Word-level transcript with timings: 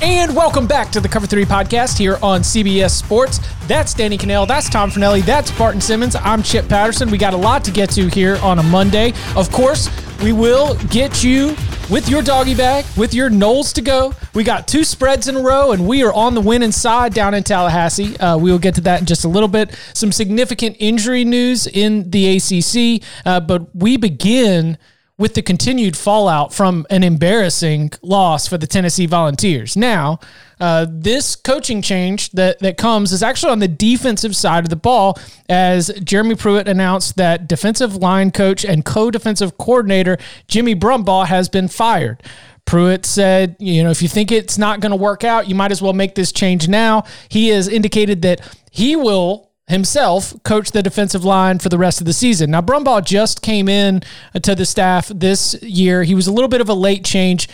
And 0.00 0.34
welcome 0.34 0.66
back 0.66 0.90
to 0.92 1.00
the 1.00 1.08
Cover 1.08 1.26
3 1.26 1.44
podcast 1.44 1.96
here 1.96 2.18
on 2.22 2.40
CBS 2.40 2.90
Sports. 2.90 3.38
That's 3.68 3.94
Danny 3.94 4.18
Kanell. 4.18 4.48
That's 4.48 4.68
Tom 4.68 4.90
Fornelli. 4.90 5.22
That's 5.22 5.56
Barton 5.56 5.80
Simmons. 5.80 6.16
I'm 6.16 6.42
Chip 6.42 6.68
Patterson. 6.68 7.10
We 7.10 7.18
got 7.18 7.34
a 7.34 7.36
lot 7.36 7.62
to 7.64 7.70
get 7.70 7.90
to 7.90 8.08
here 8.08 8.36
on 8.42 8.58
a 8.58 8.62
Monday. 8.64 9.12
Of 9.36 9.52
course, 9.52 9.88
we 10.22 10.32
will 10.32 10.74
get 10.88 11.22
you 11.22 11.56
with 11.88 12.08
your 12.08 12.22
doggy 12.22 12.54
bag, 12.54 12.84
with 12.96 13.14
your 13.14 13.30
Noles 13.30 13.72
to 13.74 13.80
go. 13.80 14.12
We 14.34 14.42
got 14.42 14.66
two 14.66 14.82
spreads 14.82 15.28
in 15.28 15.36
a 15.36 15.40
row, 15.40 15.70
and 15.72 15.86
we 15.86 16.02
are 16.02 16.12
on 16.12 16.34
the 16.34 16.40
winning 16.40 16.72
side 16.72 17.14
down 17.14 17.34
in 17.34 17.44
Tallahassee. 17.44 18.16
Uh, 18.18 18.38
we 18.38 18.50
will 18.50 18.58
get 18.58 18.74
to 18.76 18.80
that 18.82 19.00
in 19.00 19.06
just 19.06 19.24
a 19.24 19.28
little 19.28 19.48
bit. 19.48 19.76
Some 19.94 20.10
significant 20.10 20.76
injury 20.80 21.24
news 21.24 21.66
in 21.68 22.10
the 22.10 22.36
ACC, 22.36 23.06
uh, 23.24 23.40
but 23.40 23.74
we 23.74 23.96
begin 23.96 24.78
with 25.22 25.34
the 25.34 25.40
continued 25.40 25.96
fallout 25.96 26.52
from 26.52 26.84
an 26.90 27.04
embarrassing 27.04 27.92
loss 28.02 28.48
for 28.48 28.58
the 28.58 28.66
Tennessee 28.66 29.06
Volunteers. 29.06 29.76
Now, 29.76 30.18
uh, 30.58 30.84
this 30.90 31.36
coaching 31.36 31.80
change 31.80 32.32
that, 32.32 32.58
that 32.58 32.76
comes 32.76 33.12
is 33.12 33.22
actually 33.22 33.52
on 33.52 33.60
the 33.60 33.68
defensive 33.68 34.34
side 34.34 34.64
of 34.64 34.68
the 34.68 34.74
ball, 34.74 35.16
as 35.48 35.92
Jeremy 36.02 36.34
Pruitt 36.34 36.66
announced 36.66 37.14
that 37.18 37.46
defensive 37.46 37.94
line 37.94 38.32
coach 38.32 38.64
and 38.64 38.84
co 38.84 39.12
defensive 39.12 39.56
coordinator 39.58 40.18
Jimmy 40.48 40.74
Brumbaugh 40.74 41.26
has 41.26 41.48
been 41.48 41.68
fired. 41.68 42.20
Pruitt 42.64 43.06
said, 43.06 43.54
you 43.60 43.84
know, 43.84 43.90
if 43.90 44.02
you 44.02 44.08
think 44.08 44.32
it's 44.32 44.58
not 44.58 44.80
going 44.80 44.90
to 44.90 44.96
work 44.96 45.22
out, 45.22 45.48
you 45.48 45.54
might 45.54 45.70
as 45.70 45.80
well 45.80 45.92
make 45.92 46.16
this 46.16 46.32
change 46.32 46.66
now. 46.66 47.04
He 47.28 47.50
has 47.50 47.68
indicated 47.68 48.22
that 48.22 48.40
he 48.72 48.96
will 48.96 49.51
himself 49.68 50.34
coach 50.42 50.72
the 50.72 50.82
defensive 50.82 51.24
line 51.24 51.58
for 51.58 51.68
the 51.68 51.78
rest 51.78 52.00
of 52.00 52.06
the 52.06 52.12
season. 52.12 52.50
Now, 52.50 52.60
Brumbaugh 52.60 53.04
just 53.04 53.42
came 53.42 53.68
in 53.68 54.02
to 54.42 54.54
the 54.54 54.66
staff 54.66 55.08
this 55.08 55.60
year. 55.62 56.02
He 56.02 56.14
was 56.14 56.26
a 56.26 56.32
little 56.32 56.48
bit 56.48 56.60
of 56.60 56.68
a 56.68 56.74
late 56.74 57.04
change. 57.04 57.48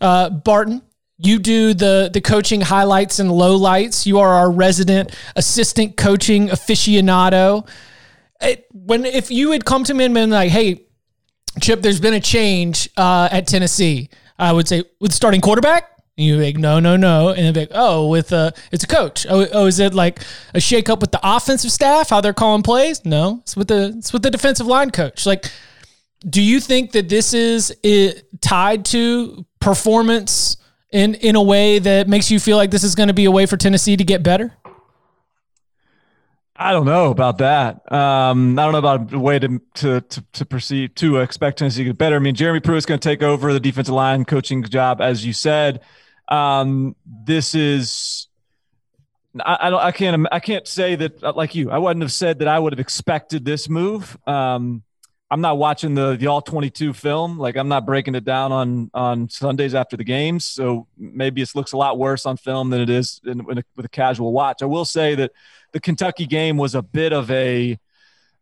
Uh, 0.00 0.30
Barton, 0.30 0.82
you 1.18 1.38
do 1.38 1.74
the 1.74 2.10
the 2.12 2.20
coaching 2.20 2.60
highlights 2.60 3.18
and 3.18 3.30
lowlights. 3.30 4.04
You 4.04 4.18
are 4.18 4.34
our 4.34 4.50
resident 4.50 5.14
assistant 5.36 5.96
coaching 5.96 6.48
aficionado. 6.48 7.68
It, 8.40 8.66
when 8.72 9.06
if 9.06 9.30
you 9.30 9.52
had 9.52 9.64
come 9.64 9.84
to 9.84 9.94
me 9.94 10.04
and 10.04 10.14
been 10.14 10.30
like, 10.30 10.50
"Hey, 10.50 10.84
Chip, 11.60 11.82
there's 11.82 12.00
been 12.00 12.14
a 12.14 12.20
change 12.20 12.90
uh, 12.96 13.28
at 13.30 13.46
Tennessee," 13.46 14.10
I 14.38 14.52
would 14.52 14.68
say, 14.68 14.82
"With 15.00 15.12
starting 15.12 15.40
quarterback." 15.40 15.93
And 16.16 16.26
you're 16.28 16.40
like, 16.40 16.56
no, 16.56 16.78
no, 16.78 16.96
no. 16.96 17.30
And 17.30 17.54
they're 17.54 17.64
like, 17.64 17.72
oh, 17.74 18.06
with 18.08 18.32
uh 18.32 18.52
it's 18.70 18.84
a 18.84 18.86
coach. 18.86 19.26
Oh, 19.28 19.46
oh, 19.52 19.66
is 19.66 19.80
it 19.80 19.94
like 19.94 20.20
a 20.54 20.60
shake 20.60 20.88
up 20.88 21.00
with 21.00 21.10
the 21.10 21.20
offensive 21.22 21.72
staff, 21.72 22.10
how 22.10 22.20
they're 22.20 22.32
calling 22.32 22.62
plays? 22.62 23.04
No, 23.04 23.40
it's 23.42 23.56
with 23.56 23.68
the 23.68 23.94
it's 23.98 24.12
with 24.12 24.22
the 24.22 24.30
defensive 24.30 24.66
line 24.66 24.90
coach. 24.90 25.26
Like, 25.26 25.50
do 26.28 26.40
you 26.40 26.60
think 26.60 26.92
that 26.92 27.08
this 27.08 27.34
is 27.34 27.76
it, 27.82 28.26
tied 28.40 28.84
to 28.86 29.44
performance 29.60 30.56
in 30.92 31.14
in 31.16 31.34
a 31.34 31.42
way 31.42 31.80
that 31.80 32.06
makes 32.06 32.30
you 32.30 32.38
feel 32.38 32.56
like 32.56 32.70
this 32.70 32.84
is 32.84 32.94
going 32.94 33.08
to 33.08 33.14
be 33.14 33.24
a 33.24 33.32
way 33.32 33.46
for 33.46 33.56
Tennessee 33.56 33.96
to 33.96 34.04
get 34.04 34.22
better? 34.22 34.52
I 36.56 36.70
don't 36.70 36.86
know 36.86 37.10
about 37.10 37.38
that. 37.38 37.90
Um, 37.90 38.56
I 38.56 38.62
don't 38.62 38.70
know 38.70 38.78
about 38.78 39.12
a 39.12 39.18
way 39.18 39.40
to 39.40 39.60
to 39.74 40.00
to, 40.00 40.24
to 40.34 40.44
perceive 40.46 40.94
to 40.94 41.16
expect 41.16 41.58
Tennessee 41.58 41.82
to 41.82 41.90
get 41.90 41.98
better. 41.98 42.14
I 42.14 42.20
mean, 42.20 42.36
Jeremy 42.36 42.60
Pruitt's 42.60 42.86
going 42.86 43.00
to 43.00 43.08
take 43.08 43.24
over 43.24 43.52
the 43.52 43.58
defensive 43.58 43.92
line 43.92 44.24
coaching 44.24 44.62
job, 44.62 45.00
as 45.00 45.26
you 45.26 45.32
said. 45.32 45.80
Um, 46.28 46.96
this 47.04 47.54
is 47.54 48.28
I, 49.40 49.58
I, 49.62 49.70
don't 49.70 49.80
I 49.80 49.92
can't 49.92 50.26
I 50.32 50.40
can't 50.40 50.66
say 50.66 50.94
that 50.96 51.22
uh, 51.22 51.32
like 51.34 51.54
you 51.54 51.70
I 51.70 51.78
wouldn't 51.78 52.02
have 52.02 52.12
said 52.12 52.38
that 52.38 52.48
I 52.48 52.58
would 52.58 52.72
have 52.72 52.80
expected 52.80 53.44
this 53.44 53.68
move. 53.68 54.16
Um, 54.26 54.82
I'm 55.30 55.40
not 55.40 55.58
watching 55.58 55.94
the 55.94 56.16
the 56.16 56.28
all 56.28 56.42
22 56.42 56.92
film 56.92 57.38
like 57.38 57.56
I'm 57.56 57.68
not 57.68 57.86
breaking 57.86 58.14
it 58.14 58.24
down 58.24 58.52
on 58.52 58.90
on 58.94 59.28
Sundays 59.28 59.74
after 59.74 59.96
the 59.96 60.04
games, 60.04 60.44
so 60.44 60.86
maybe 60.96 61.42
it 61.42 61.50
looks 61.54 61.72
a 61.72 61.76
lot 61.76 61.98
worse 61.98 62.26
on 62.26 62.36
film 62.36 62.70
than 62.70 62.80
it 62.80 62.90
is 62.90 63.20
in, 63.24 63.40
in 63.50 63.58
a, 63.58 63.64
with 63.76 63.86
a 63.86 63.88
casual 63.88 64.32
watch. 64.32 64.62
I 64.62 64.66
will 64.66 64.84
say 64.84 65.14
that 65.16 65.32
the 65.72 65.80
Kentucky 65.80 66.26
game 66.26 66.56
was 66.56 66.74
a 66.74 66.82
bit 66.82 67.12
of 67.12 67.30
a 67.30 67.78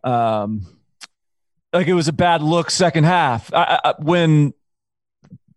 um, 0.04 0.66
like 1.72 1.86
it 1.86 1.94
was 1.94 2.08
a 2.08 2.12
bad 2.12 2.42
look 2.42 2.70
second 2.70 3.04
half 3.04 3.52
I, 3.54 3.80
I, 3.82 3.94
when 3.98 4.52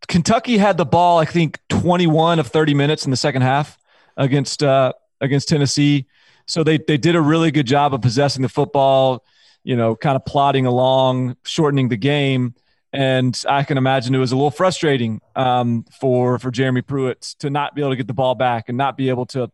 Kentucky 0.08 0.58
had 0.58 0.78
the 0.78 0.86
ball, 0.86 1.18
I 1.18 1.26
think 1.26 1.60
21 1.70 2.40
of 2.40 2.48
30 2.48 2.74
minutes 2.74 3.06
in 3.06 3.12
the 3.12 3.18
second 3.18 3.42
half 3.42 3.78
against 4.18 4.64
uh, 4.64 4.94
against 5.22 5.50
Tennessee. 5.50 6.08
So 6.48 6.64
they 6.64 6.78
they 6.78 6.98
did 6.98 7.16
a 7.16 7.22
really 7.22 7.52
good 7.52 7.68
job 7.68 7.94
of 7.94 8.02
possessing 8.02 8.42
the 8.42 8.50
football, 8.50 9.24
you 9.64 9.76
know, 9.76 9.96
kind 9.96 10.16
of 10.16 10.26
plodding 10.26 10.66
along, 10.66 11.38
shortening 11.46 11.90
the 11.90 11.98
game. 11.98 12.56
And 12.94 13.42
I 13.50 13.64
can 13.64 13.78
imagine 13.78 14.16
it 14.16 14.20
was 14.20 14.32
a 14.32 14.38
little 14.38 14.52
frustrating 14.52 15.22
um, 15.36 15.86
for 16.00 16.40
for 16.40 16.52
Jeremy 16.52 16.82
Pruitt 16.82 17.22
to 17.40 17.50
not 17.50 17.76
be 17.76 17.82
able 17.82 17.92
to 17.92 17.98
get 17.98 18.08
the 18.08 18.14
ball 18.14 18.36
back 18.36 18.70
and 18.70 18.78
not 18.78 18.96
be 18.96 19.10
able 19.10 19.26
to 19.28 19.52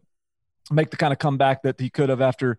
make 0.69 0.90
the 0.91 0.97
kind 0.97 1.11
of 1.11 1.19
comeback 1.19 1.63
that 1.63 1.79
he 1.79 1.90
could 1.90 2.09
have 2.09 2.22
after 2.22 2.57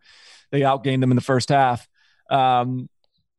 they 0.51 0.61
outgained 0.61 1.01
them 1.01 1.13
in 1.13 1.17
the 1.17 1.23
first 1.23 1.51
half. 1.51 1.89
Um, 2.31 2.89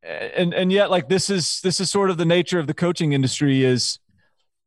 and 0.02 0.54
and 0.54 0.70
yet, 0.70 0.90
like 0.90 1.08
this 1.08 1.30
is 1.30 1.60
this 1.62 1.80
is 1.80 1.90
sort 1.90 2.10
of 2.10 2.16
the 2.18 2.24
nature 2.24 2.58
of 2.58 2.66
the 2.66 2.74
coaching 2.74 3.12
industry 3.12 3.64
is 3.64 3.98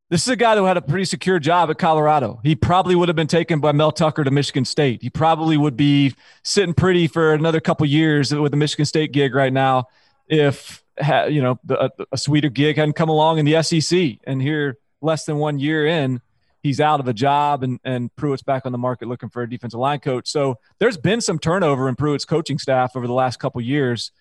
this 0.10 0.22
is 0.22 0.28
a 0.30 0.36
guy 0.36 0.56
who 0.56 0.64
had 0.64 0.78
a 0.78 0.82
pretty 0.82 1.06
secure 1.06 1.38
job 1.38 1.70
at 1.70 1.78
Colorado. 1.78 2.40
He 2.44 2.56
probably 2.56 2.96
would 2.96 3.10
have 3.10 3.16
been 3.16 3.28
taken 3.28 3.60
by 3.60 3.74
Mel 3.74 3.92
Tucker 3.92 4.24
to 4.24 4.32
Michigan 4.32 4.64
State. 4.64 5.02
He 5.02 5.10
probably 5.10 5.58
would 5.58 5.76
be 5.76 6.16
sitting 6.44 6.74
pretty 6.74 7.08
for 7.08 7.34
another 7.34 7.60
couple 7.60 7.86
years 7.86 8.34
with 8.34 8.52
the 8.52 8.58
Michigan 8.58 8.86
State 8.86 9.12
gig 9.12 9.36
right 9.36 9.52
now 9.52 9.88
if 10.28 10.84
you 11.30 11.42
know 11.42 11.60
a, 11.70 11.90
a 12.12 12.18
sweeter 12.18 12.50
gig 12.50 12.78
hadn't 12.78 12.94
come 12.94 13.10
along 13.10 13.40
in 13.40 13.46
the 13.46 13.62
SEC. 13.62 14.18
And 14.26 14.42
here, 14.42 14.78
less 15.02 15.26
than 15.26 15.38
one 15.38 15.60
year 15.60 15.86
in, 15.86 16.22
he's 16.64 16.80
out 16.80 17.00
of 17.00 17.08
a 17.08 17.14
job, 17.14 17.64
and 17.64 17.80
and 17.84 18.16
Pruitt's 18.16 18.44
back 18.44 18.66
on 18.66 18.72
the 18.72 18.78
market 18.78 19.08
looking 19.08 19.30
for 19.30 19.44
a 19.44 19.50
defensive 19.50 19.80
line 19.80 20.00
coach. 20.00 20.30
So 20.30 20.56
there's 20.80 20.98
been 20.98 21.22
some 21.22 21.40
turnover 21.40 21.90
in 21.90 21.96
Pruitt's 21.96 22.26
coaching 22.26 22.58
staff 22.58 22.96
over 22.96 23.08
the 23.08 23.14
last 23.14 23.40
couple 23.40 23.62
years, 23.62 24.12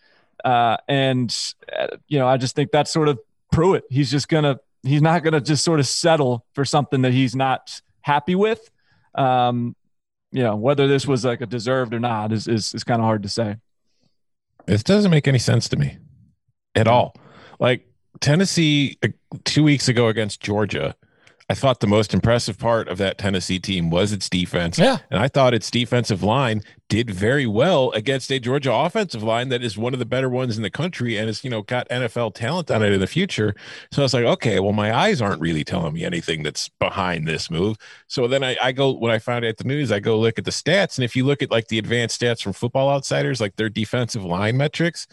uh, 0.45 0.77
and 0.89 1.35
uh, 1.79 1.89
you 2.09 2.19
know 2.19 2.27
I 2.27 2.37
just 2.37 2.57
think 2.57 2.71
that's 2.73 2.91
sort 2.91 3.09
of 3.09 3.19
Pruitt. 3.53 3.85
He's 3.89 4.11
just 4.11 4.29
gonna 4.29 4.59
he's 4.82 5.03
not 5.03 5.22
going 5.22 5.32
to 5.32 5.41
just 5.41 5.64
sort 5.64 5.81
of 5.81 5.87
settle 5.87 6.44
for 6.54 6.64
something 6.64 7.03
that 7.03 7.12
he's 7.12 7.34
not 7.34 7.81
happy 8.00 8.34
with. 8.34 8.70
Um, 9.14 9.75
you 10.32 10.42
know, 10.42 10.56
whether 10.56 10.87
this 10.87 11.06
was 11.06 11.25
like 11.25 11.41
a 11.41 11.47
deserved 11.47 11.94
or 11.94 12.00
not 12.00 12.32
is 12.32 12.46
is, 12.46 12.75
is 12.75 12.84
kind 12.84 13.00
of 13.00 13.05
hard 13.05 13.23
to 13.23 13.28
say. 13.28 13.56
It 14.67 14.84
doesn't 14.84 15.11
make 15.11 15.28
any 15.28 15.38
sense 15.38 15.69
to 15.70 15.76
me 15.76 15.99
at 16.75 16.88
all. 16.88 17.14
Like 17.58 17.87
Tennessee 18.20 18.99
uh, 19.02 19.08
two 19.44 19.62
weeks 19.62 19.88
ago 19.88 20.08
against 20.08 20.40
Georgia, 20.40 20.94
I 21.48 21.54
thought 21.54 21.78
the 21.78 21.87
most 21.87 22.12
impressive 22.12 22.58
part 22.58 22.88
of 22.88 22.98
that 22.98 23.19
Tennessee 23.19 23.60
team 23.60 23.88
was 23.88 24.12
its 24.12 24.28
defense. 24.28 24.78
Yeah. 24.78 24.98
And 25.10 25.20
I 25.20 25.28
thought 25.28 25.54
its 25.54 25.70
defensive 25.70 26.25
line 26.25 26.62
did 26.88 27.08
very 27.08 27.46
well 27.46 27.93
against 27.93 28.31
a 28.32 28.40
Georgia 28.40 28.72
offensive 28.72 29.22
line 29.22 29.48
that 29.50 29.62
is 29.62 29.78
one 29.78 29.93
of 29.93 30.00
the 30.00 30.06
better 30.06 30.28
ones 30.28 30.56
in 30.56 30.64
the 30.64 30.70
country 30.70 31.16
and 31.16 31.28
has, 31.28 31.44
you 31.44 31.50
know, 31.50 31.62
got 31.62 31.88
NFL 31.88 32.34
talent 32.34 32.70
on 32.72 32.82
it 32.82 32.93
in 32.93 32.98
the 32.98 33.06
future. 33.06 33.54
So 33.93 34.02
I 34.02 34.04
was 34.04 34.14
like, 34.14 34.25
okay, 34.25 34.58
well, 34.58 34.72
my 34.72 34.96
eyes 34.96 35.22
aren't 35.22 35.40
really 35.40 35.62
telling 35.62 35.94
me 35.94 36.04
anything 36.04 36.43
that's 36.43 36.69
behind 36.81 37.28
this 37.28 37.48
move. 37.48 37.76
So 38.08 38.26
then 38.26 38.43
I, 38.43 38.56
I 38.60 38.72
go, 38.72 38.93
when 38.93 39.12
I 39.12 39.20
found 39.20 39.44
out 39.44 39.56
the 39.56 39.64
news, 39.64 39.93
I 39.93 40.00
go 40.00 40.19
look 40.19 40.38
at 40.38 40.44
the 40.44 40.50
stats. 40.50 40.98
And 40.98 41.04
if 41.04 41.14
you 41.14 41.25
look 41.25 41.43
at 41.43 41.50
like 41.52 41.69
the 41.69 41.78
advanced 41.78 42.20
stats 42.20 42.43
from 42.43 42.54
football 42.54 42.90
outsiders, 42.90 43.40
like 43.40 43.54
their 43.54 43.69
defensive 43.69 44.25
line 44.25 44.56
metrics, 44.56 45.06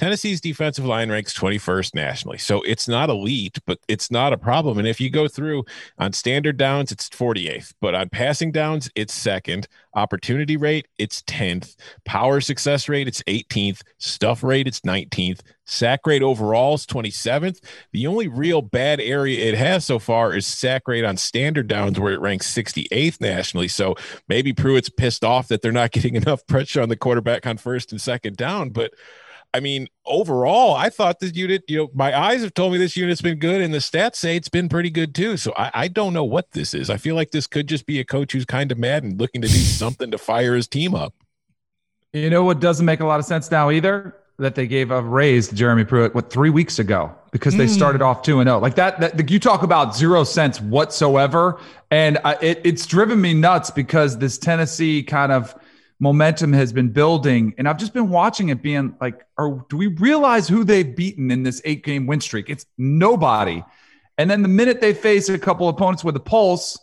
Tennessee's 0.00 0.40
defensive 0.40 0.86
line 0.86 1.10
ranks 1.10 1.38
21st 1.38 1.94
nationally. 1.94 2.38
So 2.38 2.62
it's 2.62 2.88
not 2.88 3.10
elite, 3.10 3.58
but 3.66 3.80
it's 3.86 4.10
not 4.10 4.32
a 4.32 4.38
problem. 4.38 4.78
And 4.78 4.88
if 4.88 4.98
you 4.98 5.10
go 5.10 5.28
through 5.28 5.66
on 5.98 6.14
standard 6.14 6.56
downs, 6.56 6.90
it's 6.90 7.10
48th, 7.10 7.74
but 7.82 7.94
on 7.94 8.08
passing 8.08 8.50
downs, 8.50 8.90
it's 8.94 9.12
second. 9.12 9.68
Opportunity 9.94 10.56
rate, 10.56 10.88
it's 10.96 11.20
10th. 11.24 11.76
Power 12.06 12.40
success 12.40 12.88
rate, 12.88 13.08
it's 13.08 13.22
18th. 13.24 13.82
Stuff 13.98 14.42
rate, 14.42 14.66
it's 14.66 14.80
19th. 14.80 15.40
Sack 15.66 16.06
rate 16.06 16.22
overall 16.22 16.76
is 16.76 16.86
27th. 16.86 17.62
The 17.92 18.06
only 18.06 18.26
real 18.26 18.62
bad 18.62 19.00
area 19.00 19.50
it 19.50 19.58
has 19.58 19.84
so 19.84 19.98
far 19.98 20.34
is 20.34 20.46
sack 20.46 20.88
rate 20.88 21.04
on 21.04 21.18
standard 21.18 21.68
downs, 21.68 22.00
where 22.00 22.14
it 22.14 22.20
ranks 22.20 22.50
68th 22.52 23.20
nationally. 23.20 23.68
So 23.68 23.96
maybe 24.28 24.54
Pruitt's 24.54 24.88
pissed 24.88 25.24
off 25.24 25.48
that 25.48 25.60
they're 25.60 25.72
not 25.72 25.90
getting 25.92 26.16
enough 26.16 26.46
pressure 26.46 26.80
on 26.80 26.88
the 26.88 26.96
quarterback 26.96 27.46
on 27.46 27.58
first 27.58 27.92
and 27.92 28.00
second 28.00 28.38
down. 28.38 28.70
But 28.70 28.94
I 29.52 29.60
mean, 29.60 29.88
overall, 30.06 30.74
I 30.74 30.90
thought 30.90 31.18
this 31.18 31.34
unit, 31.34 31.64
you 31.66 31.76
know, 31.76 31.90
my 31.92 32.16
eyes 32.16 32.42
have 32.42 32.54
told 32.54 32.72
me 32.72 32.78
this 32.78 32.96
unit's 32.96 33.20
been 33.20 33.38
good, 33.38 33.60
and 33.60 33.74
the 33.74 33.78
stats 33.78 34.16
say 34.16 34.36
it's 34.36 34.48
been 34.48 34.68
pretty 34.68 34.90
good 34.90 35.14
too. 35.14 35.36
So 35.36 35.52
I, 35.56 35.70
I 35.74 35.88
don't 35.88 36.12
know 36.12 36.24
what 36.24 36.52
this 36.52 36.72
is. 36.72 36.88
I 36.88 36.96
feel 36.96 37.16
like 37.16 37.32
this 37.32 37.46
could 37.46 37.66
just 37.66 37.86
be 37.86 37.98
a 37.98 38.04
coach 38.04 38.32
who's 38.32 38.44
kind 38.44 38.70
of 38.70 38.78
mad 38.78 39.02
and 39.02 39.18
looking 39.18 39.42
to 39.42 39.48
do 39.48 39.54
something 39.54 40.10
to 40.12 40.18
fire 40.18 40.54
his 40.54 40.68
team 40.68 40.94
up. 40.94 41.14
You 42.12 42.30
know 42.30 42.44
what 42.44 42.60
doesn't 42.60 42.86
make 42.86 43.00
a 43.00 43.06
lot 43.06 43.20
of 43.20 43.26
sense 43.26 43.50
now 43.50 43.70
either? 43.70 44.16
That 44.38 44.54
they 44.54 44.66
gave 44.66 44.90
a 44.90 45.02
raise 45.02 45.48
to 45.48 45.54
Jeremy 45.54 45.84
Pruitt 45.84 46.14
what 46.14 46.30
three 46.30 46.48
weeks 46.48 46.78
ago 46.78 47.14
because 47.30 47.56
they 47.56 47.66
hmm. 47.66 47.72
started 47.72 48.00
off 48.00 48.22
two 48.22 48.40
and 48.40 48.48
zero 48.48 48.58
like 48.58 48.74
that. 48.76 49.00
That 49.00 49.30
you 49.30 49.38
talk 49.38 49.62
about 49.62 49.94
zero 49.94 50.24
sense 50.24 50.60
whatsoever, 50.62 51.60
and 51.90 52.18
I, 52.24 52.36
it, 52.40 52.60
it's 52.64 52.86
driven 52.86 53.20
me 53.20 53.34
nuts 53.34 53.70
because 53.70 54.16
this 54.16 54.38
Tennessee 54.38 55.02
kind 55.02 55.30
of 55.30 55.54
momentum 56.00 56.52
has 56.54 56.72
been 56.72 56.88
building, 56.88 57.54
and 57.58 57.68
I've 57.68 57.76
just 57.76 57.92
been 57.92 58.08
watching 58.08 58.48
it 58.48 58.62
being 58.62 58.96
like, 59.00 59.24
are 59.38 59.64
do 59.68 59.76
we 59.76 59.86
realize 59.86 60.48
who 60.48 60.64
they've 60.64 60.96
beaten 60.96 61.30
in 61.30 61.42
this 61.42 61.62
eight 61.64 61.84
game 61.84 62.06
win 62.06 62.20
streak? 62.20 62.48
It's 62.48 62.66
nobody. 62.78 63.62
And 64.18 64.30
then 64.30 64.42
the 64.42 64.48
minute 64.48 64.80
they 64.80 64.94
face 64.94 65.28
a 65.28 65.38
couple 65.38 65.68
opponents 65.68 66.02
with 66.02 66.16
a 66.16 66.20
pulse, 66.20 66.78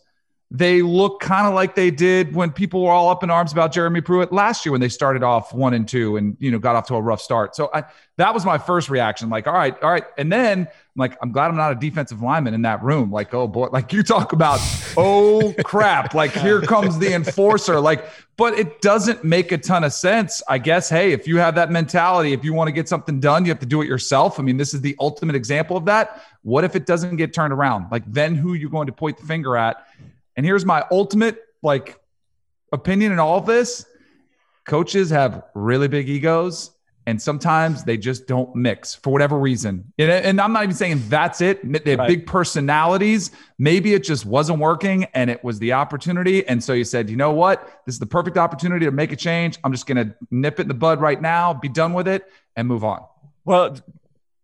they 0.49 0.81
look 0.81 1.19
kind 1.19 1.45
of 1.45 1.53
like 1.53 1.75
they 1.75 1.91
did 1.91 2.33
when 2.33 2.51
people 2.51 2.81
were 2.81 2.91
all 2.91 3.09
up 3.09 3.21
in 3.21 3.29
arms 3.29 3.51
about 3.51 3.73
Jeremy 3.73 3.99
Pruitt 3.99 4.31
last 4.31 4.65
year 4.65 4.71
when 4.71 4.79
they 4.79 4.87
started 4.87 5.21
off 5.21 5.53
one 5.53 5.73
and 5.73 5.85
two 5.85 6.15
and 6.15 6.37
you 6.39 6.51
know 6.51 6.57
got 6.57 6.77
off 6.77 6.87
to 6.87 6.95
a 6.95 7.01
rough 7.01 7.21
start. 7.21 7.53
So 7.53 7.69
I, 7.73 7.83
that 8.15 8.33
was 8.33 8.45
my 8.45 8.57
first 8.57 8.89
reaction. 8.89 9.29
Like, 9.29 9.45
all 9.45 9.53
right, 9.53 9.75
all 9.83 9.91
right. 9.91 10.05
And 10.17 10.31
then 10.31 10.59
I'm 10.59 10.67
like, 10.95 11.17
I'm 11.21 11.33
glad 11.33 11.49
I'm 11.49 11.57
not 11.57 11.73
a 11.73 11.75
defensive 11.75 12.21
lineman 12.21 12.53
in 12.53 12.61
that 12.61 12.81
room. 12.81 13.11
Like, 13.11 13.33
oh 13.33 13.45
boy, 13.45 13.67
like 13.73 13.91
you 13.91 14.03
talk 14.03 14.31
about, 14.31 14.61
oh 14.95 15.53
crap, 15.65 16.13
like 16.13 16.31
here 16.31 16.61
comes 16.61 16.97
the 16.97 17.13
enforcer. 17.13 17.81
Like, 17.81 18.05
but 18.37 18.57
it 18.57 18.79
doesn't 18.79 19.25
make 19.25 19.51
a 19.51 19.57
ton 19.57 19.83
of 19.83 19.91
sense. 19.91 20.41
I 20.47 20.59
guess, 20.59 20.87
hey, 20.87 21.11
if 21.11 21.27
you 21.27 21.37
have 21.39 21.55
that 21.55 21.71
mentality, 21.71 22.31
if 22.31 22.45
you 22.45 22.53
want 22.53 22.69
to 22.69 22.71
get 22.71 22.87
something 22.87 23.19
done, 23.19 23.43
you 23.43 23.51
have 23.51 23.59
to 23.59 23.65
do 23.65 23.81
it 23.81 23.87
yourself. 23.87 24.39
I 24.39 24.43
mean, 24.43 24.55
this 24.55 24.73
is 24.73 24.79
the 24.79 24.95
ultimate 24.97 25.35
example 25.35 25.75
of 25.75 25.83
that. 25.85 26.23
What 26.43 26.63
if 26.63 26.77
it 26.77 26.85
doesn't 26.85 27.17
get 27.17 27.33
turned 27.33 27.51
around? 27.51 27.87
Like, 27.91 28.03
then 28.07 28.33
who 28.33 28.53
you 28.53 28.69
going 28.69 28.87
to 28.87 28.93
point 28.93 29.17
the 29.17 29.25
finger 29.25 29.57
at? 29.57 29.85
And 30.37 30.45
here's 30.45 30.65
my 30.65 30.85
ultimate 30.91 31.41
like 31.61 31.99
opinion 32.71 33.11
in 33.11 33.19
all 33.19 33.37
of 33.37 33.45
this. 33.45 33.85
Coaches 34.65 35.09
have 35.09 35.43
really 35.53 35.87
big 35.87 36.07
egos 36.09 36.71
and 37.07 37.21
sometimes 37.21 37.85
they 37.85 37.95
just 37.95 38.27
don't 38.27 38.53
mix 38.53 38.93
for 38.93 39.11
whatever 39.13 39.39
reason. 39.39 39.93
And, 39.97 40.11
and 40.11 40.41
I'm 40.41 40.51
not 40.51 40.63
even 40.63 40.75
saying 40.75 41.03
that's 41.07 41.39
it. 41.39 41.61
They 41.85 41.91
have 41.91 41.99
Right. 41.99 42.07
big 42.09 42.27
personalities. 42.27 43.31
Maybe 43.57 43.93
it 43.93 44.03
just 44.03 44.25
wasn't 44.25 44.59
working 44.59 45.05
and 45.13 45.29
it 45.29 45.41
was 45.41 45.57
the 45.59 45.71
opportunity. 45.71 46.45
And 46.45 46.61
so 46.61 46.73
you 46.73 46.83
said, 46.83 47.09
you 47.09 47.15
know 47.15 47.31
what? 47.31 47.81
This 47.85 47.95
is 47.95 47.99
the 47.99 48.05
perfect 48.05 48.37
opportunity 48.37 48.85
to 48.85 48.91
make 48.91 49.13
a 49.13 49.15
change. 49.15 49.57
I'm 49.63 49.71
just 49.71 49.87
going 49.87 50.05
to 50.05 50.13
nip 50.31 50.59
it 50.59 50.63
in 50.63 50.67
the 50.67 50.73
bud 50.73 50.99
right 50.99 51.21
now, 51.21 51.53
be 51.53 51.69
done 51.69 51.93
with 51.93 52.09
it, 52.09 52.29
and 52.57 52.67
move 52.67 52.83
on. 52.83 53.05
Well, 53.45 53.77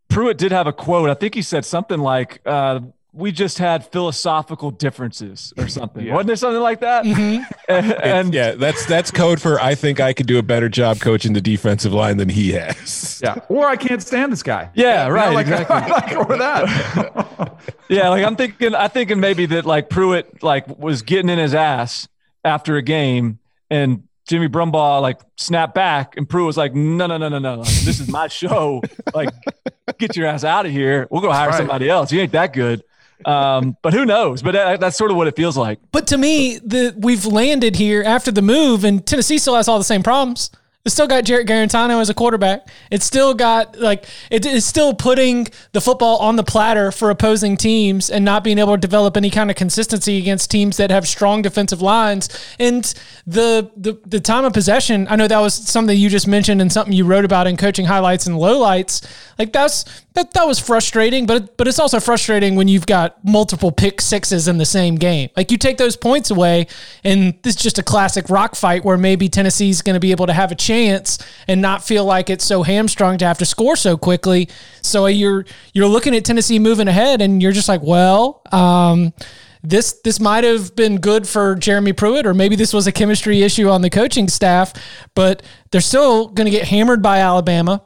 Pruitt 0.07 0.38
did 0.38 0.54
have 0.54 0.66
a 0.66 0.74
quote. 0.74 1.10
I 1.10 1.16
think 1.16 1.36
he 1.36 1.42
said 1.42 1.66
something 1.66 2.00
like, 2.00 2.39
uh, 2.46 2.80
"We 3.13 3.31
just 3.31 3.60
had 3.60 3.86
philosophical 3.92 4.71
differences" 4.71 5.54
or 5.57 5.68
something. 5.68 6.10
Wasn't 6.12 6.27
there 6.27 6.36
something 6.36 6.62
like 6.62 6.80
that? 6.81 7.06
Mm-hmm. 7.06 7.44
and, 7.69 7.94
and 7.94 8.33
yeah, 8.33 8.51
that's 8.51 8.86
that's 8.86 9.12
code 9.12 9.39
for 9.42 9.60
I 9.62 9.75
think 9.75 10.00
I 10.00 10.12
could 10.13 10.25
do 10.27 10.38
a 10.39 10.44
better 10.44 10.68
job 10.69 11.00
coaching 11.00 11.33
the 11.33 11.42
defensive 11.42 11.94
line 11.94 12.18
than 12.18 12.30
he 12.30 12.51
has. 12.54 13.21
Yeah. 13.24 13.36
Or 13.50 13.68
I 13.68 13.75
can't 13.75 14.01
stand 14.01 14.31
this 14.31 14.42
guy. 14.44 14.69
Yeah, 14.74 15.04
You 15.04 15.10
know, 15.10 15.15
right, 15.15 15.33
like, 15.33 15.48
exactly. 15.48 15.92
like 15.92 16.30
or 16.30 16.38
that. 16.38 17.57
yeah, 17.89 18.10
like 18.10 18.25
I'm 18.25 18.36
thinking, 18.36 18.74
I 18.75 18.88
thinking 18.88 19.19
maybe 19.19 19.45
that 19.48 19.65
like 19.65 19.89
Pruitt 19.89 20.42
like 20.44 20.68
was 20.80 21.01
getting 21.04 21.30
in 21.30 21.38
his 21.39 21.54
ass 21.54 22.07
after 22.44 22.75
a 22.77 22.81
game, 22.81 23.39
and 23.69 24.04
Jimmy 24.27 24.48
Brumbaugh 24.48 25.01
like 25.01 25.19
snapped 25.38 25.75
back, 25.75 26.15
and 26.18 26.27
Pruitt 26.27 26.45
was 26.48 26.57
like, 26.57 26.74
"No, 26.74 27.06
no, 27.07 27.18
no, 27.18 27.30
no, 27.30 27.39
no, 27.39 27.57
this 27.63 28.00
is 28.00 28.07
my 28.07 28.27
show. 28.27 28.81
Like, 29.13 29.30
get 30.00 30.15
your 30.15 30.27
ass 30.27 30.44
out 30.44 30.65
of 30.65 30.71
here. 30.71 31.07
We'll 31.12 31.21
go 31.21 31.31
hire 31.31 31.50
Right. 31.50 31.57
somebody 31.57 31.89
else. 31.89 32.12
You 32.12 32.21
ain't 32.21 32.31
that 32.31 32.54
good." 32.54 32.83
Um, 33.25 33.77
but 33.81 33.94
who 33.94 34.06
knows? 34.06 34.42
But 34.42 34.54
that, 34.54 34.80
that's 34.80 34.98
sort 34.98 35.12
of 35.12 35.18
what 35.18 35.27
it 35.27 35.36
feels 35.36 35.57
like. 35.57 35.80
But 35.92 36.07
to 36.07 36.18
me, 36.18 36.60
the 36.60 36.94
we've 36.98 37.25
landed 37.25 37.75
here 37.75 38.04
after 38.04 38.31
the 38.31 38.42
move, 38.42 38.83
and 38.83 39.06
Tennessee 39.06 39.38
still 39.38 39.56
has 39.56 39.68
all 39.68 39.77
the 39.77 39.83
same 39.83 40.04
problems. 40.04 40.51
It's 40.86 40.94
still 40.94 41.08
got 41.08 41.24
Jarrett 41.24 41.48
Guarantano 41.48 42.02
as 42.02 42.10
a 42.10 42.14
quarterback. 42.14 42.68
It's 42.92 43.06
still 43.06 43.34
got 43.34 43.80
like 43.80 44.04
it 44.30 44.46
is 44.46 44.66
still 44.66 44.94
putting 44.94 45.48
the 45.72 45.80
football 45.80 46.18
on 46.18 46.36
the 46.36 46.44
platter 46.44 46.92
for 46.92 47.10
opposing 47.10 47.56
teams 47.56 48.10
and 48.10 48.26
not 48.26 48.44
being 48.44 48.58
able 48.58 48.74
to 48.74 48.82
develop 48.82 49.16
any 49.16 49.30
kind 49.30 49.50
of 49.50 49.56
consistency 49.56 50.18
against 50.18 50.52
teams 50.52 50.76
that 50.76 50.92
have 50.92 51.08
strong 51.08 51.42
defensive 51.42 51.82
lines. 51.82 52.28
And 52.60 52.84
the 53.26 53.72
the 53.78 53.98
the 54.06 54.20
time 54.20 54.44
of 54.44 54.52
possession, 54.52 55.08
I 55.10 55.16
know 55.16 55.30
that 55.30 55.40
was 55.40 55.54
something 55.54 55.98
you 55.98 56.10
just 56.10 56.28
mentioned 56.28 56.60
and 56.60 56.70
something 56.70 56.92
you 56.92 57.06
wrote 57.06 57.24
about 57.24 57.48
in 57.48 57.56
coaching 57.56 57.86
highlights 57.86 58.28
and 58.28 58.36
lowlights. 58.36 59.10
Like 59.40 59.54
that's 59.54 59.86
that 60.16 60.34
that 60.34 60.46
was 60.46 60.60
frustrating, 60.60 61.26
but 61.26 61.56
but 61.56 61.66
it's 61.66 61.80
also 61.80 62.02
frustrating 62.02 62.56
when 62.56 62.68
you've 62.68 62.86
got 62.86 63.24
multiple 63.24 63.72
pick 63.72 64.02
sixes 64.02 64.50
in 64.50 64.58
the 64.58 64.66
same 64.66 64.96
game. 64.96 65.30
Like 65.38 65.50
you 65.50 65.58
take 65.58 65.78
those 65.78 65.96
points 65.96 66.30
away, 66.30 66.68
and 67.06 67.36
this 67.42 67.56
is 67.56 67.62
just 67.62 67.80
a 67.80 67.84
classic 67.84 68.30
rock 68.30 68.56
fight 68.58 68.84
where 68.84 68.98
maybe 68.98 69.30
Tennessee's 69.30 69.82
going 69.82 69.94
to 69.94 70.02
be 70.02 70.12
able 70.12 70.28
to 70.28 70.34
have 70.34 70.52
a 70.52 70.56
chance 70.56 70.73
and 71.48 71.62
not 71.62 71.84
feel 71.84 72.06
like 72.06 72.30
it's 72.30 72.46
so 72.46 72.64
hamstrung 72.64 73.18
to 73.20 73.25
have 73.25 73.38
to 73.38 73.46
score 73.46 73.75
so 73.75 73.98
quickly. 73.98 74.50
So 74.81 75.06
you're 75.06 75.46
you're 75.74 75.88
looking 75.88 76.16
at 76.16 76.25
Tennessee 76.25 76.60
moving 76.60 76.88
ahead, 76.88 77.22
and 77.22 77.42
you're 77.42 77.52
just 77.52 77.70
like, 77.70 77.81
well. 77.81 78.42
um 78.52 79.14
this 79.66 80.02
this 80.04 80.20
might 80.20 80.44
have 80.44 80.75
been 80.75 80.98
good 80.98 81.25
for 81.25 81.56
Jeremy 81.56 81.94
Pruitt, 81.94 82.25
or 82.25 82.34
maybe 82.34 82.58
this 82.58 82.74
was 82.74 82.86
a 82.86 82.92
chemistry 82.92 83.44
issue 83.44 83.70
on 83.70 83.81
the 83.81 83.90
coaching 83.90 84.28
staff, 84.28 84.74
but 85.16 85.42
they're 85.72 85.80
still 85.80 86.28
going 86.28 86.46
to 86.46 86.52
get 86.52 86.68
hammered 86.68 87.02
by 87.02 87.20
Alabama. 87.20 87.81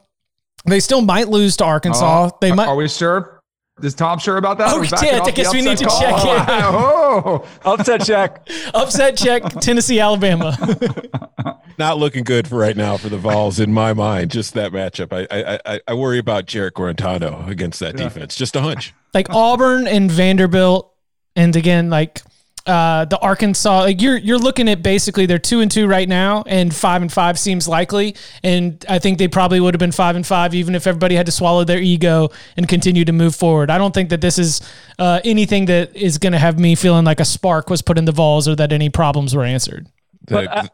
They 0.65 0.79
still 0.79 1.01
might 1.01 1.29
lose 1.29 1.55
to 1.57 1.65
Arkansas. 1.65 2.31
they 2.41 2.51
might. 2.51 2.67
Are 2.67 2.75
we 2.75 2.87
sure? 2.87 3.36
Is 3.83 3.93
Tom 3.93 4.17
sure 4.17 4.37
about 4.37 4.57
that? 4.57 4.69
Oh, 4.71 4.79
Are 4.79 5.05
yeah, 5.05 5.21
I 5.23 5.29
guess 5.31 5.53
we 5.53 5.61
need 5.61 5.79
upset 5.81 5.89
to 5.89 5.99
check 5.99 6.15
call? 6.15 6.35
in. 6.35 6.45
Oh, 6.49 7.47
Upset 7.63 8.03
check. 8.03 8.49
Upset 8.73 9.15
check 9.17 9.43
Tennessee, 9.61 9.99
Alabama. 9.99 10.57
Not 11.77 11.99
looking 11.99 12.23
good 12.23 12.47
for 12.47 12.57
right 12.57 12.75
now 12.75 12.97
for 12.97 13.09
the 13.09 13.17
Vols 13.19 13.59
in 13.59 13.71
my 13.71 13.93
mind. 13.93 14.31
Just 14.31 14.55
that 14.55 14.71
matchup. 14.71 15.13
I 15.13 15.27
I 15.29 15.59
I, 15.65 15.79
I 15.89 15.93
worry 15.93 16.17
about 16.17 16.47
Jarrett 16.47 16.73
Guarantano 16.73 17.47
against 17.47 17.79
that 17.81 17.95
defense. 17.95 18.35
Just 18.35 18.55
a 18.55 18.61
hunch. 18.61 18.95
like 19.13 19.29
Auburn 19.29 19.87
and 19.87 20.09
Vanderbilt, 20.09 20.91
and 21.35 21.55
again 21.55 21.91
like 21.91 22.21
uh, 22.67 23.05
the 23.05 23.17
Arkansas. 23.19 23.79
Like 23.79 24.01
you're 24.01 24.17
you're 24.17 24.37
looking 24.37 24.67
at 24.69 24.83
basically 24.83 25.25
they're 25.25 25.39
two 25.39 25.61
and 25.61 25.71
two 25.71 25.87
right 25.87 26.07
now, 26.07 26.43
and 26.45 26.75
five 26.75 27.01
and 27.01 27.11
five 27.11 27.39
seems 27.39 27.67
likely. 27.67 28.15
And 28.43 28.83
I 28.87 28.99
think 28.99 29.17
they 29.17 29.27
probably 29.27 29.59
would 29.59 29.73
have 29.73 29.79
been 29.79 29.91
five 29.91 30.15
and 30.15 30.25
five 30.27 30.53
even 30.53 30.75
if 30.75 30.85
everybody 30.85 31.15
had 31.15 31.25
to 31.25 31.31
swallow 31.31 31.63
their 31.63 31.79
ego 31.79 32.29
and 32.57 32.67
continue 32.67 33.05
to 33.05 33.11
move 33.13 33.35
forward. 33.35 33.71
I 33.71 33.77
don't 33.77 33.93
think 33.93 34.09
that 34.09 34.21
this 34.21 34.37
is 34.37 34.61
uh, 34.99 35.21
anything 35.23 35.65
that 35.65 35.95
is 35.95 36.17
going 36.17 36.33
to 36.33 36.39
have 36.39 36.59
me 36.59 36.75
feeling 36.75 37.05
like 37.05 37.19
a 37.19 37.25
spark 37.25 37.69
was 37.69 37.81
put 37.81 37.97
in 37.97 38.05
the 38.05 38.11
Vols 38.11 38.47
or 38.47 38.55
that 38.55 38.71
any 38.71 38.89
problems 38.89 39.35
were 39.35 39.43
answered. 39.43 39.87
But 40.27 40.47
I- 40.51 40.69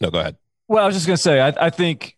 no, 0.00 0.10
go 0.10 0.18
ahead. 0.20 0.36
Well, 0.68 0.82
I 0.82 0.86
was 0.86 0.96
just 0.96 1.06
gonna 1.06 1.16
say, 1.16 1.40
I, 1.40 1.66
I 1.66 1.70
think 1.70 2.16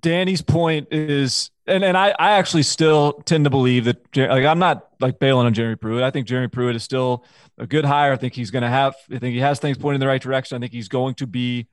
Danny's 0.00 0.42
point 0.42 0.88
is, 0.92 1.50
and 1.70 1.84
and 1.84 1.96
I, 1.96 2.14
I 2.18 2.32
actually 2.32 2.64
still 2.64 3.12
tend 3.24 3.44
to 3.44 3.50
believe 3.50 3.84
that, 3.84 4.16
like, 4.16 4.44
I'm 4.44 4.58
not 4.58 4.88
like 5.00 5.18
bailing 5.18 5.46
on 5.46 5.54
Jeremy 5.54 5.76
Pruitt. 5.76 6.02
I 6.02 6.10
think 6.10 6.26
Jeremy 6.26 6.48
Pruitt 6.48 6.76
is 6.76 6.82
still 6.82 7.24
a 7.58 7.66
good 7.66 7.84
hire. 7.84 8.12
I 8.12 8.16
think 8.16 8.34
he's 8.34 8.50
gonna 8.50 8.68
have. 8.68 8.94
I 9.10 9.18
think 9.18 9.34
he 9.34 9.40
has 9.40 9.58
things 9.58 9.78
pointing 9.78 9.96
in 9.96 10.00
the 10.00 10.06
right 10.06 10.20
direction. 10.20 10.56
I 10.56 10.60
think 10.60 10.72
he's 10.72 10.88
going 10.88 11.14
to 11.16 11.26
be 11.26 11.68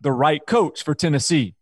the 0.00 0.12
right 0.12 0.44
coach 0.46 0.84
for 0.84 0.94
Tennessee. 0.94 1.54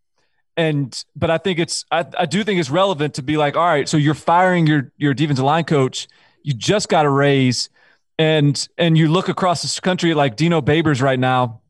And 0.57 1.05
but 1.15 1.31
I 1.31 1.39
think 1.39 1.61
it's, 1.61 1.85
I, 1.91 2.05
I 2.19 2.27
do 2.27 2.43
think 2.43 2.59
it's 2.59 2.71
relevant 2.71 3.15
to 3.15 3.23
be 3.23 3.37
like, 3.37 3.57
all 3.57 3.65
right, 3.65 3.89
so 3.89 3.97
you're 3.97 4.15
firing 4.15 4.67
your 4.67 4.93
your 4.97 5.15
defensive 5.15 5.45
line 5.45 5.65
coach. 5.65 6.09
You 6.43 6.53
just 6.53 6.89
got 6.89 7.07
a 7.07 7.11
raise, 7.11 7.71
and 8.19 8.69
and 8.77 8.99
you 8.99 9.09
look 9.09 9.29
across 9.29 9.63
this 9.63 9.79
country 9.79 10.15
like 10.15 10.35
Dino 10.37 10.61
Babers 10.61 11.01
right 11.01 11.19
now 11.19 11.61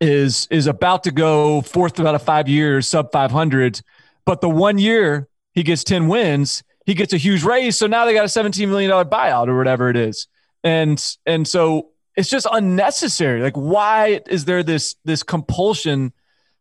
is 0.00 0.46
is 0.50 0.68
about 0.68 1.04
to 1.04 1.10
go 1.10 1.62
fourth 1.62 1.98
out 1.98 2.14
of 2.14 2.22
five 2.22 2.48
years, 2.48 2.88
sub 2.88 3.10
500. 3.10 3.80
But 4.24 4.40
the 4.40 4.48
one 4.48 4.78
year 4.78 5.28
he 5.52 5.62
gets 5.62 5.84
10 5.84 6.08
wins, 6.08 6.62
he 6.86 6.94
gets 6.94 7.12
a 7.12 7.16
huge 7.16 7.44
raise. 7.44 7.76
So 7.78 7.86
now 7.86 8.04
they 8.04 8.14
got 8.14 8.24
a 8.24 8.28
$17 8.28 8.68
million 8.68 8.90
buyout 8.90 9.48
or 9.48 9.56
whatever 9.56 9.88
it 9.88 9.96
is. 9.96 10.26
And 10.64 11.04
and 11.26 11.46
so 11.46 11.88
it's 12.16 12.28
just 12.28 12.46
unnecessary. 12.50 13.42
Like, 13.42 13.56
why 13.56 14.20
is 14.28 14.44
there 14.44 14.62
this 14.62 14.96
this 15.04 15.22
compulsion 15.22 16.12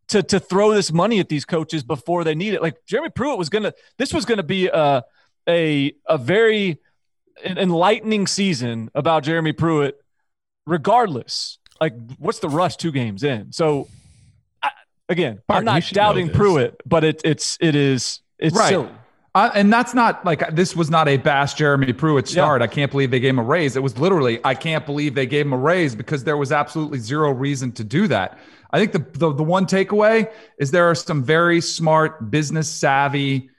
to 0.08 0.24
to 0.24 0.40
throw 0.40 0.74
this 0.74 0.92
money 0.92 1.20
at 1.20 1.30
these 1.30 1.46
coaches 1.46 1.84
before 1.84 2.24
they 2.24 2.36
need 2.36 2.54
it? 2.54 2.62
Like 2.62 2.84
Jeremy 2.86 3.10
Pruitt 3.10 3.38
was 3.38 3.50
gonna 3.50 3.74
this 3.98 4.14
was 4.14 4.26
gonna 4.26 4.44
be 4.44 4.68
a 4.68 5.04
a 5.48 5.94
a 6.08 6.18
very 6.18 6.80
enlightening 7.44 8.28
season 8.28 8.90
about 8.96 9.24
Jeremy 9.24 9.54
Pruitt, 9.54 10.00
regardless. 10.66 11.60
Like, 11.80 11.94
what's 12.18 12.40
the 12.40 12.50
rush 12.50 12.78
two 12.78 12.92
games 12.92 13.24
in? 13.24 13.52
So, 13.52 13.88
I, 14.62 14.70
again, 15.10 15.42
Barton, 15.48 15.68
I'm 15.68 15.76
not 15.76 15.90
doubting. 15.92 16.30
Pruitt, 16.30 16.80
but 16.86 17.04
it, 17.04 17.22
it's 17.24 17.58
it 17.60 17.76
is 17.76 18.22
it's 18.42 18.56
Right. 18.56 18.70
silly. 18.70 18.90
Uh, 19.34 19.50
and 19.56 19.72
that's 19.72 19.94
not 19.94 20.26
like 20.26 20.54
this 20.54 20.76
was 20.76 20.90
not 20.90 21.08
a 21.08 21.16
bash 21.16 21.54
Jeremy 21.54 21.94
Pruitt 21.94 22.28
start. 22.28 22.62
I 22.62 22.68
can't 22.68 22.92
believe 22.92 23.12
they 23.12 23.20
gave 23.22 23.30
him 23.30 23.40
a 23.40 23.44
raise. 23.44 23.78
It 23.78 23.84
was 23.84 23.98
literally, 23.98 24.42
I 24.44 24.56
can't 24.56 24.86
believe 24.86 25.16
they 25.16 25.26
gave 25.26 25.46
him 25.46 25.54
a 25.54 25.58
raise 25.58 25.96
because 25.96 26.26
there 26.26 26.36
was 26.36 26.52
absolutely 26.52 27.00
zero 27.00 27.32
reason 27.32 27.72
to 27.74 27.86
do 27.86 28.10
that. 28.10 28.38
I 28.72 28.80
think 28.80 28.92
the, 28.92 29.06
the, 29.18 29.34
the 29.34 29.44
one 29.44 29.66
takeaway 29.66 30.30
is 30.58 30.72
there 30.72 30.90
are 30.90 30.96
some 30.96 31.24
very 31.24 31.62
smart, 31.62 32.30
business 32.30 32.68
savvy 32.68 33.50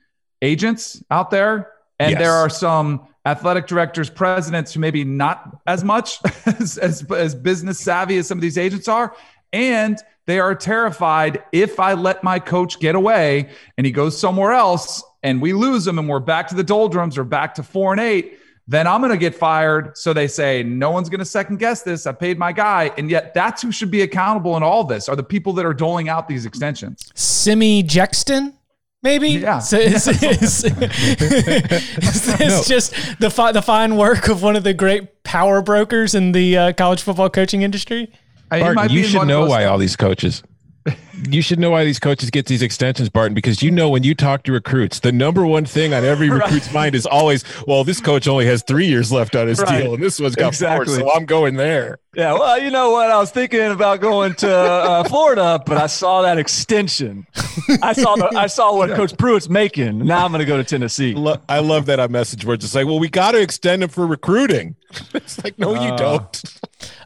agents 0.42 1.02
out 1.10 1.30
there, 1.30 1.72
and 1.98 2.10
Yes. 2.12 2.18
there 2.20 2.32
are 2.32 2.50
some 2.50 3.06
athletic 3.24 3.66
directors, 3.66 4.10
presidents 4.10 4.74
who 4.74 4.80
maybe 4.80 5.04
not 5.04 5.58
as 5.66 5.84
much 5.84 6.18
as, 6.46 6.76
as, 6.76 7.02
as 7.12 7.34
business 7.34 7.78
savvy 7.80 8.18
as 8.18 8.26
some 8.26 8.36
of 8.36 8.42
these 8.42 8.58
agents 8.58 8.88
are. 8.88 9.14
And 9.54 9.98
they 10.26 10.38
are 10.38 10.54
terrified 10.54 11.42
if 11.52 11.80
I 11.80 11.94
let 11.94 12.22
my 12.22 12.38
coach 12.38 12.78
get 12.78 12.94
away 12.94 13.50
and 13.76 13.84
he 13.84 13.92
goes 13.92 14.18
somewhere 14.18 14.52
else 14.52 15.02
and 15.22 15.42
we 15.42 15.52
lose 15.52 15.86
him 15.86 15.98
and 15.98 16.08
we're 16.08 16.20
back 16.20 16.48
to 16.48 16.54
the 16.54 16.62
doldrums 16.64 17.18
or 17.18 17.24
back 17.24 17.54
to 17.56 17.62
four 17.62 17.92
and 17.92 18.00
eight, 18.00 18.38
then 18.68 18.86
I'm 18.86 19.00
going 19.00 19.10
to 19.10 19.18
get 19.18 19.34
fired. 19.34 19.98
So 19.98 20.12
they 20.12 20.28
say, 20.28 20.62
no 20.62 20.90
one's 20.90 21.08
going 21.08 21.18
to 21.18 21.24
second 21.24 21.58
guess 21.58 21.82
this. 21.82 22.06
I 22.06 22.12
paid 22.12 22.38
my 22.38 22.52
guy. 22.52 22.92
And 22.96 23.10
yet 23.10 23.34
that's 23.34 23.62
who 23.62 23.72
should 23.72 23.90
be 23.90 24.02
accountable 24.02 24.56
in 24.56 24.62
all 24.62 24.84
this 24.84 25.08
are 25.08 25.16
the 25.16 25.24
people 25.24 25.52
that 25.54 25.66
are 25.66 25.74
doling 25.74 26.08
out 26.08 26.28
these 26.28 26.46
extensions. 26.46 27.10
Jimmy 27.44 27.86
Sexton, 27.86 28.54
maybe. 29.02 29.30
Yeah. 29.30 29.58
So 29.58 29.78
this 29.78 30.04
just 32.68 32.94
the 33.18 33.30
fi- 33.30 33.52
the 33.52 33.62
fine 33.62 33.96
work 33.96 34.28
of 34.28 34.42
one 34.42 34.54
of 34.54 34.62
the 34.62 34.74
great 34.74 35.24
power 35.24 35.60
brokers 35.62 36.14
in 36.14 36.32
the 36.32 36.56
uh, 36.56 36.72
college 36.72 37.02
football 37.02 37.30
coaching 37.30 37.62
industry? 37.62 38.12
Barton, 38.60 38.90
you 38.90 39.04
should 39.04 39.26
know 39.26 39.46
why 39.46 39.64
all 39.64 39.78
these 39.78 39.96
coaches. 39.96 40.42
You 41.30 41.42
should 41.42 41.58
know 41.58 41.70
why 41.70 41.84
these 41.84 41.98
coaches 41.98 42.30
get 42.30 42.46
these 42.46 42.62
extensions, 42.62 43.08
Barton, 43.08 43.34
because 43.34 43.62
you 43.62 43.70
know 43.70 43.90
when 43.90 44.02
you 44.02 44.14
talk 44.14 44.44
to 44.44 44.52
recruits, 44.52 45.00
the 45.00 45.12
number 45.12 45.44
one 45.46 45.64
thing 45.66 45.92
on 45.92 46.04
every 46.04 46.30
recruit's 46.38 46.72
mind 46.72 46.94
is 46.94 47.04
always, 47.06 47.44
well, 47.66 47.84
this 47.84 48.00
coach 48.00 48.26
only 48.26 48.46
has 48.46 48.62
three 48.62 48.86
years 48.86 49.12
left 49.12 49.36
on 49.36 49.46
his 49.46 49.60
Right. 49.60 49.82
deal, 49.82 49.94
and 49.94 50.02
this 50.02 50.18
one's 50.18 50.34
got 50.36 50.48
Exactly. 50.48 50.86
four, 50.86 51.10
so 51.10 51.12
I'm 51.14 51.26
going 51.26 51.56
there. 51.56 51.98
Yeah, 52.14 52.34
well, 52.34 52.60
you 52.60 52.70
know 52.70 52.90
what? 52.90 53.10
I 53.10 53.18
was 53.18 53.30
thinking 53.30 53.60
about 53.70 54.00
going 54.00 54.34
to 54.36 54.50
uh, 54.54 55.04
Florida, 55.08 55.62
but 55.64 55.78
I 55.78 55.86
saw 55.86 56.22
that 56.22 56.36
extension. 56.38 57.26
I 57.82 57.92
saw 57.94 58.16
the, 58.16 58.28
I 58.36 58.46
saw 58.48 58.76
what 58.76 58.90
Coach 58.90 59.16
Pruitt's 59.16 59.48
making. 59.48 59.98
Now 60.06 60.24
I'm 60.24 60.30
going 60.30 60.40
to 60.40 60.44
go 60.46 60.56
to 60.58 60.64
Tennessee. 60.64 61.14
Lo- 61.14 61.40
I 61.48 61.60
love 61.60 61.86
that 61.86 62.00
on 62.00 62.12
message 62.12 62.44
where 62.44 62.54
it's 62.54 62.64
just 62.64 62.74
like, 62.74 62.86
well, 62.86 62.98
we 62.98 63.08
got 63.08 63.32
to 63.32 63.40
extend 63.40 63.82
him 63.82 63.88
for 63.88 64.06
recruiting. 64.06 64.76
It's 65.14 65.42
like, 65.42 65.58
no, 65.58 65.72
you 65.82 65.96
don't. 65.96 66.42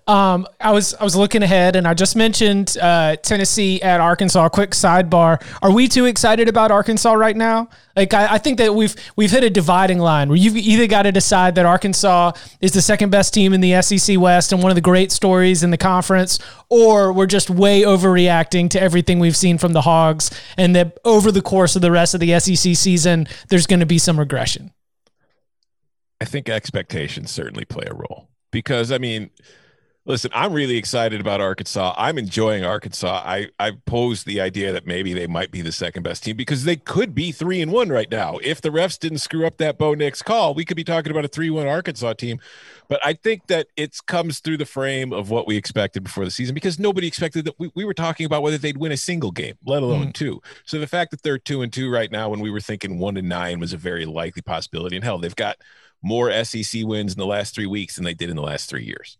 Um, 0.09 0.47
I 0.61 0.73
was 0.73 0.95
I 0.95 1.05
was 1.05 1.15
looking 1.15 1.45
ahead, 1.45 1.77
and 1.77 1.87
I 1.87 1.95
just 1.95 2.17
mentioned 2.17 2.77
uh, 2.83 3.15
Tennessee 3.17 3.81
at 3.81 3.96
Arkansas. 4.01 4.49
Quick 4.51 4.71
sidebar: 4.71 5.43
Are 5.63 5.73
we 5.73 5.89
too 5.89 6.05
excited 6.05 6.49
about 6.49 6.71
Arkansas 6.71 7.13
right 7.13 7.37
now? 7.37 7.69
Like 7.97 8.13
I, 8.13 8.35
I 8.35 8.39
think 8.39 8.59
that 8.59 8.75
we've 8.75 8.95
we've 9.17 9.31
hit 9.31 9.43
a 9.45 9.51
dividing 9.51 9.99
line 9.99 10.29
where 10.29 10.37
you've 10.37 10.57
either 10.57 10.87
got 10.87 11.03
to 11.03 11.13
decide 11.13 11.55
that 11.55 11.67
Arkansas 11.67 12.33
is 12.61 12.73
the 12.73 12.83
second 12.83 13.11
best 13.11 13.33
team 13.33 13.53
in 13.53 13.61
the 13.61 13.81
SEC 13.83 14.19
West 14.19 14.53
and 14.53 14.63
one 14.63 14.71
of 14.71 14.75
the 14.75 14.81
great 14.81 15.11
stories 15.11 15.63
in 15.63 15.71
the 15.71 15.79
conference, 15.79 16.39
or 16.69 17.13
we're 17.13 17.27
just 17.27 17.49
way 17.49 17.83
overreacting 17.83 18.69
to 18.71 18.81
everything 18.81 19.19
we've 19.19 19.37
seen 19.37 19.59
from 19.59 19.73
the 19.73 19.83
Hogs, 19.83 20.31
and 20.57 20.77
that 20.77 20.99
over 21.05 21.33
the 21.33 21.43
course 21.43 21.77
of 21.77 21.83
the 21.83 21.91
rest 21.91 22.15
of 22.15 22.21
the 22.21 22.39
SEC 22.39 22.77
season, 22.77 23.27
there's 23.49 23.67
going 23.67 23.81
to 23.81 23.87
be 23.87 23.99
some 23.99 24.19
regression. 24.19 24.73
I 26.21 26.25
think 26.25 26.49
expectations 26.49 27.31
certainly 27.31 27.65
play 27.65 27.85
a 27.87 27.95
role 27.95 28.29
because 28.51 28.91
I 28.91 28.99
mean, 28.99 29.31
listen, 30.07 30.31
I'm 30.35 30.53
really 30.53 30.77
excited 30.77 31.21
about 31.21 31.41
Arkansas. 31.41 31.95
I'm 31.99 32.17
enjoying 32.17 32.65
Arkansas. 32.65 33.23
I 33.25 33.49
I 33.59 33.73
posed 33.85 34.27
the 34.27 34.41
idea 34.41 34.73
that 34.73 34.87
maybe 34.87 35.13
they 35.13 35.27
might 35.27 35.51
be 35.51 35.61
the 35.61 35.73
second 35.73 36.05
best 36.05 36.25
team 36.25 36.37
because 36.37 36.65
they 36.65 36.77
could 36.77 37.15
be 37.15 37.33
three 37.33 37.61
and 37.61 37.73
one 37.73 37.91
right 37.91 38.11
now. 38.11 38.39
If 38.43 38.61
the 38.61 38.71
refs 38.71 38.99
didn't 38.99 39.19
screw 39.19 39.47
up 39.47 39.59
that 39.59 39.77
Bo 39.77 39.95
Nix 39.95 40.23
call, 40.23 40.55
we 40.55 40.65
could 40.65 40.77
be 40.77 40.85
talking 40.85 41.11
about 41.11 41.25
a 41.25 41.29
three 41.29 41.51
one 41.51 41.67
Arkansas 41.67 42.15
team. 42.15 42.41
But 42.89 43.01
I 43.05 43.15
think 43.15 43.49
that 43.49 43.67
it 43.77 43.99
comes 44.07 44.39
through 44.39 44.59
the 44.59 44.65
frame 44.65 45.13
of 45.13 45.29
what 45.29 45.47
we 45.47 45.57
expected 45.57 46.05
before 46.05 46.25
the 46.25 46.31
season 46.31 46.55
because 46.55 46.79
nobody 46.79 47.09
expected 47.09 47.45
that 47.47 47.59
we, 47.59 47.71
we 47.75 47.85
were 47.85 47.95
talking 47.95 48.27
about 48.27 48.43
whether 48.43 48.59
they'd 48.59 48.77
win 48.77 48.93
a 48.93 48.97
single 48.97 49.33
game, 49.33 49.59
let 49.67 49.83
alone 49.83 50.07
hmm. 50.07 50.11
two. 50.13 50.41
So 50.65 50.79
the 50.79 50.87
fact 50.87 51.11
that 51.11 51.23
they're 51.23 51.39
two 51.39 51.63
and 51.63 51.73
two 51.73 51.91
right 51.91 52.11
now, 52.11 52.29
when 52.29 52.41
we 52.41 52.51
were 52.51 52.61
thinking 52.61 52.99
one 52.99 53.17
and 53.17 53.29
nine 53.29 53.59
was 53.59 53.73
a 53.73 53.77
very 53.77 54.05
likely 54.05 54.43
possibility, 54.43 54.97
and 54.97 55.05
hell, 55.05 55.19
they've 55.19 55.35
got 55.35 55.57
more 56.03 56.33
SEC 56.45 56.85
wins 56.85 57.15
in 57.15 57.19
the 57.19 57.27
last 57.27 57.55
three 57.55 57.67
weeks 57.67 57.97
than 57.97 58.05
they 58.05 58.15
did 58.15 58.31
in 58.31 58.37
the 58.37 58.43
last 58.43 58.71
three 58.71 58.85
years. 58.85 59.19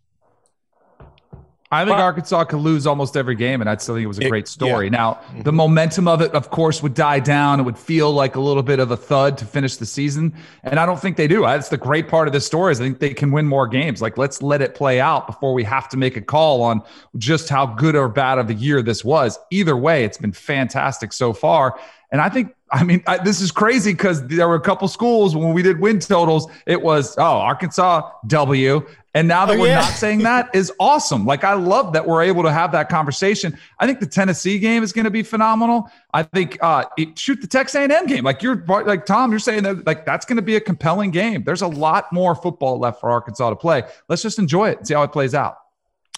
I 1.69 1.83
think 1.83 1.97
Well- 1.97 2.05
Arkansas 2.05 2.45
could 2.45 2.59
lose 2.59 2.87
almost 2.87 3.17
every 3.17 3.35
game, 3.35 3.59
and 3.59 3.69
I 3.69 3.75
still 3.75 3.95
think 3.95 4.05
it 4.05 4.07
was 4.07 4.19
a 4.19 4.29
great 4.29 4.47
story. 4.47 4.85
yeah. 4.85 4.91
Now, 4.91 5.13
mm-hmm. 5.13 5.41
the 5.41 5.51
momentum 5.51 6.07
of 6.07 6.21
it, 6.21 6.31
of 6.33 6.49
course, 6.49 6.81
would 6.81 6.93
die 6.93 7.19
down. 7.19 7.59
It 7.59 7.63
would 7.63 7.77
feel 7.77 8.11
like 8.11 8.37
a 8.37 8.39
little 8.39 8.63
bit 8.63 8.79
of 8.79 8.91
a 8.91 8.95
thud 8.97 9.37
to 9.39 9.45
finish 9.45 9.75
the 9.75 9.85
season, 9.85 10.33
and 10.63 10.79
I 10.79 10.85
don't 10.85 10.99
think 10.99 11.17
they 11.17 11.27
do. 11.27 11.41
That's 11.41 11.67
the 11.67 11.77
great 11.77 12.07
part 12.07 12.27
of 12.27 12.33
this 12.33 12.45
story 12.45 12.71
is 12.71 12.79
I 12.79 12.85
think 12.85 12.99
they 12.99 13.13
can 13.13 13.31
win 13.31 13.47
more 13.47 13.67
games. 13.67 14.01
Like, 14.01 14.17
let's 14.17 14.41
let 14.41 14.61
it 14.61 14.75
play 14.75 15.01
out 15.01 15.27
before 15.27 15.53
we 15.53 15.65
have 15.65 15.89
to 15.89 15.97
make 15.97 16.15
a 16.15 16.21
call 16.21 16.61
on 16.61 16.81
just 17.17 17.49
how 17.49 17.65
good 17.65 17.95
or 17.97 18.07
bad 18.07 18.37
of 18.39 18.49
a 18.49 18.53
year 18.53 18.81
this 18.81 19.03
was. 19.03 19.37
Either 19.51 19.75
way, 19.75 20.05
it's 20.05 20.17
been 20.17 20.31
fantastic 20.31 21.11
so 21.11 21.33
far, 21.33 21.77
and 22.11 22.21
I 22.21 22.29
think. 22.29 22.53
I 22.69 22.83
mean, 22.83 23.01
I, 23.07 23.17
this 23.17 23.39
is 23.39 23.49
crazy 23.49 23.93
because 23.93 24.27
there 24.27 24.45
were 24.45 24.55
a 24.55 24.59
couple 24.59 24.89
schools 24.89 25.37
when 25.37 25.53
we 25.53 25.61
did 25.61 25.79
win 25.79 25.99
totals. 25.99 26.51
It 26.65 26.81
was 26.81 27.17
oh 27.17 27.21
Arkansas 27.23 28.11
W, 28.27 28.85
and 29.13 29.25
now 29.25 29.45
that 29.45 29.55
Oh, 29.55 29.61
we're 29.61 29.67
yeah. 29.67 29.79
not 29.79 29.93
saying 29.93 30.19
that 30.23 30.49
is 30.53 30.69
awesome. 30.77 31.25
Like 31.25 31.45
I 31.45 31.53
love 31.53 31.93
that 31.93 32.05
we're 32.05 32.23
able 32.23 32.43
to 32.43 32.51
have 32.51 32.73
that 32.73 32.89
conversation. 32.89 33.57
I 33.79 33.87
think 33.87 34.01
the 34.01 34.05
Tennessee 34.05 34.59
game 34.59 34.83
is 34.83 34.91
going 34.91 35.05
to 35.05 35.11
be 35.11 35.23
phenomenal. 35.23 35.89
I 36.13 36.23
think 36.23 36.57
uh, 36.61 36.83
it, 36.97 37.17
shoot 37.17 37.39
the 37.39 37.47
Texas 37.47 37.75
A&M 37.75 38.05
game. 38.05 38.25
Like 38.25 38.43
you're 38.43 38.61
like 38.67 39.05
Tom, 39.05 39.31
you're 39.31 39.39
saying 39.39 39.63
that 39.63 39.87
like 39.87 40.05
that's 40.05 40.25
going 40.25 40.35
to 40.35 40.41
be 40.41 40.57
a 40.57 40.61
compelling 40.61 41.11
game. 41.11 41.43
There's 41.45 41.61
a 41.61 41.67
lot 41.67 42.11
more 42.11 42.35
football 42.35 42.79
left 42.79 42.99
for 42.99 43.09
Arkansas 43.09 43.49
to 43.49 43.55
play. 43.55 43.83
Let's 44.09 44.21
just 44.21 44.39
enjoy 44.39 44.71
it 44.71 44.79
and 44.79 44.87
see 44.87 44.93
how 44.93 45.03
it 45.03 45.13
plays 45.13 45.33
out. 45.33 45.55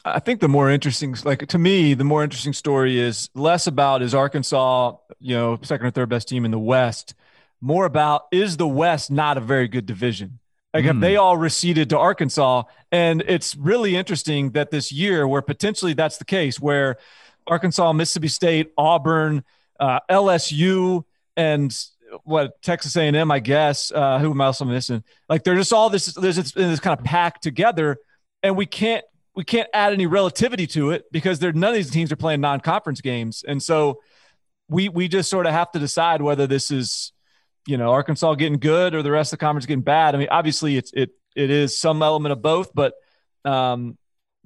I 0.05 0.19
think 0.19 0.39
the 0.39 0.47
more 0.47 0.69
interesting, 0.69 1.15
like 1.23 1.47
to 1.47 1.57
me, 1.57 1.93
the 1.93 2.03
more 2.03 2.23
interesting 2.23 2.53
story 2.53 2.99
is 2.99 3.29
less 3.35 3.67
about 3.67 4.01
is 4.01 4.13
Arkansas, 4.15 4.95
you 5.19 5.35
know, 5.35 5.59
second 5.61 5.87
or 5.87 5.91
third 5.91 6.09
best 6.09 6.27
team 6.27 6.45
in 6.45 6.51
the 6.51 6.59
West. 6.59 7.13
More 7.61 7.85
about 7.85 8.27
is 8.31 8.57
the 8.57 8.67
West 8.67 9.11
not 9.11 9.37
a 9.37 9.41
very 9.41 9.67
good 9.67 9.85
division? 9.85 10.39
Like 10.73 10.85
Mm. 10.85 11.01
they 11.01 11.15
all 11.17 11.35
receded 11.35 11.89
to 11.89 11.97
Arkansas? 11.97 12.63
And 12.91 13.23
it's 13.27 13.55
really 13.55 13.95
interesting 13.95 14.51
that 14.51 14.71
this 14.71 14.91
year, 14.91 15.27
where 15.27 15.41
potentially 15.41 15.93
that's 15.93 16.17
the 16.17 16.25
case, 16.25 16.59
where 16.59 16.97
Arkansas, 17.47 17.91
Mississippi 17.93 18.27
State, 18.29 18.71
Auburn, 18.77 19.43
uh, 19.79 19.99
LSU, 20.09 21.03
and 21.35 21.75
what 22.23 22.61
Texas 22.61 22.95
A&M, 22.95 23.31
I 23.31 23.39
guess. 23.39 23.91
Uh, 23.91 24.19
who 24.19 24.31
am 24.31 24.41
I 24.41 24.45
also 24.45 24.65
missing? 24.65 25.03
Like 25.27 25.43
they're 25.43 25.55
just 25.55 25.73
all 25.73 25.89
this. 25.89 26.05
There's 26.13 26.35
this, 26.37 26.51
this 26.51 26.79
kind 26.79 26.97
of 26.97 27.03
packed 27.03 27.43
together, 27.43 27.97
and 28.43 28.55
we 28.55 28.65
can't 28.65 29.03
we 29.39 29.45
can't 29.45 29.69
add 29.73 29.93
any 29.93 30.05
relativity 30.05 30.67
to 30.67 30.91
it 30.91 31.09
because 31.13 31.39
there 31.39 31.53
none 31.53 31.69
of 31.69 31.75
these 31.77 31.89
teams 31.89 32.11
are 32.11 32.17
playing 32.17 32.41
non-conference 32.41 32.99
games, 32.99 33.41
and 33.47 33.63
so 33.63 34.01
we 34.67 34.89
we 34.89 35.07
just 35.07 35.29
sort 35.29 35.45
of 35.45 35.53
have 35.53 35.71
to 35.71 35.79
decide 35.79 36.21
whether 36.21 36.45
this 36.45 36.71
is 36.71 37.13
you 37.65 37.77
know 37.77 37.89
Arkansas 37.91 38.35
getting 38.35 38.59
good 38.59 38.93
or 38.93 39.01
the 39.01 39.11
rest 39.11 39.31
of 39.31 39.39
the 39.39 39.45
conference 39.45 39.65
getting 39.65 39.81
bad. 39.81 40.13
I 40.13 40.17
mean, 40.17 40.27
obviously 40.29 40.75
it's 40.75 40.91
it 40.93 41.11
it 41.37 41.49
is 41.49 41.79
some 41.79 42.03
element 42.03 42.33
of 42.33 42.41
both, 42.41 42.71
but 42.75 42.95
um, 43.45 43.97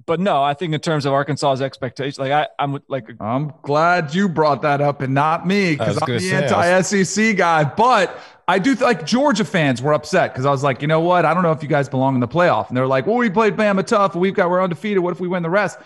but 0.06 0.20
no, 0.20 0.44
I 0.44 0.54
think 0.54 0.76
in 0.76 0.80
terms 0.80 1.08
of 1.08 1.14
Arkansas's 1.14 1.64
expectations, 1.64 2.20
like 2.20 2.32
I 2.32 2.48
I'm 2.60 2.78
like 2.88 3.10
I'm 3.20 3.52
glad 3.64 4.14
you 4.14 4.30
brought 4.30 4.62
that 4.62 4.80
up 4.80 5.02
and 5.02 5.16
not 5.16 5.48
me 5.48 5.72
because 5.72 5.98
I'm 6.04 6.08
the 6.08 6.20
say, 6.20 6.36
anti-SEC 6.36 7.36
guy. 7.36 7.64
But 7.64 8.16
I 8.48 8.60
do 8.60 8.76
th- 8.76 8.82
like 8.82 9.06
Georgia 9.06 9.46
fans 9.46 9.82
were 9.82 9.94
upset 9.94 10.34
because 10.34 10.46
I 10.46 10.52
was 10.52 10.64
like, 10.64 10.82
you 10.82 10.88
know 10.88 11.00
what? 11.00 11.26
I 11.26 11.34
don't 11.34 11.44
know 11.44 11.52
if 11.52 11.64
you 11.64 11.70
guys 11.70 11.88
belong 11.88 12.16
in 12.16 12.20
the 12.20 12.28
playoff, 12.28 12.68
and 12.68 12.76
they're 12.76 12.88
like, 12.88 13.08
well, 13.08 13.18
we 13.18 13.30
played 13.30 13.56
Bama 13.56 13.86
tough, 13.86 14.16
we've 14.16 14.34
got 14.34 14.50
we're 14.50 14.62
undefeated. 14.62 15.00
What 15.00 15.12
if 15.12 15.20
we 15.20 15.28
win 15.28 15.44
the 15.44 15.50
rest? 15.50 15.80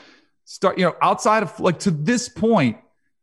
Start, 0.45 0.77
you 0.77 0.85
know, 0.85 0.95
outside 1.01 1.43
of 1.43 1.59
like 1.59 1.79
to 1.79 1.91
this 1.91 2.29
point, 2.29 2.77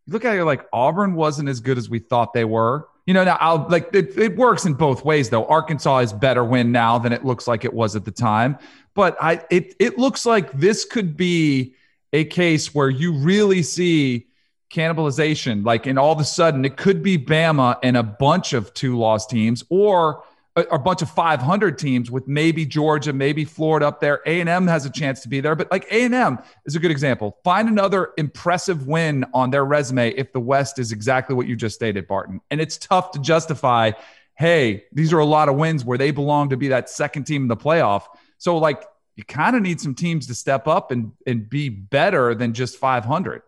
you 0.06 0.12
look 0.12 0.24
at 0.24 0.36
it 0.36 0.44
like 0.44 0.66
Auburn 0.72 1.14
wasn't 1.14 1.48
as 1.48 1.60
good 1.60 1.78
as 1.78 1.88
we 1.88 1.98
thought 1.98 2.32
they 2.32 2.44
were. 2.44 2.88
You 3.06 3.14
know, 3.14 3.24
now 3.24 3.36
I'll 3.40 3.66
like 3.68 3.90
it, 3.94 4.16
it 4.16 4.36
works 4.36 4.66
in 4.66 4.74
both 4.74 5.04
ways 5.04 5.30
though. 5.30 5.46
Arkansas 5.46 5.98
is 5.98 6.12
better 6.12 6.44
win 6.44 6.70
now 6.72 6.98
than 6.98 7.12
it 7.12 7.24
looks 7.24 7.48
like 7.48 7.64
it 7.64 7.72
was 7.72 7.96
at 7.96 8.04
the 8.04 8.10
time. 8.10 8.58
But 8.94 9.16
I 9.20 9.42
it 9.50 9.74
it 9.80 9.98
looks 9.98 10.24
like 10.24 10.52
this 10.52 10.84
could 10.84 11.16
be 11.16 11.74
a 12.12 12.24
case 12.24 12.74
where 12.74 12.88
you 12.88 13.12
really 13.12 13.62
see 13.62 14.28
cannibalization. 14.74 15.64
Like, 15.64 15.86
and 15.86 15.98
all 15.98 16.12
of 16.12 16.18
a 16.18 16.24
sudden, 16.24 16.64
it 16.64 16.76
could 16.76 17.02
be 17.02 17.16
Bama 17.16 17.78
and 17.82 17.96
a 17.96 18.02
bunch 18.02 18.52
of 18.52 18.74
two 18.74 18.98
loss 18.98 19.26
teams, 19.26 19.62
or 19.70 20.24
a, 20.56 20.62
a 20.62 20.78
bunch 20.78 21.00
of 21.00 21.10
500 21.10 21.78
teams 21.78 22.10
with 22.10 22.26
maybe 22.26 22.66
Georgia, 22.66 23.12
maybe 23.12 23.44
Florida 23.44 23.86
up 23.86 24.00
there. 24.00 24.20
A 24.26 24.40
and 24.40 24.48
M 24.48 24.66
has 24.66 24.84
a 24.84 24.90
chance 24.90 25.20
to 25.20 25.28
be 25.28 25.40
there, 25.40 25.54
but 25.54 25.70
like 25.70 25.86
A 25.90 26.04
and 26.04 26.14
M 26.14 26.38
is 26.66 26.74
a 26.74 26.80
good 26.80 26.90
example. 26.90 27.38
Find 27.44 27.68
another 27.68 28.10
impressive 28.18 28.86
win 28.86 29.24
on 29.32 29.50
their 29.50 29.64
resume 29.64 30.10
if 30.10 30.32
the 30.32 30.40
West 30.40 30.78
is 30.78 30.92
exactly 30.92 31.36
what 31.36 31.46
you 31.46 31.56
just 31.56 31.76
stated, 31.76 32.06
Barton. 32.08 32.40
And 32.50 32.60
it's 32.60 32.76
tough 32.76 33.12
to 33.12 33.20
justify. 33.20 33.92
Hey, 34.36 34.84
these 34.92 35.12
are 35.12 35.20
a 35.20 35.24
lot 35.24 35.48
of 35.48 35.54
wins 35.54 35.84
where 35.84 35.96
they 35.96 36.10
belong 36.10 36.48
to 36.50 36.56
be 36.56 36.68
that 36.68 36.90
second 36.90 37.24
team 37.24 37.42
in 37.42 37.48
the 37.48 37.56
playoff. 37.56 38.02
So, 38.38 38.58
like, 38.58 38.82
you 39.14 39.22
kind 39.22 39.54
of 39.54 39.62
need 39.62 39.80
some 39.80 39.94
teams 39.94 40.26
to 40.26 40.34
step 40.34 40.66
up 40.66 40.90
and 40.90 41.12
and 41.24 41.48
be 41.48 41.68
better 41.68 42.34
than 42.34 42.52
just 42.52 42.78
500 42.78 43.42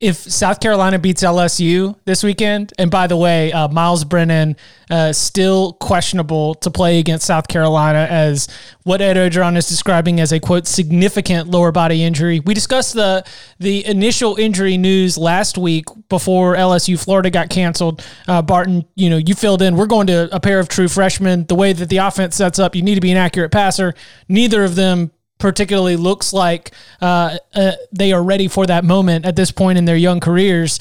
if 0.00 0.16
South 0.16 0.60
Carolina 0.60 0.98
beats 0.98 1.22
LSU 1.22 1.94
this 2.06 2.24
weekend, 2.24 2.72
and 2.78 2.90
by 2.90 3.06
the 3.06 3.18
way, 3.18 3.52
uh, 3.52 3.68
Myles 3.68 4.02
Brennan 4.04 4.56
uh, 4.90 5.12
still 5.12 5.74
questionable 5.74 6.54
to 6.54 6.70
play 6.70 6.98
against 6.98 7.26
South 7.26 7.48
Carolina 7.48 8.06
as 8.10 8.48
what 8.84 9.02
Ed 9.02 9.16
Orgeron 9.16 9.58
is 9.58 9.68
describing 9.68 10.18
as 10.18 10.32
a 10.32 10.40
quote 10.40 10.66
significant 10.66 11.50
lower 11.50 11.70
body 11.70 12.02
injury. 12.02 12.40
We 12.40 12.54
discussed 12.54 12.94
the 12.94 13.26
the 13.58 13.84
initial 13.86 14.36
injury 14.36 14.78
news 14.78 15.18
last 15.18 15.58
week 15.58 15.84
before 16.08 16.56
LSU 16.56 16.98
Florida 16.98 17.28
got 17.28 17.50
canceled. 17.50 18.02
Uh, 18.26 18.40
Barton, 18.40 18.86
you 18.94 19.10
know, 19.10 19.18
you 19.18 19.34
filled 19.34 19.60
in. 19.60 19.76
We're 19.76 19.84
going 19.84 20.06
to 20.06 20.34
a 20.34 20.40
pair 20.40 20.60
of 20.60 20.68
true 20.68 20.88
freshmen. 20.88 21.44
The 21.44 21.54
way 21.54 21.74
that 21.74 21.90
the 21.90 21.98
offense 21.98 22.36
sets 22.36 22.58
up, 22.58 22.74
you 22.74 22.80
need 22.80 22.94
to 22.94 23.02
be 23.02 23.10
an 23.10 23.18
accurate 23.18 23.52
passer. 23.52 23.94
Neither 24.28 24.64
of 24.64 24.76
them 24.76 25.10
particularly 25.40 25.96
looks 25.96 26.32
like 26.32 26.72
uh, 27.00 27.38
uh, 27.54 27.72
they 27.92 28.12
are 28.12 28.22
ready 28.22 28.46
for 28.46 28.66
that 28.66 28.84
moment 28.84 29.24
at 29.24 29.36
this 29.36 29.50
point 29.50 29.78
in 29.78 29.84
their 29.84 29.96
young 29.96 30.20
careers. 30.20 30.78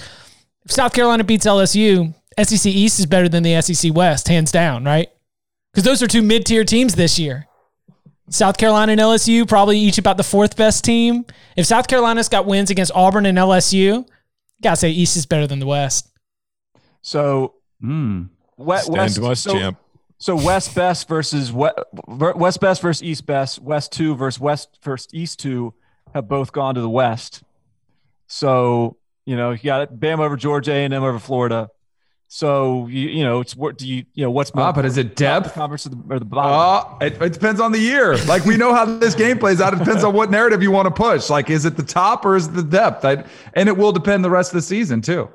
If 0.66 0.72
South 0.72 0.94
Carolina 0.94 1.24
beats 1.24 1.46
LSU, 1.46 2.14
SEC 2.38 2.72
East 2.72 3.00
is 3.00 3.06
better 3.06 3.28
than 3.28 3.44
the 3.44 3.62
SEC 3.62 3.94
West, 3.94 4.28
hands 4.28 4.52
down, 4.52 4.84
right? 4.84 5.10
Because 5.72 5.84
those 5.84 6.04
are 6.04 6.08
two 6.08 6.22
mid 6.22 6.46
tier 6.46 6.64
teams 6.64 6.96
this 6.96 7.18
year. 7.18 7.48
South 8.30 8.58
Carolina 8.58 8.92
and 8.92 9.02
LSU 9.02 9.48
probably 9.48 9.80
each 9.80 9.98
about 9.98 10.18
the 10.18 10.24
fourth 10.24 10.56
best 10.56 10.84
team. 10.84 11.26
If 11.56 11.66
South 11.66 11.88
Carolina's 11.88 12.30
got 12.30 12.46
wins 12.46 12.70
against 12.70 12.92
Auburn 12.94 13.26
and 13.26 13.38
LSU, 13.38 14.08
gotta 14.62 14.76
say 14.76 14.92
East 14.92 15.18
is 15.18 15.26
better 15.26 15.48
than 15.48 15.60
the 15.60 15.66
West. 15.66 16.08
So, 17.02 17.56
mm. 17.84 18.30
West, 18.58 18.90
West 18.90 19.44
so, 19.44 19.54
champ. 19.54 19.80
So 20.20 20.36
West 20.36 20.76
best 20.76 21.08
versus 21.08 21.52
West 21.52 22.60
best 22.60 22.82
versus 22.82 23.02
East 23.02 23.26
best. 23.26 23.60
West 23.60 23.94
two 23.94 24.16
versus 24.16 24.40
West 24.40 24.78
First 24.82 25.14
East 25.14 25.40
two 25.40 25.74
have 26.14 26.28
both 26.28 26.52
gone 26.52 26.76
to 26.76 26.82
the 26.82 26.90
West. 26.90 27.42
So 28.28 28.98
you 29.26 29.38
know 29.38 29.52
you 29.52 29.64
got. 29.64 29.98
Bam 29.98 30.20
over 30.20 30.36
Georgia 30.36 30.74
A 30.74 30.84
and 30.84 30.94
M 30.94 31.04
over 31.04 31.20
Florida. 31.20 31.70
So 32.28 32.88
you 32.88 33.08
you 33.08 33.24
know 33.24 33.40
it's 33.40 33.56
what 33.56 33.78
do 33.78 33.88
you 33.88 34.04
you 34.14 34.26
know 34.26 34.30
what's 34.30 34.54
more? 34.54 34.66
Ah, 34.66 34.72
but 34.74 34.84
is 34.84 34.98
it 34.98 35.16
depth? 35.16 35.54
Conference 35.54 35.86
or 35.86 35.92
the, 35.92 36.04
or 36.10 36.20
the 36.20 36.26
bottom? 36.26 37.00
Uh, 37.02 37.06
it, 37.06 37.22
it 37.22 37.32
depends 37.32 37.62
on 37.62 37.72
the 37.72 37.80
year. 37.80 38.18
Like 38.26 38.44
we 38.44 38.58
know 38.58 38.74
how 38.74 38.84
this 38.84 39.16
game 39.16 39.40
plays 39.40 39.62
out. 39.62 39.74
It 39.74 39.80
depends 39.80 40.04
on 40.04 40.14
what 40.14 40.30
narrative 40.30 40.62
you 40.62 40.70
want 40.70 40.88
to 40.88 40.94
push. 40.94 41.30
Like 41.30 41.50
is 41.50 41.64
it 41.64 41.78
the 41.78 41.84
top 41.84 42.26
or 42.26 42.36
is 42.36 42.48
it 42.48 42.56
the 42.56 42.64
depth? 42.64 43.06
I, 43.06 43.24
and 43.54 43.70
it 43.70 43.78
will 43.78 43.94
depend 43.94 44.26
the 44.26 44.30
rest 44.30 44.52
of 44.52 44.56
the 44.56 44.62
season 44.64 45.02
too 45.02 45.30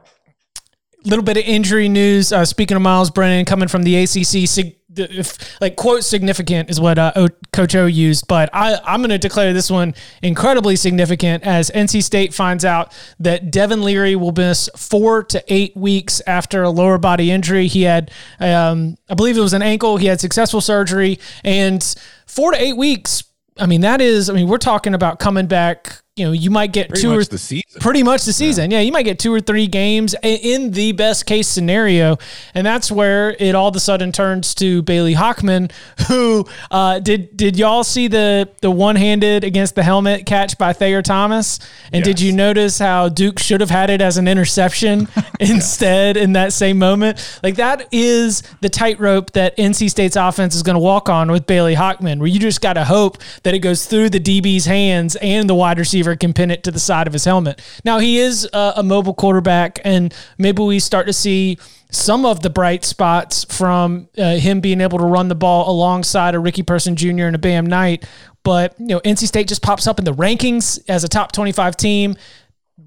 little 1.04 1.24
bit 1.24 1.36
of 1.36 1.44
injury 1.44 1.88
news. 1.88 2.32
Uh, 2.32 2.44
speaking 2.44 2.76
of 2.76 2.82
Myles 2.82 3.10
Brennan 3.10 3.44
coming 3.44 3.68
from 3.68 3.82
the 3.82 3.96
ACC, 3.96 4.48
sig- 4.48 4.76
if, 4.96 5.60
like 5.60 5.76
quote 5.76 6.04
significant 6.04 6.70
is 6.70 6.80
what 6.80 6.98
uh, 6.98 7.12
o- 7.16 7.28
Coach 7.52 7.74
O 7.74 7.86
used, 7.86 8.28
but 8.28 8.48
I, 8.52 8.78
I'm 8.84 9.00
going 9.00 9.10
to 9.10 9.18
declare 9.18 9.52
this 9.52 9.70
one 9.70 9.94
incredibly 10.22 10.76
significant 10.76 11.42
as 11.44 11.70
NC 11.70 12.02
State 12.02 12.32
finds 12.32 12.64
out 12.64 12.92
that 13.18 13.50
Devin 13.50 13.82
Leary 13.82 14.16
will 14.16 14.32
miss 14.32 14.68
four 14.76 15.24
to 15.24 15.42
eight 15.48 15.76
weeks 15.76 16.22
after 16.26 16.62
a 16.62 16.70
lower 16.70 16.98
body 16.98 17.30
injury. 17.30 17.66
He 17.66 17.82
had, 17.82 18.10
um, 18.38 18.96
I 19.08 19.14
believe 19.14 19.36
it 19.36 19.40
was 19.40 19.52
an 19.52 19.62
ankle. 19.62 19.96
He 19.96 20.06
had 20.06 20.20
successful 20.20 20.60
surgery, 20.60 21.18
and 21.42 21.82
four 22.26 22.52
to 22.52 22.60
eight 22.62 22.76
weeks. 22.76 23.24
I 23.58 23.66
mean, 23.66 23.80
that 23.82 24.00
is. 24.00 24.30
I 24.30 24.32
mean, 24.32 24.48
we're 24.48 24.58
talking 24.58 24.94
about 24.94 25.18
coming 25.18 25.46
back 25.46 26.03
you 26.16 26.24
know, 26.24 26.30
you 26.30 26.48
might 26.48 26.70
get 26.70 26.90
pretty 26.90 27.02
two 27.02 27.12
or 27.12 27.24
the 27.24 27.38
season. 27.38 27.80
pretty 27.80 28.04
much 28.04 28.24
the 28.24 28.32
season. 28.32 28.70
Yeah. 28.70 28.78
yeah. 28.78 28.84
you 28.84 28.92
might 28.92 29.02
get 29.02 29.18
two 29.18 29.34
or 29.34 29.40
three 29.40 29.66
games 29.66 30.14
in 30.22 30.70
the 30.70 30.92
best 30.92 31.26
case 31.26 31.48
scenario, 31.48 32.18
and 32.54 32.64
that's 32.64 32.88
where 32.88 33.30
it 33.40 33.56
all 33.56 33.66
of 33.66 33.74
a 33.74 33.80
sudden 33.80 34.12
turns 34.12 34.54
to 34.56 34.82
Bailey 34.82 35.14
Hockman, 35.14 35.72
who 36.06 36.46
uh, 36.70 37.00
did 37.00 37.36
did 37.36 37.58
y'all 37.58 37.82
see 37.82 38.06
the 38.06 38.48
the 38.60 38.70
one 38.70 38.94
handed 38.94 39.42
against 39.42 39.74
the 39.74 39.82
helmet 39.82 40.24
catch 40.24 40.56
by 40.56 40.72
Thayer 40.72 41.02
Thomas? 41.02 41.58
And 41.86 42.06
yes. 42.06 42.14
did 42.14 42.20
you 42.20 42.32
notice 42.32 42.78
how 42.78 43.08
Duke 43.08 43.40
should 43.40 43.60
have 43.60 43.70
had 43.70 43.90
it 43.90 44.00
as 44.00 44.16
an 44.16 44.28
interception 44.28 45.08
instead 45.40 46.16
in 46.16 46.34
that 46.34 46.52
same 46.52 46.78
moment? 46.78 47.40
Like 47.42 47.56
that 47.56 47.88
is 47.90 48.44
the 48.60 48.68
tightrope 48.68 49.32
that 49.32 49.56
NC 49.56 49.90
State's 49.90 50.14
offense 50.14 50.54
is 50.54 50.62
going 50.62 50.74
to 50.74 50.80
walk 50.80 51.08
on 51.08 51.32
with 51.32 51.44
Bailey 51.48 51.74
Hockman, 51.74 52.18
where 52.18 52.28
you 52.28 52.38
just 52.38 52.60
got 52.60 52.74
to 52.74 52.84
hope 52.84 53.18
that 53.42 53.52
it 53.52 53.58
goes 53.58 53.86
through 53.86 54.10
the 54.10 54.20
DB's 54.20 54.66
hands 54.66 55.16
and 55.16 55.50
the 55.50 55.56
wide 55.56 55.80
receiver 55.80 56.03
receiver 56.04 56.16
can 56.16 56.32
pin 56.32 56.50
it 56.50 56.62
to 56.64 56.70
the 56.70 56.78
side 56.78 57.06
of 57.06 57.12
his 57.12 57.24
helmet. 57.24 57.60
Now 57.84 57.98
he 57.98 58.18
is 58.18 58.48
a, 58.52 58.74
a 58.76 58.82
mobile 58.82 59.14
quarterback, 59.14 59.80
and 59.84 60.14
maybe 60.38 60.62
we 60.62 60.78
start 60.78 61.06
to 61.06 61.12
see 61.12 61.58
some 61.90 62.26
of 62.26 62.42
the 62.42 62.50
bright 62.50 62.84
spots 62.84 63.44
from 63.44 64.08
uh, 64.18 64.36
him 64.36 64.60
being 64.60 64.80
able 64.80 64.98
to 64.98 65.04
run 65.04 65.28
the 65.28 65.34
ball 65.34 65.70
alongside 65.70 66.34
a 66.34 66.38
Ricky 66.38 66.62
Person 66.62 66.96
Jr. 66.96 67.24
and 67.24 67.36
a 67.36 67.38
Bam 67.38 67.66
Knight. 67.66 68.04
But 68.42 68.78
you 68.78 68.88
know, 68.88 69.00
NC 69.00 69.26
State 69.26 69.48
just 69.48 69.62
pops 69.62 69.86
up 69.86 69.98
in 69.98 70.04
the 70.04 70.12
rankings 70.12 70.78
as 70.88 71.04
a 71.04 71.08
top 71.08 71.32
25 71.32 71.76
team. 71.76 72.16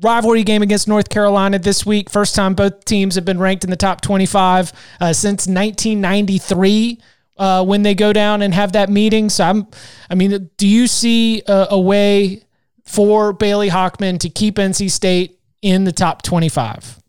Rivalry 0.01 0.43
game 0.43 0.62
against 0.62 0.88
North 0.88 1.10
Carolina 1.10 1.58
this 1.58 1.86
week. 1.86 2.10
First 2.10 2.36
time 2.36 2.53
both 2.53 2.86
teams 2.86 3.15
have 3.15 3.25
been 3.25 3.39
ranked 3.39 3.63
in 3.63 3.71
the 3.71 3.77
top 3.77 4.01
25 4.01 4.71
uh, 4.99 5.13
since 5.13 5.47
1993. 5.47 6.99
Uh, 7.39 7.63
when 7.63 7.84
they 7.84 7.93
go 7.93 8.12
down 8.12 8.41
and 8.41 8.51
have 8.51 8.71
that 8.71 8.89
meeting, 8.89 9.30
so 9.30 9.43
I'm. 9.43 9.67
I 10.10 10.15
mean, 10.15 10.49
do 10.58 10.67
you 10.67 10.88
see 10.88 11.43
a, 11.45 11.67
a 11.69 11.80
way 11.80 12.46
for 12.88 13.34
Bailey 13.34 13.69
Hockman 13.69 14.19
to 14.19 14.30
keep 14.30 14.56
NC 14.56 14.89
State 14.89 15.39
in 15.62 15.84
the 15.84 15.91
top 15.91 16.23
25? 16.23 17.00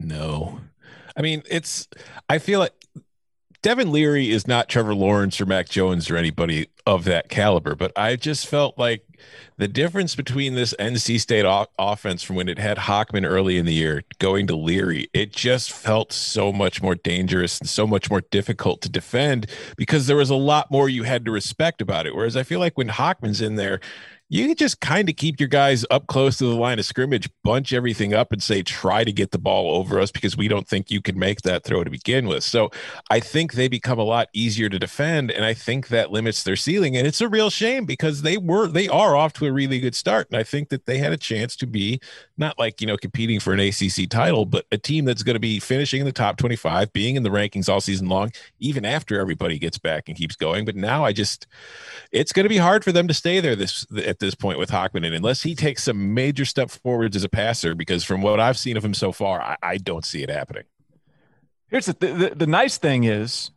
No. 0.00 0.60
I 1.16 1.22
mean, 1.22 1.42
it's, 1.48 1.88
I 2.28 2.38
feel 2.38 2.60
like 2.60 2.72
Devin 3.62 3.90
Leary 3.90 4.30
is 4.30 4.46
not 4.46 4.68
Trevor 4.68 4.94
Lawrence 4.94 5.40
or 5.40 5.46
Mac 5.46 5.68
Jones 5.68 6.10
or 6.10 6.16
anybody 6.16 6.68
of 6.86 7.04
that 7.04 7.28
caliber, 7.28 7.74
but 7.74 7.90
I 7.96 8.14
just 8.16 8.46
felt 8.46 8.78
like 8.78 9.02
the 9.56 9.66
difference 9.66 10.14
between 10.14 10.54
this 10.54 10.74
NC 10.78 11.18
State 11.18 11.44
o- 11.44 11.66
offense 11.78 12.22
from 12.22 12.36
when 12.36 12.48
it 12.48 12.58
had 12.58 12.76
Hockman 12.76 13.26
early 13.26 13.56
in 13.56 13.66
the 13.66 13.72
year 13.72 14.04
going 14.18 14.46
to 14.46 14.56
Leary, 14.56 15.08
it 15.12 15.32
just 15.32 15.72
felt 15.72 16.12
so 16.12 16.52
much 16.52 16.80
more 16.80 16.94
dangerous 16.94 17.58
and 17.58 17.68
so 17.68 17.86
much 17.86 18.08
more 18.08 18.20
difficult 18.30 18.82
to 18.82 18.88
defend 18.88 19.46
because 19.76 20.06
there 20.06 20.16
was 20.16 20.30
a 20.30 20.36
lot 20.36 20.70
more 20.70 20.88
you 20.88 21.02
had 21.02 21.24
to 21.24 21.32
respect 21.32 21.80
about 21.80 22.06
it. 22.06 22.14
Whereas 22.14 22.36
I 22.36 22.44
feel 22.44 22.60
like 22.60 22.78
when 22.78 22.88
Hockman's 22.88 23.40
in 23.40 23.56
there, 23.56 23.80
you 24.28 24.48
can 24.48 24.56
just 24.56 24.80
kind 24.80 25.08
of 25.08 25.14
keep 25.14 25.38
your 25.38 25.48
guys 25.48 25.84
up 25.88 26.08
close 26.08 26.38
to 26.38 26.44
the 26.44 26.56
line 26.56 26.80
of 26.80 26.84
scrimmage, 26.84 27.30
bunch 27.44 27.72
everything 27.72 28.12
up, 28.12 28.32
and 28.32 28.42
say, 28.42 28.60
try 28.60 29.04
to 29.04 29.12
get 29.12 29.30
the 29.30 29.38
ball 29.38 29.76
over 29.76 30.00
us 30.00 30.10
because 30.10 30.36
we 30.36 30.48
don't 30.48 30.66
think 30.66 30.90
you 30.90 31.00
can 31.00 31.16
make 31.16 31.42
that 31.42 31.62
throw 31.62 31.84
to 31.84 31.90
begin 31.90 32.26
with. 32.26 32.42
So 32.42 32.70
I 33.08 33.20
think 33.20 33.52
they 33.52 33.68
become 33.68 34.00
a 34.00 34.04
lot 34.04 34.28
easier 34.32 34.68
to 34.68 34.80
defend, 34.80 35.30
and 35.30 35.44
I 35.44 35.54
think 35.54 35.88
that 35.88 36.10
limits 36.10 36.42
their 36.42 36.56
ceiling. 36.56 36.96
And 36.96 37.06
it's 37.06 37.20
a 37.20 37.28
real 37.28 37.50
shame 37.50 37.84
because 37.84 38.22
they 38.22 38.36
were 38.36 38.66
they 38.66 38.88
are 38.88 39.14
off 39.14 39.32
to 39.34 39.46
a 39.46 39.52
really 39.52 39.78
good 39.78 39.94
start, 39.94 40.26
and 40.28 40.38
I 40.38 40.42
think 40.42 40.70
that 40.70 40.86
they 40.86 40.98
had 40.98 41.12
a 41.12 41.16
chance 41.16 41.54
to 41.56 41.66
be 41.66 42.00
not 42.36 42.58
like 42.58 42.80
you 42.80 42.86
know 42.88 42.96
competing 42.96 43.38
for 43.38 43.52
an 43.52 43.60
ACC 43.60 44.08
title, 44.10 44.44
but 44.44 44.66
a 44.72 44.78
team 44.78 45.04
that's 45.04 45.22
going 45.22 45.34
to 45.34 45.40
be 45.40 45.60
finishing 45.60 46.00
in 46.00 46.06
the 46.06 46.12
top 46.12 46.36
twenty 46.36 46.56
five, 46.56 46.92
being 46.92 47.14
in 47.14 47.22
the 47.22 47.30
rankings 47.30 47.68
all 47.68 47.80
season 47.80 48.08
long, 48.08 48.32
even 48.58 48.84
after 48.84 49.20
everybody 49.20 49.56
gets 49.56 49.78
back 49.78 50.08
and 50.08 50.18
keeps 50.18 50.34
going. 50.34 50.64
But 50.64 50.74
now 50.74 51.04
I 51.04 51.12
just 51.12 51.46
it's 52.10 52.32
going 52.32 52.44
to 52.44 52.48
be 52.48 52.56
hard 52.56 52.82
for 52.82 52.90
them 52.90 53.06
to 53.06 53.14
stay 53.14 53.38
there 53.38 53.54
this 53.54 53.86
at 54.16 54.20
this 54.20 54.34
point 54.34 54.58
with 54.58 54.70
Hockman, 54.70 55.04
and 55.04 55.14
unless 55.14 55.42
he 55.42 55.54
takes 55.54 55.82
some 55.82 56.14
major 56.14 56.46
step 56.46 56.70
forwards 56.70 57.16
as 57.16 57.22
a 57.22 57.28
passer, 57.28 57.74
because 57.74 58.02
from 58.02 58.22
what 58.22 58.40
I've 58.40 58.56
seen 58.56 58.78
of 58.78 58.84
him 58.84 58.94
so 58.94 59.12
far, 59.12 59.42
I, 59.42 59.56
I 59.62 59.76
don't 59.76 60.06
see 60.06 60.22
it 60.22 60.30
happening. 60.30 60.64
Here's 61.68 61.86
the, 61.86 61.92
th- 61.92 62.18
the 62.18 62.34
the 62.34 62.46
nice 62.46 62.78
thing 62.78 63.04
is, 63.04 63.50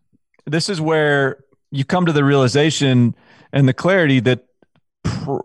this 0.45 0.67
is 0.67 0.81
where 0.81 1.37
you 1.71 1.85
come 1.85 2.05
to 2.07 2.11
the 2.11 2.25
realization 2.25 3.15
and 3.53 3.67
the 3.67 3.73
clarity 3.73 4.19
that, 4.19 4.45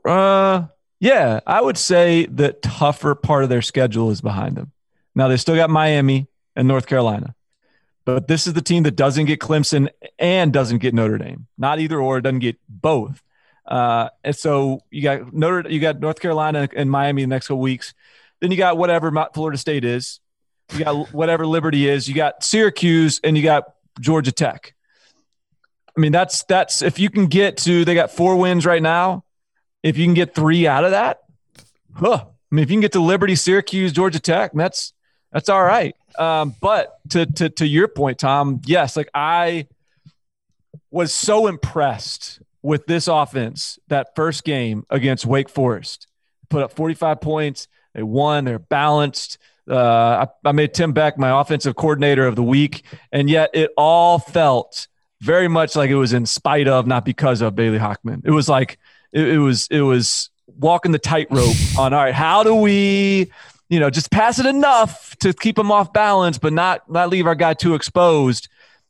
uh, 0.04 0.66
yeah, 0.98 1.40
I 1.46 1.60
would 1.60 1.78
say 1.78 2.26
the 2.26 2.54
tougher 2.54 3.14
part 3.14 3.44
of 3.44 3.50
their 3.50 3.62
schedule 3.62 4.10
is 4.10 4.20
behind 4.20 4.56
them. 4.56 4.72
Now 5.14 5.28
they 5.28 5.36
still 5.36 5.54
got 5.54 5.70
Miami 5.70 6.26
and 6.56 6.66
North 6.66 6.86
Carolina. 6.86 7.36
But 8.04 8.26
this 8.28 8.46
is 8.46 8.52
the 8.52 8.62
team 8.62 8.82
that 8.82 8.96
doesn't 8.96 9.26
get 9.26 9.40
Clemson 9.40 9.88
and 10.18 10.52
doesn't 10.52 10.78
get 10.78 10.92
Notre 10.92 11.18
Dame. 11.18 11.46
Not 11.56 11.78
either 11.78 12.00
or, 12.00 12.20
doesn't 12.20 12.40
get 12.40 12.56
both. 12.68 13.22
Uh, 13.66 14.10
and 14.22 14.36
so 14.36 14.82
you 14.90 15.02
got 15.02 15.32
Notre, 15.32 15.68
you 15.68 15.80
got 15.80 16.00
North 16.00 16.20
Carolina 16.20 16.68
and 16.74 16.90
Miami 16.90 17.22
the 17.22 17.28
next 17.28 17.48
couple 17.48 17.60
weeks. 17.60 17.94
Then 18.40 18.50
you 18.50 18.56
got 18.56 18.76
whatever 18.76 19.10
Florida 19.32 19.56
State 19.56 19.84
is. 19.84 20.20
You 20.72 20.84
got 20.84 21.12
whatever 21.12 21.46
Liberty 21.46 21.88
is. 21.88 22.08
You 22.08 22.14
got 22.14 22.44
Syracuse 22.44 23.20
and 23.24 23.36
you 23.36 23.42
got 23.42 23.64
Georgia 24.00 24.32
Tech. 24.32 24.74
I 25.96 26.00
mean, 26.00 26.12
that's 26.12 26.42
that's 26.44 26.82
if 26.82 26.98
you 26.98 27.08
can 27.08 27.26
get 27.26 27.58
to 27.58 27.84
they 27.84 27.94
got 27.94 28.10
four 28.10 28.36
wins 28.36 28.66
right 28.66 28.82
now. 28.82 29.24
If 29.82 29.98
you 29.98 30.06
can 30.06 30.14
get 30.14 30.34
three 30.34 30.66
out 30.66 30.84
of 30.84 30.92
that, 30.92 31.20
huh? 31.94 32.24
I 32.24 32.54
mean, 32.54 32.62
if 32.62 32.70
you 32.70 32.76
can 32.76 32.80
get 32.80 32.92
to 32.92 33.00
Liberty, 33.00 33.34
Syracuse, 33.36 33.92
Georgia 33.92 34.18
Tech, 34.18 34.52
that's 34.54 34.92
that's 35.30 35.48
all 35.48 35.62
right. 35.62 35.94
Um, 36.18 36.54
but 36.60 36.98
to 37.10 37.26
to 37.26 37.50
to 37.50 37.66
your 37.66 37.88
point, 37.88 38.18
Tom, 38.18 38.60
yes, 38.64 38.96
like 38.96 39.10
I 39.14 39.68
was 40.90 41.14
so 41.14 41.46
impressed 41.46 42.40
with 42.64 42.86
this 42.86 43.06
offense 43.08 43.78
that 43.88 44.16
first 44.16 44.42
game 44.42 44.84
against 44.88 45.26
Wake 45.26 45.50
Forest. 45.50 46.06
Put 46.48 46.62
up 46.62 46.72
45 46.72 47.20
points. 47.20 47.68
They 47.94 48.02
won. 48.02 48.46
They're 48.46 48.58
balanced. 48.58 49.36
Uh, 49.70 50.26
I, 50.44 50.48
I 50.48 50.52
made 50.52 50.72
Tim 50.72 50.92
Beck 50.92 51.18
my 51.18 51.40
offensive 51.40 51.76
coordinator 51.76 52.26
of 52.26 52.36
the 52.36 52.42
week, 52.42 52.84
and 53.12 53.28
yet 53.28 53.50
it 53.52 53.70
all 53.76 54.18
felt 54.18 54.88
very 55.20 55.46
much 55.46 55.76
like 55.76 55.90
it 55.90 55.94
was 55.94 56.14
in 56.14 56.26
spite 56.26 56.66
of, 56.66 56.86
not 56.86 57.04
because 57.04 57.42
of 57.42 57.54
Bailey 57.54 57.78
Hockman. 57.78 58.22
It 58.24 58.30
was 58.30 58.48
like 58.48 58.78
it, 59.12 59.28
it 59.28 59.38
was 59.38 59.68
it 59.70 59.82
was 59.82 60.30
walking 60.46 60.92
the 60.92 60.98
tightrope 60.98 61.54
on 61.78 61.92
all 61.92 62.02
right, 62.02 62.14
how 62.14 62.42
do 62.42 62.54
we, 62.54 63.30
you 63.68 63.78
know, 63.78 63.90
just 63.90 64.10
pass 64.10 64.38
it 64.38 64.46
enough 64.46 65.16
to 65.18 65.34
keep 65.34 65.58
him 65.58 65.70
off 65.70 65.92
balance, 65.92 66.38
but 66.38 66.54
not 66.54 66.90
not 66.90 67.10
leave 67.10 67.26
our 67.26 67.34
guy 67.34 67.52
too 67.52 67.74
exposed. 67.74 68.48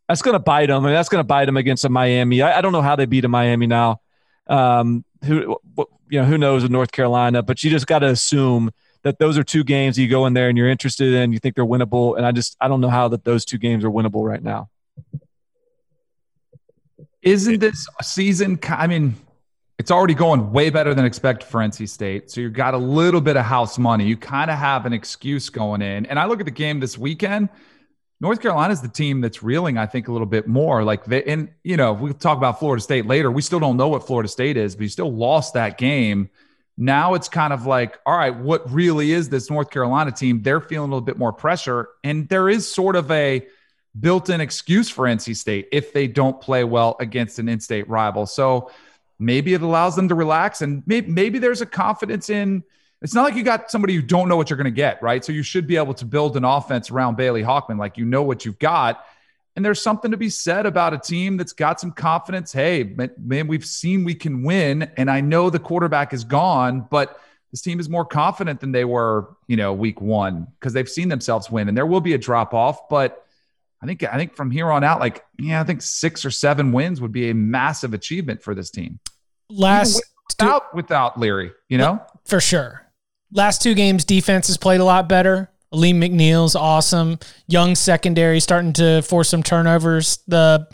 That's 0.08 0.22
going 0.22 0.34
to 0.34 0.40
bite 0.40 0.70
him, 0.70 0.84
and 0.84 0.94
that's 0.94 1.08
going 1.08 1.20
to 1.20 1.26
bite 1.26 1.46
them 1.46 1.56
against 1.56 1.84
a 1.84 1.88
Miami. 1.88 2.42
I, 2.42 2.58
I, 2.58 2.60
don't 2.60 2.72
know 2.72 2.82
how 2.82 2.94
they 2.94 3.06
beat 3.06 3.24
a 3.24 3.28
Miami 3.28 3.66
now. 3.66 4.00
Um, 4.46 5.04
who 5.24 5.56
you 6.10 6.20
know 6.20 6.26
who 6.26 6.36
knows 6.36 6.62
with 6.62 6.70
North 6.70 6.92
Carolina, 6.92 7.42
but 7.42 7.64
you 7.64 7.70
just 7.70 7.86
got 7.86 8.00
to 8.00 8.08
assume 8.08 8.70
that 9.02 9.18
those 9.18 9.38
are 9.38 9.44
two 9.44 9.64
games 9.64 9.98
you 9.98 10.08
go 10.08 10.26
in 10.26 10.34
there 10.34 10.48
and 10.48 10.58
you're 10.58 10.68
interested 10.68 11.14
in, 11.14 11.32
you 11.32 11.38
think 11.38 11.54
they're 11.54 11.64
winnable, 11.64 12.16
and 12.16 12.26
I 12.26 12.32
just 12.32 12.56
I 12.60 12.68
don't 12.68 12.80
know 12.80 12.90
how 12.90 13.08
that 13.08 13.24
those 13.24 13.44
two 13.44 13.58
games 13.58 13.84
are 13.84 13.90
winnable 13.90 14.26
right 14.28 14.42
now. 14.42 14.68
Isn't 17.22 17.58
this 17.60 17.88
season? 18.02 18.58
I 18.68 18.86
mean, 18.86 19.14
it's 19.78 19.90
already 19.90 20.14
going 20.14 20.52
way 20.52 20.70
better 20.70 20.94
than 20.94 21.06
expected 21.06 21.46
for 21.48 21.60
NC 21.60 21.88
State. 21.88 22.30
So 22.30 22.40
you've 22.40 22.52
got 22.52 22.74
a 22.74 22.78
little 22.78 23.20
bit 23.20 23.36
of 23.36 23.44
house 23.44 23.78
money. 23.78 24.04
You 24.04 24.16
kind 24.16 24.50
of 24.50 24.58
have 24.58 24.86
an 24.86 24.92
excuse 24.92 25.48
going 25.50 25.82
in. 25.82 26.06
And 26.06 26.18
I 26.18 26.26
look 26.26 26.40
at 26.40 26.46
the 26.46 26.52
game 26.52 26.80
this 26.80 26.96
weekend. 26.98 27.48
North 28.24 28.40
Carolina 28.40 28.72
is 28.72 28.80
the 28.80 28.88
team 28.88 29.20
that's 29.20 29.42
reeling, 29.42 29.76
I 29.76 29.84
think, 29.84 30.08
a 30.08 30.12
little 30.12 30.26
bit 30.26 30.48
more. 30.48 30.82
Like 30.82 31.04
they, 31.04 31.22
and 31.24 31.50
you 31.62 31.76
know, 31.76 31.92
we'll 31.92 32.14
talk 32.14 32.38
about 32.38 32.58
Florida 32.58 32.80
State 32.80 33.04
later. 33.04 33.30
We 33.30 33.42
still 33.42 33.60
don't 33.60 33.76
know 33.76 33.88
what 33.88 34.06
Florida 34.06 34.30
State 34.30 34.56
is, 34.56 34.74
but 34.74 34.84
you 34.84 34.88
still 34.88 35.12
lost 35.12 35.52
that 35.52 35.76
game. 35.76 36.30
Now 36.78 37.12
it's 37.12 37.28
kind 37.28 37.52
of 37.52 37.66
like, 37.66 37.98
all 38.06 38.16
right, 38.16 38.34
what 38.34 38.72
really 38.72 39.12
is 39.12 39.28
this 39.28 39.50
North 39.50 39.68
Carolina 39.68 40.10
team? 40.10 40.40
They're 40.40 40.62
feeling 40.62 40.88
a 40.88 40.94
little 40.94 41.04
bit 41.04 41.18
more 41.18 41.34
pressure, 41.34 41.90
and 42.02 42.26
there 42.30 42.48
is 42.48 42.66
sort 42.66 42.96
of 42.96 43.10
a 43.10 43.46
built-in 44.00 44.40
excuse 44.40 44.88
for 44.88 45.04
NC 45.04 45.36
State 45.36 45.68
if 45.70 45.92
they 45.92 46.06
don't 46.06 46.40
play 46.40 46.64
well 46.64 46.96
against 47.00 47.38
an 47.38 47.46
in-state 47.50 47.86
rival. 47.90 48.24
So 48.24 48.70
maybe 49.18 49.52
it 49.52 49.60
allows 49.60 49.96
them 49.96 50.08
to 50.08 50.14
relax, 50.14 50.62
and 50.62 50.82
maybe, 50.86 51.10
maybe 51.10 51.38
there's 51.38 51.60
a 51.60 51.66
confidence 51.66 52.30
in 52.30 52.64
it's 53.04 53.12
not 53.12 53.22
like 53.22 53.34
you 53.34 53.42
got 53.42 53.70
somebody 53.70 53.92
you 53.92 54.00
don't 54.00 54.30
know 54.30 54.36
what 54.36 54.48
you're 54.48 54.56
going 54.56 54.64
to 54.64 54.70
get, 54.70 55.00
right? 55.02 55.22
So 55.22 55.30
you 55.30 55.42
should 55.42 55.66
be 55.66 55.76
able 55.76 55.92
to 55.92 56.06
build 56.06 56.38
an 56.38 56.44
offense 56.44 56.90
around 56.90 57.18
Bailey 57.18 57.42
Hockman. 57.42 57.78
like 57.78 57.98
you 57.98 58.06
know 58.06 58.22
what 58.22 58.46
you've 58.46 58.58
got. 58.58 59.04
And 59.54 59.64
there's 59.64 59.80
something 59.80 60.10
to 60.10 60.16
be 60.16 60.30
said 60.30 60.64
about 60.64 60.94
a 60.94 60.98
team 60.98 61.36
that's 61.36 61.52
got 61.52 61.78
some 61.78 61.92
confidence. 61.92 62.50
Hey, 62.50 62.96
man, 63.18 63.46
we've 63.46 63.64
seen 63.64 64.04
we 64.04 64.14
can 64.14 64.42
win. 64.42 64.90
And 64.96 65.10
I 65.10 65.20
know 65.20 65.50
the 65.50 65.58
quarterback 65.58 66.14
is 66.14 66.24
gone, 66.24 66.88
but 66.90 67.20
this 67.50 67.60
team 67.60 67.78
is 67.78 67.90
more 67.90 68.06
confident 68.06 68.60
than 68.60 68.72
they 68.72 68.86
were, 68.86 69.36
you 69.48 69.58
know, 69.58 69.74
week 69.74 70.00
one 70.00 70.48
because 70.58 70.72
they've 70.72 70.88
seen 70.88 71.10
themselves 71.10 71.50
win. 71.50 71.68
And 71.68 71.76
there 71.76 71.86
will 71.86 72.00
be 72.00 72.14
a 72.14 72.18
drop 72.18 72.54
off, 72.54 72.88
but 72.88 73.26
I 73.82 73.86
think 73.86 74.02
I 74.02 74.16
think 74.16 74.34
from 74.34 74.50
here 74.50 74.70
on 74.70 74.82
out, 74.82 74.98
like, 74.98 75.22
yeah, 75.38 75.60
I 75.60 75.64
think 75.64 75.82
six 75.82 76.24
or 76.24 76.30
seven 76.30 76.72
wins 76.72 77.02
would 77.02 77.12
be 77.12 77.28
a 77.28 77.34
massive 77.34 77.92
achievement 77.92 78.42
for 78.42 78.54
this 78.54 78.70
team. 78.70 78.98
Last 79.50 80.02
without, 80.30 80.74
without 80.74 81.20
Leary, 81.20 81.52
you 81.68 81.76
know? 81.76 82.00
For 82.24 82.40
sure 82.40 82.83
last 83.34 83.60
two 83.60 83.74
games, 83.74 84.04
defense 84.04 84.46
has 84.46 84.56
played 84.56 84.80
a 84.80 84.84
lot 84.84 85.08
better. 85.08 85.50
Alim 85.72 86.00
McNeill's 86.00 86.54
awesome. 86.54 87.18
Young 87.46 87.74
secondary 87.74 88.40
starting 88.40 88.72
to 88.74 89.02
force 89.02 89.28
some 89.28 89.42
turnovers. 89.42 90.18
The 90.28 90.66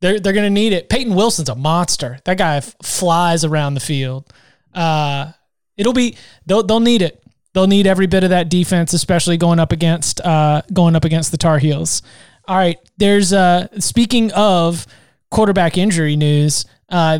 they're 0.00 0.18
they're 0.18 0.32
gonna 0.32 0.50
need 0.50 0.72
it. 0.72 0.88
Peyton 0.88 1.14
Wilson's 1.14 1.48
a 1.48 1.54
monster. 1.54 2.18
That 2.24 2.38
guy 2.38 2.56
f- 2.56 2.74
flies 2.82 3.44
around 3.44 3.74
the 3.74 3.80
field. 3.80 4.32
Uh, 4.74 5.32
it'll 5.76 5.92
be 5.92 6.16
they'll 6.46 6.62
they'll 6.62 6.80
need 6.80 7.02
it. 7.02 7.22
They'll 7.52 7.66
need 7.66 7.86
every 7.86 8.06
bit 8.06 8.24
of 8.24 8.30
that 8.30 8.48
defense, 8.48 8.92
especially 8.92 9.36
going 9.36 9.58
up 9.58 9.72
against 9.72 10.20
uh, 10.22 10.62
going 10.72 10.96
up 10.96 11.04
against 11.04 11.30
the 11.30 11.36
Tar 11.36 11.58
Heels. 11.58 12.02
All 12.46 12.56
right, 12.56 12.78
there's 12.96 13.32
uh 13.32 13.68
speaking 13.78 14.32
of 14.32 14.86
quarterback 15.30 15.76
injury 15.76 16.16
news, 16.16 16.64
uh, 16.88 17.18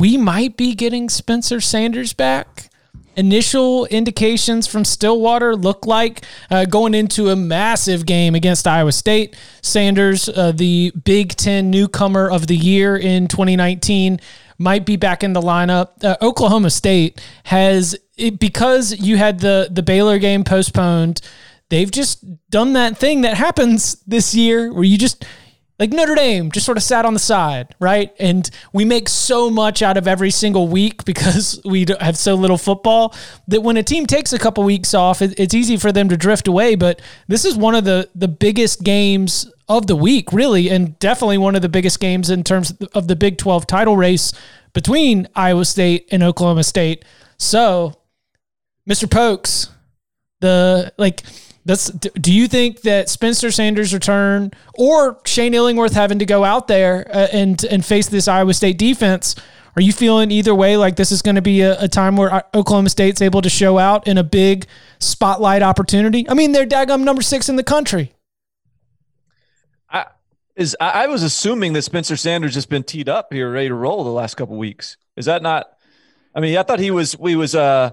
we 0.00 0.16
might 0.16 0.56
be 0.56 0.74
getting 0.74 1.08
Spencer 1.08 1.60
Sanders 1.60 2.12
back 2.12 2.70
initial 3.16 3.86
indications 3.86 4.66
from 4.66 4.84
Stillwater 4.84 5.56
look 5.56 5.86
like 5.86 6.24
uh, 6.50 6.64
going 6.64 6.94
into 6.94 7.30
a 7.30 7.36
massive 7.36 8.06
game 8.06 8.34
against 8.34 8.66
Iowa 8.66 8.92
State. 8.92 9.36
Sanders, 9.62 10.28
uh, 10.28 10.52
the 10.52 10.92
Big 11.04 11.30
Ten 11.30 11.70
newcomer 11.70 12.30
of 12.30 12.46
the 12.46 12.56
year 12.56 12.96
in 12.96 13.28
2019, 13.28 14.20
might 14.58 14.86
be 14.86 14.96
back 14.96 15.24
in 15.24 15.32
the 15.32 15.40
lineup. 15.40 16.02
Uh, 16.02 16.16
Oklahoma 16.22 16.70
State 16.70 17.20
has 17.44 17.96
it, 18.16 18.38
because 18.38 18.98
you 18.98 19.16
had 19.16 19.40
the 19.40 19.68
the 19.70 19.82
Baylor 19.82 20.18
game 20.18 20.44
postponed. 20.44 21.20
They've 21.70 21.90
just 21.90 22.24
done 22.50 22.74
that 22.74 22.98
thing 22.98 23.22
that 23.22 23.36
happens 23.36 23.94
this 24.06 24.34
year 24.34 24.72
where 24.72 24.84
you 24.84 24.98
just 24.98 25.24
like 25.78 25.90
Notre 25.90 26.14
Dame 26.14 26.52
just 26.52 26.66
sort 26.66 26.78
of 26.78 26.84
sat 26.84 27.04
on 27.04 27.14
the 27.14 27.20
side, 27.20 27.74
right? 27.80 28.12
And 28.18 28.48
we 28.72 28.84
make 28.84 29.08
so 29.08 29.50
much 29.50 29.82
out 29.82 29.96
of 29.96 30.06
every 30.06 30.30
single 30.30 30.68
week 30.68 31.04
because 31.04 31.60
we 31.64 31.84
have 32.00 32.16
so 32.16 32.34
little 32.34 32.58
football 32.58 33.14
that 33.48 33.62
when 33.62 33.76
a 33.76 33.82
team 33.82 34.06
takes 34.06 34.32
a 34.32 34.38
couple 34.38 34.62
weeks 34.64 34.94
off, 34.94 35.20
it's 35.20 35.54
easy 35.54 35.76
for 35.76 35.90
them 35.90 36.08
to 36.08 36.16
drift 36.16 36.46
away. 36.46 36.76
But 36.76 37.02
this 37.26 37.44
is 37.44 37.56
one 37.56 37.74
of 37.74 37.84
the 37.84 38.08
the 38.14 38.28
biggest 38.28 38.84
games 38.84 39.50
of 39.68 39.86
the 39.86 39.96
week, 39.96 40.32
really, 40.32 40.68
and 40.68 40.98
definitely 40.98 41.38
one 41.38 41.56
of 41.56 41.62
the 41.62 41.68
biggest 41.68 41.98
games 41.98 42.30
in 42.30 42.44
terms 42.44 42.72
of 42.92 43.08
the 43.08 43.16
Big 43.16 43.38
12 43.38 43.66
title 43.66 43.96
race 43.96 44.32
between 44.74 45.26
Iowa 45.34 45.64
State 45.64 46.06
and 46.10 46.22
Oklahoma 46.22 46.64
State. 46.64 47.04
So, 47.38 47.94
Mr. 48.88 49.10
Pokes, 49.10 49.70
the 50.40 50.92
like 50.98 51.22
that's, 51.64 51.90
do 51.90 52.32
you 52.32 52.46
think 52.46 52.82
that 52.82 53.08
Spencer 53.08 53.50
Sanders' 53.50 53.94
return 53.94 54.52
or 54.74 55.18
Shane 55.24 55.54
Illingworth 55.54 55.94
having 55.94 56.18
to 56.18 56.26
go 56.26 56.44
out 56.44 56.68
there 56.68 57.06
uh, 57.10 57.28
and 57.32 57.62
and 57.64 57.84
face 57.84 58.08
this 58.08 58.28
Iowa 58.28 58.52
State 58.52 58.76
defense? 58.76 59.34
Are 59.76 59.82
you 59.82 59.92
feeling 59.92 60.30
either 60.30 60.54
way 60.54 60.76
like 60.76 60.96
this 60.96 61.10
is 61.10 61.22
going 61.22 61.34
to 61.34 61.42
be 61.42 61.62
a, 61.62 61.80
a, 61.80 61.88
time 61.88 62.16
where 62.16 62.32
uh, 62.32 62.42
Oklahoma 62.54 62.90
State's 62.90 63.20
able 63.20 63.42
to 63.42 63.48
show 63.48 63.78
out 63.78 64.06
in 64.06 64.18
a 64.18 64.22
big 64.22 64.66
spotlight 65.00 65.62
opportunity? 65.62 66.28
I 66.28 66.34
mean, 66.34 66.52
they're 66.52 66.66
daggum 66.66 67.02
number 67.02 67.22
six 67.22 67.48
in 67.48 67.56
the 67.56 67.64
country. 67.64 68.12
I 69.88 70.06
is 70.54 70.76
I 70.80 71.06
was 71.06 71.22
assuming 71.22 71.72
that 71.72 71.82
Spencer 71.82 72.16
Sanders 72.16 72.54
has 72.56 72.66
been 72.66 72.84
teed 72.84 73.08
up 73.08 73.32
here, 73.32 73.50
ready 73.50 73.68
to 73.68 73.74
roll 73.74 74.04
the 74.04 74.10
last 74.10 74.34
couple 74.36 74.56
weeks. 74.58 74.98
Is 75.16 75.24
that 75.24 75.42
not? 75.42 75.66
I 76.34 76.40
mean, 76.40 76.58
I 76.58 76.62
thought 76.62 76.78
he 76.78 76.90
was. 76.90 77.18
We 77.18 77.36
was. 77.36 77.54
uh 77.54 77.92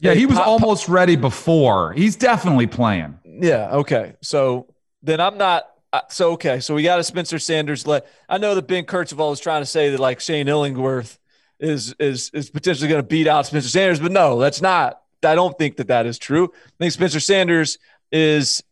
yeah, 0.00 0.14
he 0.14 0.26
was 0.26 0.38
pop, 0.38 0.46
almost 0.46 0.88
ready 0.88 1.16
before. 1.16 1.92
He's 1.92 2.16
definitely 2.16 2.66
playing. 2.66 3.18
Yeah. 3.24 3.70
Okay. 3.76 4.14
So 4.22 4.66
then 5.02 5.20
I'm 5.20 5.38
not. 5.38 5.64
Uh, 5.92 6.02
so 6.08 6.32
okay. 6.32 6.60
So 6.60 6.74
we 6.74 6.82
got 6.82 7.00
a 7.00 7.04
Spencer 7.04 7.38
Sanders. 7.38 7.86
Let 7.86 8.06
I 8.28 8.38
know 8.38 8.54
that 8.54 8.66
Ben 8.66 8.84
Kercheval 8.84 9.32
is 9.32 9.40
trying 9.40 9.62
to 9.62 9.66
say 9.66 9.90
that 9.90 10.00
like 10.00 10.20
Shane 10.20 10.48
Illingworth 10.48 11.18
is 11.58 11.94
is 11.98 12.30
is 12.32 12.50
potentially 12.50 12.88
going 12.88 13.02
to 13.02 13.06
beat 13.06 13.26
out 13.26 13.46
Spencer 13.46 13.68
Sanders, 13.68 14.00
but 14.00 14.12
no, 14.12 14.38
that's 14.38 14.62
not. 14.62 15.00
I 15.22 15.34
don't 15.34 15.56
think 15.58 15.76
that 15.76 15.88
that 15.88 16.06
is 16.06 16.18
true. 16.18 16.50
I 16.54 16.70
think 16.78 16.92
Spencer 16.92 17.20
Sanders 17.20 17.78
is 18.10 18.62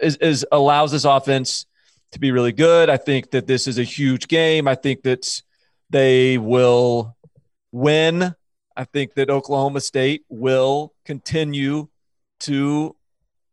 is, 0.00 0.16
is 0.16 0.46
allows 0.50 0.92
this 0.92 1.04
offense 1.04 1.66
to 2.12 2.18
be 2.18 2.30
really 2.30 2.52
good. 2.52 2.88
I 2.88 2.96
think 2.96 3.30
that 3.30 3.46
this 3.46 3.66
is 3.66 3.78
a 3.78 3.84
huge 3.84 4.28
game. 4.28 4.68
I 4.68 4.74
think 4.74 5.02
that 5.02 5.42
they 5.90 6.38
will 6.38 7.16
win 7.72 8.34
I 8.76 8.84
think 8.84 9.14
that 9.14 9.30
Oklahoma 9.30 9.80
State 9.80 10.24
will 10.28 10.94
continue 11.04 11.88
to 12.40 12.96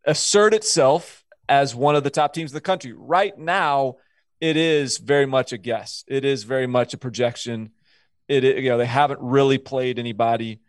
assert 0.05 0.53
itself 0.53 1.23
as 1.47 1.75
one 1.75 1.95
of 1.95 2.03
the 2.03 2.09
top 2.09 2.33
teams 2.33 2.51
in 2.51 2.55
the 2.55 2.61
country. 2.61 2.93
Right 2.93 3.37
now, 3.37 3.95
it 4.39 4.55
is 4.55 4.97
very 4.97 5.25
much 5.25 5.51
a 5.51 5.57
guess. 5.57 6.03
It 6.07 6.23
is 6.25 6.43
very 6.43 6.67
much 6.67 6.93
a 6.93 6.97
projection. 6.97 7.71
It 8.27 8.43
you 8.43 8.69
know 8.69 8.77
they 8.77 8.85
haven't 8.85 9.19
really 9.21 9.57
played 9.57 9.99
anybody, 9.99 10.59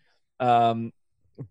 um, 0.40 0.92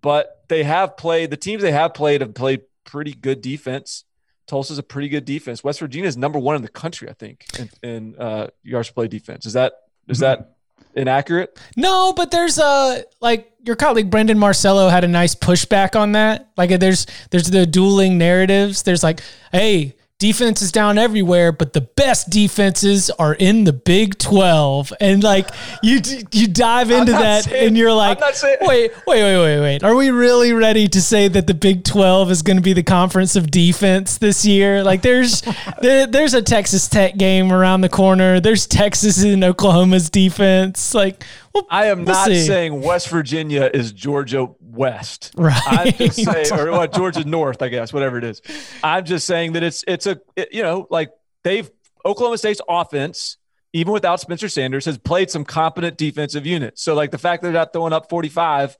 but 0.01 0.43
they 0.49 0.63
have 0.63 0.97
played. 0.97 1.29
The 1.29 1.37
teams 1.37 1.61
they 1.61 1.71
have 1.71 1.93
played 1.93 2.21
have 2.21 2.33
played 2.33 2.61
pretty 2.83 3.13
good 3.13 3.41
defense. 3.41 4.05
Tulsa's 4.47 4.79
a 4.79 4.83
pretty 4.83 5.09
good 5.09 5.25
defense. 5.25 5.63
West 5.63 5.79
Virginia 5.79 6.07
is 6.07 6.17
number 6.17 6.39
one 6.39 6.55
in 6.55 6.63
the 6.63 6.69
country, 6.69 7.07
I 7.07 7.13
think, 7.13 7.45
in, 7.59 7.69
in 7.83 8.15
uh, 8.17 8.47
yards 8.63 8.89
play 8.89 9.07
defense. 9.07 9.45
Is 9.45 9.53
that 9.53 9.73
is 10.07 10.19
that 10.19 10.55
inaccurate? 10.99 11.57
No, 11.75 12.13
but 12.13 12.31
there's 12.31 12.57
a 12.57 13.03
like 13.21 13.51
your 13.63 13.75
colleague 13.75 14.09
Brendan 14.09 14.37
Marcello 14.37 14.89
had 14.89 15.03
a 15.03 15.07
nice 15.07 15.35
pushback 15.35 15.99
on 15.99 16.13
that. 16.13 16.49
Like 16.57 16.79
there's 16.79 17.05
there's 17.31 17.49
the 17.49 17.65
dueling 17.65 18.17
narratives. 18.17 18.83
There's 18.83 19.03
like, 19.03 19.21
hey, 19.51 19.95
defense 20.19 20.61
is 20.61 20.71
down 20.71 20.97
everywhere, 20.97 21.53
but 21.53 21.71
the 21.71 21.81
best 21.81 22.29
defenses 22.29 23.09
are 23.11 23.33
in 23.33 23.63
the 23.63 23.71
Big 23.71 24.17
12. 24.17 24.91
And 24.99 25.23
like 25.23 25.49
you 25.81 26.01
you 26.31 26.47
dive 26.47 26.91
into 26.91 27.13
that 27.13 27.45
saying, 27.45 27.67
and 27.67 27.77
you're 27.77 27.93
like, 27.93 28.19
wait, 28.19 28.59
wait, 28.61 28.91
wait, 29.07 29.37
wait, 29.37 29.59
wait. 29.61 29.83
Are 29.83 29.95
we 29.95 30.09
really 30.11 30.51
ready 30.51 30.89
to 30.89 31.01
say 31.01 31.29
that 31.29 31.47
the 31.47 31.53
Big 31.53 31.85
12 31.85 32.31
is 32.31 32.41
going 32.41 32.57
to 32.57 32.63
be 32.63 32.73
the 32.73 32.83
conference 32.83 33.37
of 33.37 33.49
defense 33.49 34.17
this 34.17 34.45
year? 34.45 34.83
Like 34.83 35.01
there's 35.01 35.41
there, 35.81 36.05
there's 36.05 36.33
a 36.33 36.41
Texas 36.41 36.87
Tech 36.89 37.17
game 37.17 37.51
around 37.53 37.81
the 37.81 37.89
corner. 37.89 38.41
There's 38.41 38.67
Texas 38.67 39.23
and 39.23 39.43
Oklahoma's 39.43 40.09
defense. 40.09 40.93
Like 40.93 41.23
well, 41.53 41.67
I 41.69 41.87
am 41.87 41.99
we'll 41.99 42.15
not 42.15 42.27
see. 42.27 42.45
saying 42.45 42.81
West 42.81 43.09
Virginia 43.09 43.69
is 43.73 43.91
Georgia 43.91 44.47
West. 44.59 45.31
Right. 45.35 45.61
I'm 45.65 45.93
just 45.93 46.15
saying, 46.23 46.53
or 46.53 46.71
what, 46.71 46.93
Georgia 46.93 47.23
North, 47.23 47.61
I 47.61 47.69
guess, 47.69 47.91
whatever 47.93 48.17
it 48.17 48.23
is. 48.23 48.41
I'm 48.83 49.05
just 49.05 49.25
saying 49.25 49.53
that 49.53 49.63
it's 49.63 49.83
it's 49.87 50.05
a 50.05 50.19
it, 50.35 50.49
you 50.53 50.63
know 50.63 50.87
like 50.89 51.11
they've 51.43 51.69
Oklahoma 52.05 52.37
State's 52.37 52.61
offense 52.67 53.37
even 53.73 53.93
without 53.93 54.19
Spencer 54.19 54.49
Sanders, 54.49 54.85
has 54.85 54.97
played 54.97 55.29
some 55.29 55.45
competent 55.45 55.97
defensive 55.97 56.45
units. 56.45 56.81
So 56.81 56.95
like 56.95 57.11
the 57.11 57.17
fact 57.17 57.41
that 57.41 57.49
they're 57.49 57.61
not 57.61 57.73
throwing 57.73 57.93
up 57.93 58.09
45 58.09 58.77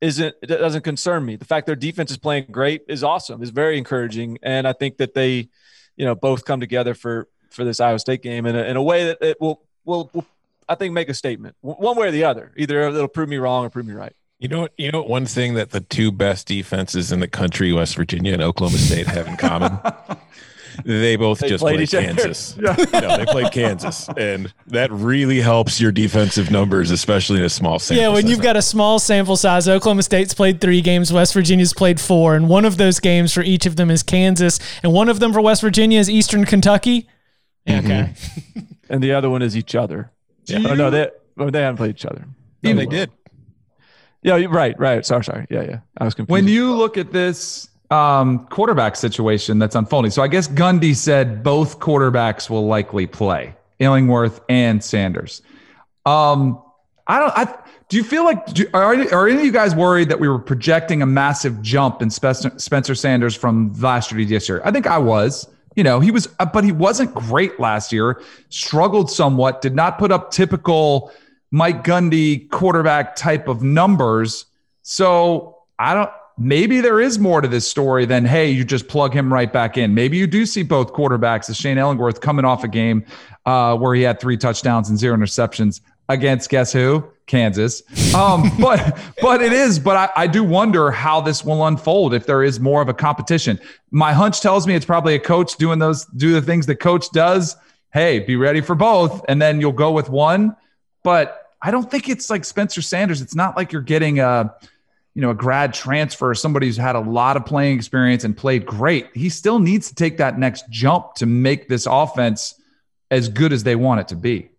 isn't 0.00 0.34
it 0.42 0.46
doesn't 0.46 0.82
concern 0.82 1.24
me. 1.24 1.36
The 1.36 1.44
fact 1.44 1.66
their 1.66 1.76
defense 1.76 2.10
is 2.10 2.18
playing 2.18 2.46
great 2.50 2.82
is 2.88 3.04
awesome. 3.04 3.42
is 3.42 3.50
very 3.50 3.78
encouraging, 3.78 4.38
and 4.42 4.66
I 4.66 4.72
think 4.72 4.98
that 4.98 5.14
they, 5.14 5.48
you 5.96 6.04
know, 6.04 6.14
both 6.14 6.44
come 6.44 6.60
together 6.60 6.94
for 6.94 7.28
for 7.50 7.64
this 7.64 7.80
Iowa 7.80 7.98
State 7.98 8.22
game 8.22 8.46
in 8.46 8.56
a, 8.56 8.62
in 8.64 8.76
a 8.76 8.82
way 8.82 9.06
that 9.06 9.18
it 9.22 9.40
will 9.40 9.62
will 9.84 10.10
will 10.12 10.26
I 10.68 10.74
think 10.74 10.92
make 10.94 11.08
a 11.08 11.14
statement 11.14 11.56
one 11.60 11.96
way 11.96 12.08
or 12.08 12.10
the 12.10 12.24
other. 12.24 12.52
Either 12.56 12.82
it'll 12.82 13.08
prove 13.08 13.28
me 13.28 13.36
wrong 13.36 13.64
or 13.66 13.70
prove 13.70 13.86
me 13.86 13.94
right. 13.94 14.14
You 14.38 14.48
know 14.48 14.62
what? 14.62 14.72
You 14.76 14.90
know 14.90 14.98
what 14.98 15.08
one 15.08 15.26
thing 15.26 15.54
that 15.54 15.70
the 15.70 15.80
two 15.80 16.10
best 16.10 16.46
defenses 16.46 17.12
in 17.12 17.20
the 17.20 17.28
country, 17.28 17.72
West 17.72 17.96
Virginia 17.96 18.32
and 18.32 18.42
Oklahoma 18.42 18.78
State, 18.78 19.06
have 19.06 19.26
in 19.26 19.36
common. 19.36 19.78
they 20.84 21.14
both 21.16 21.38
They 21.38 21.48
just 21.48 21.62
played 21.62 21.76
played, 21.76 21.82
each 21.82 21.94
other. 21.94 22.06
Kansas. 22.06 22.56
no, 22.58 22.72
they 22.74 23.24
played 23.26 23.52
Kansas, 23.52 24.08
and 24.16 24.52
that 24.66 24.90
really 24.90 25.40
helps 25.40 25.80
your 25.80 25.92
defensive 25.92 26.50
numbers, 26.50 26.90
especially 26.90 27.38
in 27.38 27.44
a 27.44 27.48
small 27.48 27.78
sample. 27.78 28.02
Yeah, 28.02 28.08
when 28.08 28.22
size. 28.22 28.30
you've 28.30 28.42
got 28.42 28.56
a 28.56 28.62
small 28.62 28.98
sample 28.98 29.36
size, 29.36 29.68
Oklahoma 29.68 30.02
State's 30.02 30.34
played 30.34 30.60
three 30.60 30.80
games, 30.80 31.12
West 31.12 31.32
Virginia's 31.32 31.72
played 31.72 32.00
four, 32.00 32.34
and 32.34 32.48
one 32.48 32.64
of 32.64 32.76
those 32.76 32.98
games 33.00 33.32
for 33.32 33.42
each 33.42 33.66
of 33.66 33.76
them 33.76 33.90
is 33.90 34.02
Kansas, 34.02 34.58
and 34.82 34.92
one 34.92 35.08
of 35.08 35.20
them 35.20 35.32
for 35.32 35.40
West 35.40 35.60
Virginia 35.60 36.00
is 36.00 36.10
Eastern 36.10 36.44
Kentucky. 36.44 37.08
Yeah, 37.66 37.78
Okay. 37.78 38.14
And 38.90 39.02
the 39.02 39.12
other 39.12 39.30
one 39.30 39.40
is 39.40 39.56
each 39.56 39.74
other. 39.74 40.10
Yeah. 40.46 40.62
Oh, 40.66 40.74
no, 40.74 40.90
they 40.90 41.10
oh, 41.38 41.50
they 41.50 41.60
haven't 41.60 41.76
played 41.76 41.90
each 41.90 42.06
other. 42.06 42.24
No, 42.62 42.74
they 42.74 42.86
did. 42.86 43.10
Yeah, 44.22 44.42
right, 44.48 44.78
right. 44.78 45.04
Sorry, 45.04 45.22
sorry. 45.22 45.46
Yeah, 45.50 45.62
yeah. 45.62 45.78
I 45.98 46.04
was 46.04 46.14
confused. 46.14 46.32
When 46.32 46.48
you 46.48 46.74
look 46.74 46.96
at 46.96 47.12
this 47.12 47.68
um, 47.90 48.46
quarterback 48.46 48.96
situation 48.96 49.58
that's 49.58 49.74
unfolding, 49.74 50.10
so 50.10 50.22
I 50.22 50.28
guess 50.28 50.48
Gundy 50.48 50.96
said 50.96 51.42
both 51.42 51.78
quarterbacks 51.78 52.48
will 52.48 52.66
likely 52.66 53.06
play, 53.06 53.54
Illingworth 53.80 54.40
and 54.48 54.82
Sanders. 54.82 55.42
Um, 56.06 56.62
I 57.06 57.18
don't. 57.18 57.32
I 57.36 57.58
do 57.90 57.98
you 57.98 58.04
feel 58.04 58.24
like 58.24 58.46
do, 58.46 58.66
are 58.72 58.94
are 59.12 59.28
any 59.28 59.40
of 59.40 59.44
you 59.44 59.52
guys 59.52 59.74
worried 59.74 60.08
that 60.08 60.18
we 60.18 60.26
were 60.26 60.38
projecting 60.38 61.02
a 61.02 61.06
massive 61.06 61.60
jump 61.60 62.00
in 62.00 62.08
Spencer, 62.08 62.50
Spencer 62.58 62.94
Sanders 62.94 63.36
from 63.36 63.74
last 63.74 64.10
year 64.10 64.20
to 64.20 64.26
this 64.26 64.48
year? 64.48 64.62
I 64.64 64.70
think 64.70 64.86
I 64.86 64.98
was. 64.98 65.48
You 65.76 65.84
know, 65.84 66.00
he 66.00 66.10
was, 66.10 66.28
uh, 66.38 66.46
but 66.46 66.64
he 66.64 66.72
wasn't 66.72 67.14
great 67.14 67.58
last 67.58 67.92
year. 67.92 68.22
Struggled 68.48 69.10
somewhat. 69.10 69.60
Did 69.60 69.74
not 69.74 69.98
put 69.98 70.12
up 70.12 70.30
typical 70.30 71.12
Mike 71.50 71.84
Gundy 71.84 72.48
quarterback 72.50 73.16
type 73.16 73.48
of 73.48 73.62
numbers. 73.62 74.46
So 74.82 75.58
I 75.78 75.94
don't. 75.94 76.10
Maybe 76.36 76.80
there 76.80 77.00
is 77.00 77.20
more 77.20 77.40
to 77.40 77.46
this 77.46 77.68
story 77.68 78.06
than 78.06 78.24
hey, 78.24 78.50
you 78.50 78.64
just 78.64 78.88
plug 78.88 79.14
him 79.14 79.32
right 79.32 79.52
back 79.52 79.78
in. 79.78 79.94
Maybe 79.94 80.16
you 80.16 80.26
do 80.26 80.46
see 80.46 80.64
both 80.64 80.92
quarterbacks, 80.92 81.48
as 81.48 81.56
Shane 81.56 81.78
Illingworth 81.78 82.20
coming 82.20 82.44
off 82.44 82.64
a 82.64 82.68
game 82.68 83.04
uh, 83.46 83.76
where 83.76 83.94
he 83.94 84.02
had 84.02 84.18
three 84.18 84.36
touchdowns 84.36 84.88
and 84.88 84.98
zero 84.98 85.16
interceptions 85.16 85.80
against 86.08 86.50
guess 86.50 86.72
who? 86.72 87.04
Kansas. 87.26 87.82
Um, 88.14 88.50
but 88.60 88.98
but 89.20 89.42
it 89.42 89.52
is. 89.52 89.78
But 89.78 89.96
I, 89.96 90.24
I 90.24 90.26
do 90.26 90.44
wonder 90.44 90.90
how 90.90 91.20
this 91.20 91.44
will 91.44 91.66
unfold 91.66 92.14
if 92.14 92.26
there 92.26 92.42
is 92.42 92.60
more 92.60 92.82
of 92.82 92.88
a 92.88 92.94
competition. 92.94 93.58
My 93.90 94.12
hunch 94.12 94.40
tells 94.40 94.66
me 94.66 94.74
it's 94.74 94.86
probably 94.86 95.14
a 95.14 95.20
coach 95.20 95.56
doing 95.56 95.78
those 95.78 96.04
do 96.06 96.32
the 96.32 96.42
things 96.42 96.66
the 96.66 96.76
coach 96.76 97.10
does. 97.12 97.56
Hey, 97.92 98.18
be 98.18 98.36
ready 98.36 98.60
for 98.60 98.74
both, 98.74 99.24
and 99.28 99.40
then 99.40 99.60
you'll 99.60 99.72
go 99.72 99.92
with 99.92 100.08
one. 100.08 100.56
But 101.04 101.50
I 101.62 101.70
don't 101.70 101.90
think 101.90 102.08
it's 102.08 102.28
like 102.28 102.44
Spencer 102.44 102.82
Sanders. 102.82 103.22
It's 103.22 103.34
not 103.34 103.56
like 103.56 103.72
you're 103.72 103.82
getting 103.82 104.20
a 104.20 104.54
you 105.14 105.22
know 105.22 105.30
a 105.30 105.34
grad 105.34 105.72
transfer, 105.72 106.34
somebody 106.34 106.66
who's 106.66 106.76
had 106.76 106.96
a 106.96 107.00
lot 107.00 107.36
of 107.36 107.46
playing 107.46 107.76
experience 107.76 108.24
and 108.24 108.36
played 108.36 108.66
great. 108.66 109.08
He 109.14 109.28
still 109.28 109.58
needs 109.58 109.88
to 109.88 109.94
take 109.94 110.18
that 110.18 110.38
next 110.38 110.68
jump 110.70 111.14
to 111.14 111.26
make 111.26 111.68
this 111.68 111.86
offense 111.88 112.60
as 113.10 113.28
good 113.28 113.52
as 113.52 113.62
they 113.62 113.76
want 113.76 114.00
it 114.00 114.08
to 114.08 114.16
be. 114.16 114.50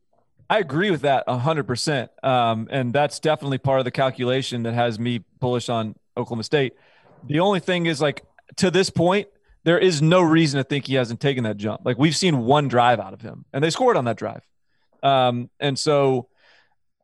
I 0.50 0.60
agree 0.60 0.92
with 0.92 1.02
that 1.02 1.26
100%. 1.28 2.10
Um, 2.24 2.68
and 2.70 2.94
that's 2.94 3.20
definitely 3.20 3.58
part 3.58 3.80
of 3.80 3.86
the 3.86 3.92
calculation 3.92 4.64
that 4.64 4.74
has 4.74 5.00
me 5.00 5.24
bullish 5.40 5.70
on 5.70 5.96
Oklahoma 6.16 6.44
State. 6.44 6.74
The 7.28 7.40
only 7.40 7.60
thing 7.60 7.88
is, 7.88 8.02
like, 8.02 8.24
to 8.58 8.70
this 8.70 8.90
point, 8.90 9.28
there 9.64 9.80
is 9.80 10.02
no 10.02 10.22
reason 10.22 10.60
to 10.60 10.64
think 10.64 10.86
he 10.86 10.94
hasn't 10.96 11.20
taken 11.20 11.44
that 11.46 11.58
jump. 11.58 11.82
Like, 11.84 11.98
we've 11.98 12.16
seen 12.16 12.40
one 12.40 12.68
drive 12.68 13.00
out 13.00 13.14
of 13.14 13.22
him, 13.22 13.46
and 13.54 13.64
they 13.64 13.72
scored 13.72 13.98
on 13.98 14.06
that 14.06 14.18
drive. 14.18 14.42
Um, 15.02 15.50
and 15.60 15.78
so 15.78 16.28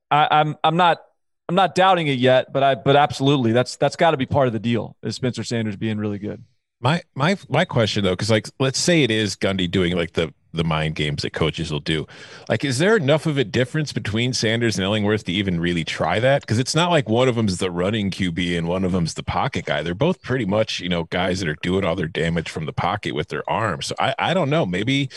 I, 0.10 0.28
I'm, 0.32 0.56
I'm 0.64 0.78
not. 0.78 1.02
I'm 1.50 1.56
not 1.56 1.76
doubting 1.76 2.08
it 2.08 2.18
yet, 2.18 2.54
but 2.54 2.64
I 2.64 2.76
but 2.76 2.96
absolutely 2.96 3.52
that's 3.52 3.76
that's 3.76 3.98
got 3.98 4.12
to 4.12 4.18
be 4.18 4.26
part 4.26 4.48
of 4.48 4.54
the 4.54 4.60
deal 4.60 4.96
is 5.04 5.18
Spencer 5.18 5.44
Sanders 5.44 5.76
being 5.76 5.98
really 5.98 6.18
good. 6.18 6.46
My 6.80 7.02
my 7.14 7.38
my 7.50 7.66
question 7.66 8.06
though, 8.06 8.12
because 8.12 8.32
like 8.32 8.48
let's 8.58 8.80
say 8.80 9.04
it 9.04 9.12
is 9.12 9.36
Gundy 9.36 9.70
doing 9.70 9.94
like 9.98 10.14
the 10.14 10.34
the 10.54 10.64
mind 10.64 10.96
games 10.96 11.22
that 11.22 11.32
coaches 11.34 11.72
will 11.72 11.80
do. 11.80 12.06
Like, 12.50 12.66
is 12.66 12.78
there 12.80 12.98
enough 12.98 13.26
of 13.26 13.38
a 13.38 13.44
difference 13.44 13.94
between 13.94 14.34
Sanders 14.34 14.78
and 14.78 14.84
Illingworth 14.84 15.24
to 15.26 15.32
even 15.32 15.60
really 15.60 15.84
try 15.84 16.20
that? 16.20 16.42
Because 16.42 16.60
it's 16.60 16.76
not 16.76 16.90
like 16.92 17.08
one 17.08 17.28
of 17.28 17.36
them's 17.36 17.58
the 17.58 17.72
running 17.72 18.12
QB 18.12 18.58
and 18.58 18.68
one 18.68 18.84
of 18.84 18.92
them's 18.92 19.14
the 19.14 19.24
pocket 19.24 19.66
guy. 19.66 19.82
They're 19.82 19.94
both 19.96 20.22
pretty 20.22 20.46
much, 20.46 20.80
you 20.80 20.90
know, 20.90 21.06
guys 21.06 21.40
that 21.40 21.48
are 21.50 21.58
doing 21.62 21.86
all 21.86 21.96
their 21.96 22.08
damage 22.08 22.50
from 22.50 22.66
the 22.66 22.74
pocket 22.74 23.16
with 23.16 23.30
their 23.30 23.50
arms. 23.50 23.86
So 23.88 23.96
I, 24.00 24.14
I 24.20 24.34
don't 24.34 24.50
know. 24.50 24.66
Maybe 24.66 25.10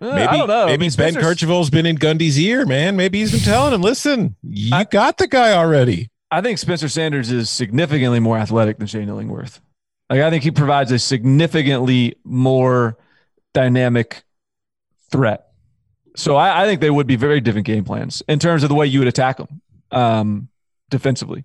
Uh, 0.00 0.14
maybe 0.14 0.28
I 0.28 0.46
know. 0.46 0.62
I 0.62 0.66
maybe 0.66 0.80
mean, 0.86 0.90
Ben 0.96 1.14
Kercheval's 1.14 1.70
been 1.70 1.86
in 1.86 1.96
Gundy's 1.96 2.38
ear, 2.38 2.64
man. 2.66 2.96
Maybe 2.96 3.18
he's 3.20 3.32
been 3.32 3.40
telling 3.40 3.74
him, 3.74 3.82
listen, 3.82 4.36
you 4.42 4.74
I- 4.74 4.84
got 4.84 5.18
the 5.18 5.26
guy 5.28 5.52
already. 5.52 6.10
I 6.32 6.40
think 6.40 6.58
Spencer 6.58 6.88
Sanders 6.88 7.32
is 7.32 7.50
significantly 7.50 8.20
more 8.20 8.38
athletic 8.38 8.78
than 8.78 8.86
Shane 8.86 9.08
Illingworth. 9.08 9.60
Like 10.08 10.20
I 10.20 10.30
think 10.30 10.44
he 10.44 10.50
provides 10.52 10.92
a 10.92 10.98
significantly 10.98 12.14
more 12.24 12.96
dynamic 13.52 14.22
threat. 15.10 15.46
So 16.16 16.36
I, 16.36 16.62
I 16.62 16.66
think 16.66 16.80
they 16.80 16.90
would 16.90 17.06
be 17.06 17.16
very 17.16 17.40
different 17.40 17.66
game 17.66 17.84
plans 17.84 18.22
in 18.28 18.38
terms 18.38 18.62
of 18.62 18.68
the 18.68 18.74
way 18.74 18.86
you 18.86 18.98
would 18.98 19.08
attack 19.08 19.38
them 19.38 19.60
um, 19.90 20.48
defensively. 20.90 21.44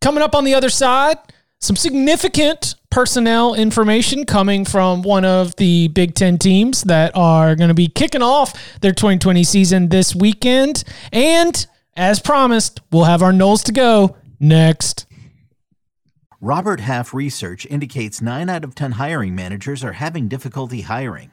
Coming 0.00 0.22
up 0.22 0.34
on 0.34 0.44
the 0.44 0.54
other 0.54 0.70
side, 0.70 1.18
some 1.60 1.76
significant 1.76 2.76
personnel 2.90 3.54
information 3.54 4.24
coming 4.24 4.64
from 4.64 5.02
one 5.02 5.24
of 5.24 5.56
the 5.56 5.88
Big 5.88 6.14
Ten 6.14 6.38
teams 6.38 6.82
that 6.84 7.12
are 7.16 7.56
going 7.56 7.68
to 7.68 7.74
be 7.74 7.88
kicking 7.88 8.22
off 8.22 8.78
their 8.80 8.92
2020 8.92 9.42
season 9.44 9.88
this 9.88 10.14
weekend. 10.14 10.84
And 11.12 11.66
as 11.96 12.20
promised, 12.20 12.80
we'll 12.92 13.04
have 13.04 13.22
our 13.22 13.32
Noles 13.32 13.64
to 13.64 13.72
go 13.72 14.16
next. 14.38 15.06
Robert 16.40 16.78
Half 16.78 17.12
research 17.12 17.66
indicates 17.66 18.22
9 18.22 18.48
out 18.48 18.62
of 18.62 18.76
10 18.76 18.92
hiring 18.92 19.34
managers 19.34 19.82
are 19.82 19.94
having 19.94 20.28
difficulty 20.28 20.82
hiring. 20.82 21.32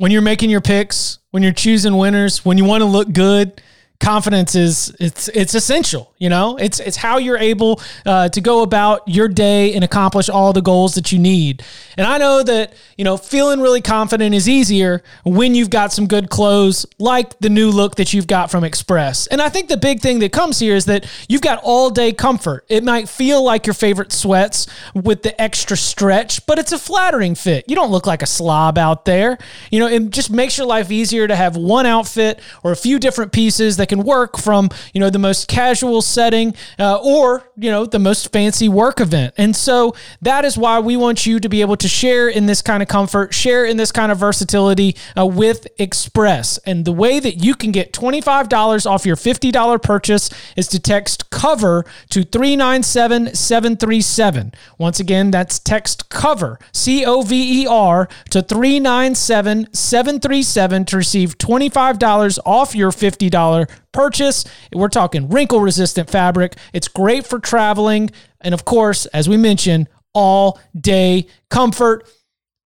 when 0.00 0.10
you're 0.10 0.22
making 0.22 0.48
your 0.48 0.62
picks, 0.62 1.18
when 1.30 1.42
you're 1.42 1.52
choosing 1.52 1.94
winners, 1.94 2.42
when 2.42 2.56
you 2.56 2.64
want 2.64 2.80
to 2.80 2.86
look 2.86 3.12
good. 3.12 3.60
Confidence 4.00 4.54
is 4.54 4.94
it's 4.98 5.28
it's 5.28 5.54
essential. 5.54 6.12
You 6.16 6.30
know, 6.30 6.56
it's 6.56 6.80
it's 6.80 6.96
how 6.96 7.18
you're 7.18 7.38
able 7.38 7.80
uh, 8.06 8.30
to 8.30 8.40
go 8.40 8.62
about 8.62 9.06
your 9.06 9.28
day 9.28 9.74
and 9.74 9.84
accomplish 9.84 10.30
all 10.30 10.54
the 10.54 10.62
goals 10.62 10.94
that 10.94 11.12
you 11.12 11.18
need. 11.18 11.62
And 11.98 12.06
I 12.06 12.16
know 12.16 12.42
that 12.42 12.72
you 12.96 13.04
know 13.04 13.18
feeling 13.18 13.60
really 13.60 13.82
confident 13.82 14.34
is 14.34 14.48
easier 14.48 15.02
when 15.24 15.54
you've 15.54 15.68
got 15.68 15.92
some 15.92 16.06
good 16.06 16.30
clothes, 16.30 16.86
like 16.98 17.38
the 17.40 17.50
new 17.50 17.70
look 17.70 17.96
that 17.96 18.14
you've 18.14 18.26
got 18.26 18.50
from 18.50 18.64
Express. 18.64 19.26
And 19.26 19.42
I 19.42 19.50
think 19.50 19.68
the 19.68 19.76
big 19.76 20.00
thing 20.00 20.20
that 20.20 20.32
comes 20.32 20.58
here 20.58 20.76
is 20.76 20.86
that 20.86 21.06
you've 21.28 21.42
got 21.42 21.60
all 21.62 21.90
day 21.90 22.12
comfort. 22.12 22.64
It 22.70 22.82
might 22.82 23.06
feel 23.06 23.44
like 23.44 23.66
your 23.66 23.74
favorite 23.74 24.12
sweats 24.12 24.66
with 24.94 25.22
the 25.22 25.38
extra 25.38 25.76
stretch, 25.76 26.46
but 26.46 26.58
it's 26.58 26.72
a 26.72 26.78
flattering 26.78 27.34
fit. 27.34 27.66
You 27.68 27.76
don't 27.76 27.90
look 27.90 28.06
like 28.06 28.22
a 28.22 28.26
slob 28.26 28.78
out 28.78 29.04
there. 29.04 29.36
You 29.70 29.80
know, 29.80 29.88
it 29.88 30.08
just 30.08 30.30
makes 30.30 30.56
your 30.56 30.66
life 30.66 30.90
easier 30.90 31.28
to 31.28 31.36
have 31.36 31.54
one 31.54 31.84
outfit 31.84 32.40
or 32.62 32.72
a 32.72 32.76
few 32.76 32.98
different 32.98 33.32
pieces 33.32 33.76
that 33.76 33.89
can 33.90 34.04
work 34.04 34.38
from, 34.38 34.70
you 34.94 35.00
know, 35.00 35.10
the 35.10 35.18
most 35.18 35.48
casual 35.48 36.00
setting 36.00 36.54
uh, 36.78 36.98
or, 37.02 37.50
you 37.56 37.70
know, 37.70 37.84
the 37.84 37.98
most 37.98 38.32
fancy 38.32 38.68
work 38.68 39.00
event. 39.00 39.34
And 39.36 39.54
so 39.54 39.94
that 40.22 40.46
is 40.46 40.56
why 40.56 40.78
we 40.78 40.96
want 40.96 41.26
you 41.26 41.40
to 41.40 41.48
be 41.48 41.60
able 41.60 41.76
to 41.76 41.88
share 41.88 42.28
in 42.28 42.46
this 42.46 42.62
kind 42.62 42.80
of 42.82 42.88
comfort, 42.88 43.34
share 43.34 43.66
in 43.66 43.76
this 43.76 43.92
kind 43.92 44.10
of 44.10 44.16
versatility 44.18 44.96
uh, 45.18 45.26
with 45.26 45.66
Express. 45.78 46.56
And 46.58 46.84
the 46.84 46.92
way 46.92 47.18
that 47.20 47.44
you 47.44 47.54
can 47.54 47.72
get 47.72 47.92
$25 47.92 48.88
off 48.88 49.04
your 49.04 49.16
$50 49.16 49.82
purchase 49.82 50.30
is 50.56 50.68
to 50.68 50.78
text 50.78 51.30
cover 51.30 51.84
to 52.10 52.22
397737. 52.22 54.52
Once 54.78 55.00
again, 55.00 55.32
that's 55.32 55.58
text 55.58 56.08
cover, 56.08 56.60
C 56.72 57.04
O 57.04 57.22
V 57.22 57.62
E 57.62 57.66
R, 57.66 58.08
to 58.30 58.40
397737 58.40 60.84
to 60.84 60.96
receive 60.96 61.36
$25 61.38 62.38
off 62.46 62.76
your 62.76 62.92
$50 62.92 63.68
purchase. 63.92 64.44
We're 64.72 64.88
talking 64.88 65.28
wrinkle 65.28 65.60
resistant 65.60 66.10
fabric. 66.10 66.56
It's 66.72 66.88
great 66.88 67.26
for 67.26 67.38
traveling. 67.38 68.10
And 68.40 68.54
of 68.54 68.64
course, 68.64 69.06
as 69.06 69.28
we 69.28 69.36
mentioned, 69.36 69.88
all 70.14 70.60
day 70.78 71.26
comfort. 71.50 72.08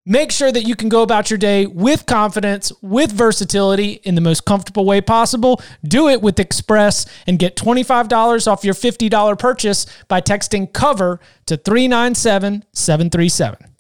Make 0.07 0.33
sure 0.33 0.53
that 0.53 0.65
you 0.65 0.77
can 0.77 0.91
go 0.91 1.03
about 1.03 1.31
your 1.31 1.39
day 1.39 1.65
with 1.65 2.05
confidence, 2.05 2.71
with 2.83 3.11
versatility 3.11 4.01
in 4.05 4.15
the 4.15 4.21
most 4.21 4.45
comfortable 4.45 4.85
way 4.85 5.01
possible. 5.01 5.63
Do 5.83 6.09
it 6.09 6.21
with 6.21 6.39
Express 6.39 7.07
and 7.27 7.39
get 7.39 7.57
$25 7.57 8.47
off 8.47 8.65
your 8.65 8.75
$50 8.75 9.39
purchase 9.39 9.87
by 10.07 10.21
texting 10.21 10.71
cover 10.71 11.21
to 11.47 11.57
397 11.57 12.65
737. 12.75 13.74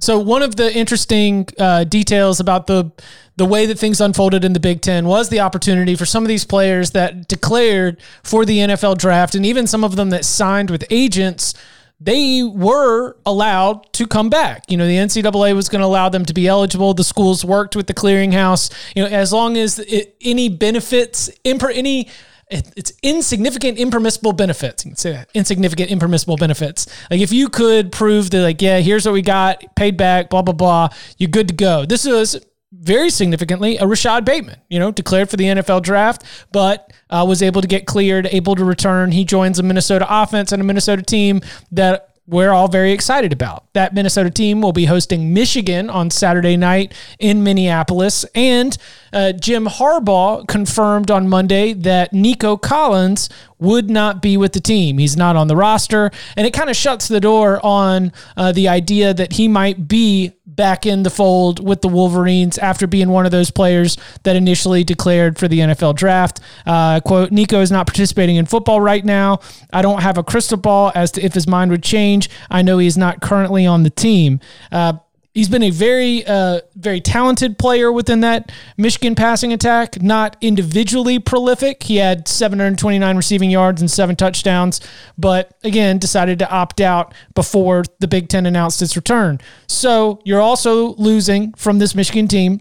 So 0.00 0.18
one 0.18 0.42
of 0.42 0.56
the 0.56 0.74
interesting 0.74 1.46
uh, 1.58 1.84
details 1.84 2.40
about 2.40 2.66
the 2.66 2.90
the 3.36 3.46
way 3.46 3.64
that 3.64 3.78
things 3.78 4.02
unfolded 4.02 4.44
in 4.44 4.52
the 4.52 4.60
Big 4.60 4.82
Ten 4.82 5.06
was 5.06 5.30
the 5.30 5.40
opportunity 5.40 5.94
for 5.94 6.04
some 6.04 6.24
of 6.24 6.28
these 6.28 6.44
players 6.44 6.90
that 6.90 7.26
declared 7.26 7.98
for 8.22 8.44
the 8.44 8.58
NFL 8.58 8.98
draft, 8.98 9.34
and 9.34 9.46
even 9.46 9.66
some 9.66 9.82
of 9.84 9.96
them 9.96 10.10
that 10.10 10.24
signed 10.24 10.70
with 10.70 10.84
agents. 10.90 11.54
They 12.02 12.42
were 12.42 13.14
allowed 13.26 13.92
to 13.92 14.06
come 14.06 14.30
back. 14.30 14.64
You 14.70 14.78
know, 14.78 14.86
the 14.86 14.96
NCAA 14.96 15.54
was 15.54 15.68
going 15.68 15.80
to 15.80 15.86
allow 15.86 16.08
them 16.08 16.24
to 16.24 16.32
be 16.32 16.48
eligible. 16.48 16.94
The 16.94 17.04
schools 17.04 17.44
worked 17.44 17.76
with 17.76 17.88
the 17.88 17.94
clearinghouse. 17.94 18.72
You 18.96 19.02
know, 19.02 19.10
as 19.10 19.34
long 19.34 19.58
as 19.58 19.78
it, 19.80 20.16
any 20.22 20.48
benefits, 20.48 21.28
imper, 21.44 21.70
any 21.74 22.08
it's 22.50 22.92
insignificant 23.02 23.78
impermissible 23.78 24.32
benefits. 24.32 24.84
You 24.84 24.90
can 24.90 24.96
say 24.96 25.12
that. 25.12 25.28
Insignificant 25.34 25.90
impermissible 25.90 26.36
benefits. 26.36 26.86
Like 27.10 27.20
if 27.20 27.32
you 27.32 27.48
could 27.48 27.92
prove 27.92 28.30
that, 28.30 28.42
like, 28.42 28.60
yeah, 28.60 28.80
here's 28.80 29.06
what 29.06 29.12
we 29.12 29.22
got, 29.22 29.62
paid 29.76 29.96
back, 29.96 30.30
blah, 30.30 30.42
blah, 30.42 30.54
blah, 30.54 30.88
you're 31.18 31.30
good 31.30 31.48
to 31.48 31.54
go. 31.54 31.86
This 31.86 32.06
was 32.06 32.44
very 32.72 33.10
significantly 33.10 33.78
a 33.78 33.86
Rashod 33.86 34.24
Bateman, 34.24 34.60
you 34.68 34.78
know, 34.78 34.90
declared 34.90 35.28
for 35.28 35.36
the 35.36 35.44
NFL 35.44 35.82
draft, 35.82 36.24
but 36.52 36.92
uh, 37.10 37.24
was 37.28 37.42
able 37.42 37.62
to 37.62 37.68
get 37.68 37.86
cleared, 37.86 38.26
able 38.30 38.54
to 38.54 38.64
return. 38.64 39.12
He 39.12 39.24
joins 39.24 39.58
a 39.58 39.62
Minnesota 39.62 40.06
offense 40.08 40.52
and 40.52 40.62
a 40.62 40.64
Minnesota 40.64 41.02
team 41.02 41.40
that 41.72 42.09
we're 42.30 42.52
all 42.52 42.68
very 42.68 42.92
excited 42.92 43.32
about. 43.32 43.64
That 43.72 43.92
Minnesota 43.92 44.30
team 44.30 44.62
will 44.62 44.72
be 44.72 44.84
hosting 44.84 45.34
Michigan 45.34 45.90
on 45.90 46.10
Saturday 46.10 46.56
night 46.56 46.94
in 47.18 47.42
Minneapolis. 47.42 48.24
And 48.34 48.76
uh, 49.12 49.32
Jim 49.32 49.66
Harbaugh 49.66 50.46
confirmed 50.46 51.10
on 51.10 51.28
Monday 51.28 51.72
that 51.72 52.12
Nico 52.12 52.56
Collins 52.56 53.28
would 53.58 53.90
not 53.90 54.22
be 54.22 54.36
with 54.36 54.52
the 54.52 54.60
team. 54.60 54.98
He's 54.98 55.16
not 55.16 55.34
on 55.34 55.48
the 55.48 55.56
roster. 55.56 56.12
And 56.36 56.46
it 56.46 56.52
kind 56.52 56.70
of 56.70 56.76
shuts 56.76 57.08
the 57.08 57.20
door 57.20 57.58
on 57.66 58.12
uh, 58.36 58.52
the 58.52 58.68
idea 58.68 59.12
that 59.12 59.32
he 59.32 59.48
might 59.48 59.88
be 59.88 60.32
back 60.60 60.84
in 60.84 61.04
the 61.04 61.08
fold 61.08 61.66
with 61.66 61.80
the 61.80 61.88
Wolverines 61.88 62.58
after 62.58 62.86
being 62.86 63.08
one 63.08 63.24
of 63.24 63.32
those 63.32 63.50
players 63.50 63.96
that 64.24 64.36
initially 64.36 64.84
declared 64.84 65.38
for 65.38 65.48
the 65.48 65.60
NFL 65.60 65.94
draft. 65.96 66.38
Uh, 66.66 67.00
quote, 67.00 67.32
Nico 67.32 67.62
is 67.62 67.72
not 67.72 67.86
participating 67.86 68.36
in 68.36 68.44
football 68.44 68.78
right 68.78 69.02
now. 69.02 69.40
I 69.72 69.80
don't 69.80 70.02
have 70.02 70.18
a 70.18 70.22
crystal 70.22 70.58
ball 70.58 70.92
as 70.94 71.12
to 71.12 71.24
if 71.24 71.32
his 71.32 71.46
mind 71.46 71.70
would 71.70 71.82
change. 71.82 72.28
I 72.50 72.60
know 72.60 72.76
he's 72.76 72.98
not 72.98 73.22
currently 73.22 73.64
on 73.64 73.84
the 73.84 73.88
team. 73.88 74.38
Uh, 74.70 74.98
He's 75.32 75.48
been 75.48 75.62
a 75.62 75.70
very, 75.70 76.26
uh, 76.26 76.60
very 76.74 77.00
talented 77.00 77.56
player 77.56 77.92
within 77.92 78.20
that 78.22 78.50
Michigan 78.76 79.14
passing 79.14 79.52
attack. 79.52 80.02
Not 80.02 80.36
individually 80.40 81.20
prolific. 81.20 81.84
He 81.84 81.96
had 81.96 82.26
729 82.26 83.16
receiving 83.16 83.48
yards 83.48 83.80
and 83.80 83.88
seven 83.88 84.16
touchdowns, 84.16 84.80
but 85.16 85.56
again, 85.62 85.98
decided 85.98 86.40
to 86.40 86.50
opt 86.50 86.80
out 86.80 87.14
before 87.34 87.84
the 88.00 88.08
Big 88.08 88.28
Ten 88.28 88.44
announced 88.44 88.82
its 88.82 88.96
return. 88.96 89.40
So 89.68 90.20
you're 90.24 90.40
also 90.40 90.94
losing 90.94 91.52
from 91.52 91.78
this 91.78 91.94
Michigan 91.94 92.26
team 92.26 92.60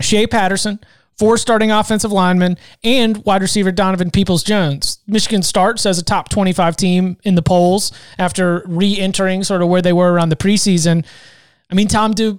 Shea 0.00 0.26
Patterson, 0.26 0.80
four 1.16 1.38
starting 1.38 1.70
offensive 1.70 2.10
linemen, 2.10 2.58
and 2.82 3.24
wide 3.24 3.42
receiver 3.42 3.70
Donovan 3.70 4.10
Peoples 4.10 4.42
Jones. 4.42 4.98
Michigan 5.06 5.42
starts 5.42 5.86
as 5.86 6.00
a 6.00 6.04
top 6.04 6.30
25 6.30 6.76
team 6.76 7.16
in 7.22 7.36
the 7.36 7.42
polls 7.42 7.92
after 8.18 8.64
re 8.66 8.98
entering 8.98 9.44
sort 9.44 9.62
of 9.62 9.68
where 9.68 9.82
they 9.82 9.92
were 9.92 10.12
around 10.12 10.30
the 10.30 10.36
preseason. 10.36 11.04
I 11.72 11.74
mean, 11.74 11.88
Tom, 11.88 12.12
do 12.12 12.38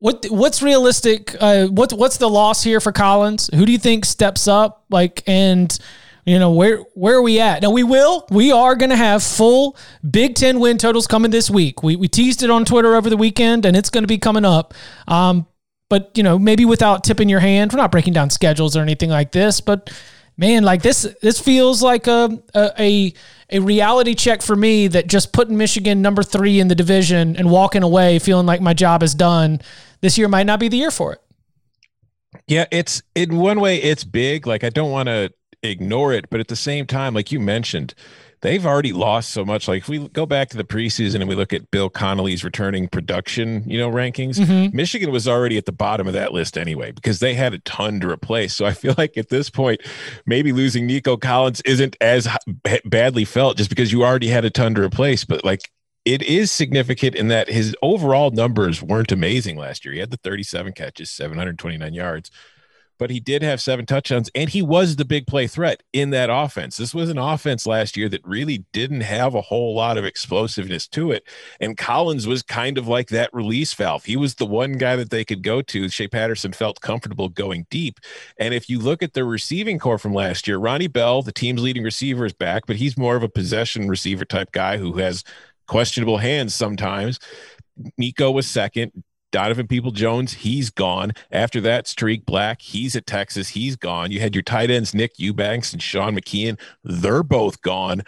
what 0.00 0.26
what's 0.28 0.60
realistic? 0.60 1.36
Uh, 1.38 1.68
what's 1.68 1.94
what's 1.94 2.16
the 2.16 2.28
loss 2.28 2.64
here 2.64 2.80
for 2.80 2.90
Collins? 2.90 3.48
Who 3.54 3.64
do 3.64 3.70
you 3.70 3.78
think 3.78 4.04
steps 4.04 4.48
up? 4.48 4.84
Like, 4.90 5.22
and 5.28 5.78
you 6.24 6.38
know 6.38 6.50
where 6.50 6.78
where 6.94 7.14
are 7.14 7.22
we 7.22 7.38
at? 7.38 7.62
Now 7.62 7.70
we 7.70 7.84
will 7.84 8.26
we 8.28 8.50
are 8.50 8.74
going 8.74 8.90
to 8.90 8.96
have 8.96 9.22
full 9.22 9.76
Big 10.10 10.34
Ten 10.34 10.58
win 10.58 10.78
totals 10.78 11.06
coming 11.06 11.30
this 11.30 11.48
week. 11.48 11.84
We 11.84 11.94
we 11.94 12.08
teased 12.08 12.42
it 12.42 12.50
on 12.50 12.64
Twitter 12.64 12.96
over 12.96 13.08
the 13.08 13.16
weekend, 13.16 13.64
and 13.64 13.76
it's 13.76 13.88
going 13.88 14.02
to 14.02 14.08
be 14.08 14.18
coming 14.18 14.44
up. 14.44 14.74
Um, 15.06 15.46
but 15.88 16.10
you 16.16 16.24
know 16.24 16.36
maybe 16.36 16.64
without 16.64 17.04
tipping 17.04 17.28
your 17.28 17.40
hand, 17.40 17.72
we're 17.72 17.78
not 17.78 17.92
breaking 17.92 18.14
down 18.14 18.30
schedules 18.30 18.76
or 18.76 18.80
anything 18.80 19.10
like 19.10 19.30
this, 19.30 19.60
but 19.60 19.90
man, 20.40 20.64
like 20.64 20.82
this 20.82 21.02
this 21.20 21.38
feels 21.38 21.82
like 21.82 22.06
a, 22.06 22.42
a 22.56 23.12
a 23.50 23.58
reality 23.60 24.14
check 24.14 24.42
for 24.42 24.56
me 24.56 24.88
that 24.88 25.06
just 25.06 25.32
putting 25.32 25.56
Michigan 25.56 26.02
number 26.02 26.22
three 26.22 26.58
in 26.58 26.68
the 26.68 26.74
division 26.74 27.36
and 27.36 27.50
walking 27.50 27.82
away 27.82 28.18
feeling 28.18 28.46
like 28.46 28.60
my 28.60 28.72
job 28.72 29.02
is 29.02 29.14
done 29.14 29.60
this 30.00 30.16
year 30.16 30.28
might 30.28 30.46
not 30.46 30.58
be 30.58 30.68
the 30.68 30.78
year 30.78 30.90
for 30.90 31.12
it. 31.12 31.20
Yeah, 32.46 32.64
it's 32.72 33.02
in 33.14 33.36
one 33.36 33.60
way 33.60 33.76
it's 33.76 34.02
big. 34.02 34.46
Like 34.46 34.64
I 34.64 34.70
don't 34.70 34.90
want 34.90 35.08
to 35.08 35.30
ignore 35.62 36.12
it, 36.14 36.30
but 36.30 36.40
at 36.40 36.48
the 36.48 36.56
same 36.56 36.86
time, 36.86 37.12
like 37.14 37.30
you 37.30 37.38
mentioned, 37.38 37.94
they've 38.42 38.64
already 38.64 38.92
lost 38.92 39.30
so 39.30 39.44
much. 39.44 39.68
Like 39.68 39.82
if 39.82 39.88
we 39.88 40.08
go 40.08 40.26
back 40.26 40.48
to 40.50 40.56
the 40.56 40.64
preseason 40.64 41.16
and 41.16 41.28
we 41.28 41.34
look 41.34 41.52
at 41.52 41.70
Bill 41.70 41.90
Connelly's 41.90 42.42
returning 42.42 42.88
production, 42.88 43.62
you 43.66 43.78
know, 43.78 43.90
rankings, 43.90 44.36
mm-hmm. 44.36 44.74
Michigan 44.74 45.10
was 45.10 45.28
already 45.28 45.56
at 45.56 45.66
the 45.66 45.72
bottom 45.72 46.06
of 46.06 46.14
that 46.14 46.32
list 46.32 46.56
anyway 46.56 46.92
because 46.92 47.20
they 47.20 47.34
had 47.34 47.54
a 47.54 47.58
ton 47.60 48.00
to 48.00 48.08
replace. 48.08 48.54
So 48.54 48.64
I 48.64 48.72
feel 48.72 48.94
like 48.96 49.16
at 49.16 49.28
this 49.28 49.50
point, 49.50 49.80
maybe 50.26 50.52
losing 50.52 50.86
Nico 50.86 51.16
Collins 51.16 51.60
isn't 51.62 51.96
as 52.00 52.28
badly 52.84 53.24
felt 53.24 53.56
just 53.56 53.70
because 53.70 53.92
you 53.92 54.04
already 54.04 54.28
had 54.28 54.44
a 54.44 54.50
ton 54.50 54.74
to 54.74 54.82
replace. 54.82 55.24
But 55.24 55.44
like 55.44 55.70
it 56.06 56.22
is 56.22 56.50
significant 56.50 57.14
in 57.14 57.28
that 57.28 57.48
his 57.48 57.76
overall 57.82 58.30
numbers 58.30 58.82
weren't 58.82 59.12
amazing 59.12 59.56
last 59.56 59.84
year. 59.84 59.92
He 59.92 60.00
had 60.00 60.10
the 60.10 60.16
37 60.16 60.72
catches, 60.72 61.10
729 61.10 61.92
yards 61.92 62.30
but 63.00 63.10
he 63.10 63.18
did 63.18 63.42
have 63.42 63.62
seven 63.62 63.86
touchdowns 63.86 64.30
and 64.34 64.50
he 64.50 64.60
was 64.60 64.96
the 64.96 65.06
big 65.06 65.26
play 65.26 65.46
threat 65.46 65.82
in 65.94 66.10
that 66.10 66.28
offense. 66.30 66.76
This 66.76 66.94
was 66.94 67.08
an 67.08 67.16
offense 67.16 67.66
last 67.66 67.96
year 67.96 68.10
that 68.10 68.24
really 68.26 68.66
didn't 68.74 69.00
have 69.00 69.34
a 69.34 69.40
whole 69.40 69.74
lot 69.74 69.96
of 69.96 70.04
explosiveness 70.04 70.86
to 70.88 71.10
it. 71.10 71.26
And 71.60 71.78
Collins 71.78 72.26
was 72.26 72.42
kind 72.42 72.76
of 72.76 72.86
like 72.86 73.08
that 73.08 73.32
release 73.32 73.72
valve. 73.72 74.04
He 74.04 74.18
was 74.18 74.34
the 74.34 74.44
one 74.44 74.74
guy 74.74 74.96
that 74.96 75.08
they 75.08 75.24
could 75.24 75.42
go 75.42 75.62
to. 75.62 75.88
Shea 75.88 76.08
Patterson 76.08 76.52
felt 76.52 76.82
comfortable 76.82 77.30
going 77.30 77.66
deep. 77.70 78.00
And 78.38 78.52
if 78.52 78.68
you 78.68 78.78
look 78.78 79.02
at 79.02 79.14
the 79.14 79.24
receiving 79.24 79.78
core 79.78 79.98
from 79.98 80.12
last 80.12 80.46
year, 80.46 80.58
Ronnie 80.58 80.86
Bell, 80.86 81.22
the 81.22 81.32
team's 81.32 81.62
leading 81.62 81.82
receiver, 81.82 82.26
is 82.26 82.34
back, 82.34 82.66
but 82.66 82.76
he's 82.76 82.98
more 82.98 83.16
of 83.16 83.22
a 83.22 83.30
possession 83.30 83.88
receiver 83.88 84.26
type 84.26 84.52
guy 84.52 84.76
who 84.76 84.98
has 84.98 85.24
questionable 85.66 86.18
hands 86.18 86.54
sometimes. 86.54 87.18
Nico 87.96 88.30
was 88.30 88.46
second. 88.46 88.92
Donovan 89.30 89.66
People 89.66 89.90
Jones, 89.90 90.34
he's 90.34 90.70
gone. 90.70 91.12
After 91.30 91.60
that, 91.62 91.86
Tarik 91.86 92.24
Black, 92.26 92.60
he's 92.60 92.96
at 92.96 93.06
Texas, 93.06 93.50
he's 93.50 93.76
gone. 93.76 94.10
You 94.10 94.20
had 94.20 94.34
your 94.34 94.42
tight 94.42 94.70
ends, 94.70 94.94
Nick 94.94 95.18
Eubanks 95.18 95.72
and 95.72 95.82
Sean 95.82 96.16
McKeon, 96.16 96.58
they're 96.84 97.22
both 97.22 97.62
gone. 97.62 98.02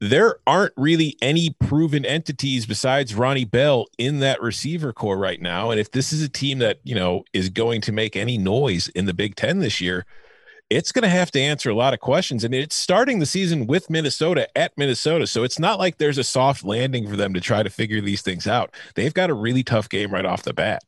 There 0.00 0.36
aren't 0.46 0.74
really 0.76 1.16
any 1.22 1.56
proven 1.60 2.04
entities 2.04 2.66
besides 2.66 3.14
Ronnie 3.14 3.44
Bell 3.44 3.86
in 3.96 4.18
that 4.20 4.42
receiver 4.42 4.92
core 4.92 5.16
right 5.16 5.40
now. 5.40 5.70
And 5.70 5.80
if 5.80 5.92
this 5.92 6.12
is 6.12 6.20
a 6.22 6.28
team 6.28 6.58
that, 6.58 6.80
you 6.84 6.94
know, 6.94 7.24
is 7.32 7.48
going 7.48 7.80
to 7.82 7.92
make 7.92 8.16
any 8.16 8.36
noise 8.36 8.88
in 8.88 9.06
the 9.06 9.14
Big 9.14 9.36
Ten 9.36 9.60
this 9.60 9.80
year, 9.80 10.04
it's 10.70 10.92
going 10.92 11.02
to 11.02 11.08
have 11.08 11.30
to 11.32 11.40
answer 11.40 11.70
a 11.70 11.74
lot 11.74 11.94
of 11.94 12.00
questions. 12.00 12.42
And 12.42 12.54
it's 12.54 12.74
starting 12.74 13.18
the 13.18 13.26
season 13.26 13.66
with 13.66 13.90
Minnesota 13.90 14.48
at 14.56 14.76
Minnesota. 14.76 15.26
So 15.26 15.44
it's 15.44 15.58
not 15.58 15.78
like 15.78 15.98
there's 15.98 16.18
a 16.18 16.24
soft 16.24 16.64
landing 16.64 17.08
for 17.08 17.16
them 17.16 17.34
to 17.34 17.40
try 17.40 17.62
to 17.62 17.70
figure 17.70 18.00
these 18.00 18.22
things 18.22 18.46
out. 18.46 18.74
They've 18.94 19.14
got 19.14 19.30
a 19.30 19.34
really 19.34 19.62
tough 19.62 19.88
game 19.88 20.12
right 20.12 20.24
off 20.24 20.42
the 20.42 20.54
bat. 20.54 20.82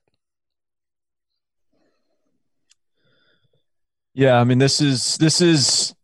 Yeah, 4.15 4.41
I 4.41 4.45
mean 4.45 4.57
this 4.57 4.81
is 4.81 5.19
this 5.19 5.43
is 5.43 5.95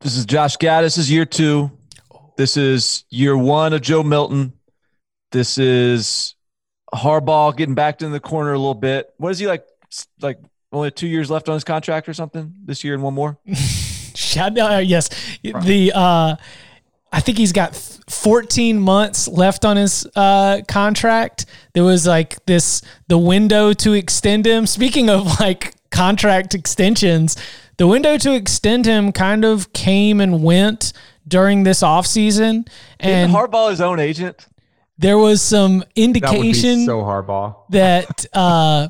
this 0.00 0.16
is 0.16 0.24
Josh 0.24 0.56
Gattis' 0.56 1.10
year 1.10 1.26
two. 1.26 1.70
This 2.38 2.56
is 2.56 3.04
year 3.10 3.36
one 3.36 3.74
of 3.74 3.82
Joe 3.82 4.02
Milton. 4.02 4.54
This 5.32 5.58
is 5.58 6.34
Harbaugh 6.94 7.54
getting 7.54 7.74
backed 7.74 8.00
in 8.00 8.10
the 8.10 8.20
corner 8.20 8.54
a 8.54 8.58
little 8.58 8.72
bit. 8.72 9.12
What 9.18 9.30
is 9.32 9.38
he 9.38 9.46
like? 9.46 9.64
Like 10.22 10.38
only 10.72 10.90
two 10.90 11.06
years 11.06 11.30
left 11.30 11.48
on 11.48 11.54
his 11.54 11.64
contract 11.64 12.08
or 12.08 12.14
something 12.14 12.54
this 12.64 12.84
year 12.84 12.94
and 12.94 13.02
one 13.02 13.14
more. 13.14 13.38
Shout 14.14 14.58
out, 14.58 14.72
uh, 14.72 14.78
yes, 14.78 15.08
the 15.42 15.92
uh, 15.94 16.36
I 17.12 17.20
think 17.20 17.38
he's 17.38 17.52
got 17.52 17.74
14 18.08 18.78
months 18.78 19.28
left 19.28 19.64
on 19.64 19.76
his 19.76 20.06
uh, 20.14 20.60
contract. 20.68 21.46
There 21.72 21.84
was 21.84 22.06
like 22.06 22.44
this 22.46 22.82
the 23.08 23.18
window 23.18 23.72
to 23.74 23.92
extend 23.92 24.46
him. 24.46 24.66
Speaking 24.66 25.08
of 25.08 25.40
like 25.40 25.74
contract 25.90 26.54
extensions, 26.54 27.36
the 27.78 27.86
window 27.86 28.18
to 28.18 28.34
extend 28.34 28.84
him 28.84 29.12
kind 29.12 29.44
of 29.44 29.72
came 29.72 30.20
and 30.20 30.42
went 30.42 30.92
during 31.26 31.62
this 31.62 31.82
offseason. 31.82 32.68
And 33.00 33.32
Didn't 33.32 33.50
Harbaugh 33.50 33.70
his 33.70 33.80
own 33.80 34.00
agent. 34.00 34.46
There 34.98 35.16
was 35.16 35.40
some 35.40 35.84
indication 35.94 36.84
so 36.84 37.02
Harbaugh 37.02 37.54
that 37.70 38.26
uh, 38.32 38.88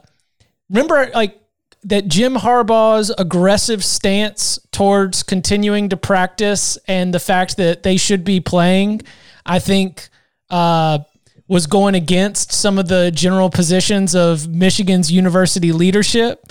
remember 0.70 1.11
like 1.14 1.39
that 1.85 2.09
Jim 2.09 2.35
Harbaugh's 2.35 3.11
aggressive 3.16 3.85
stance 3.85 4.59
towards 4.72 5.22
continuing 5.22 5.89
to 5.91 5.97
practice 5.97 6.76
and 6.89 7.14
the 7.14 7.20
fact 7.20 7.57
that 7.57 7.83
they 7.83 7.97
should 7.97 8.24
be 8.24 8.41
playing, 8.41 9.03
I 9.47 9.59
think, 9.59 10.09
uh, 10.51 11.01
was 11.47 11.66
going 11.66 11.95
against 11.95 12.53
some 12.53 12.79
of 12.79 12.89
the 12.89 13.11
general 13.11 13.49
positions 13.49 14.14
of 14.14 14.49
Michigan's 14.49 15.11
university 15.11 15.72
leadership. 15.72 16.47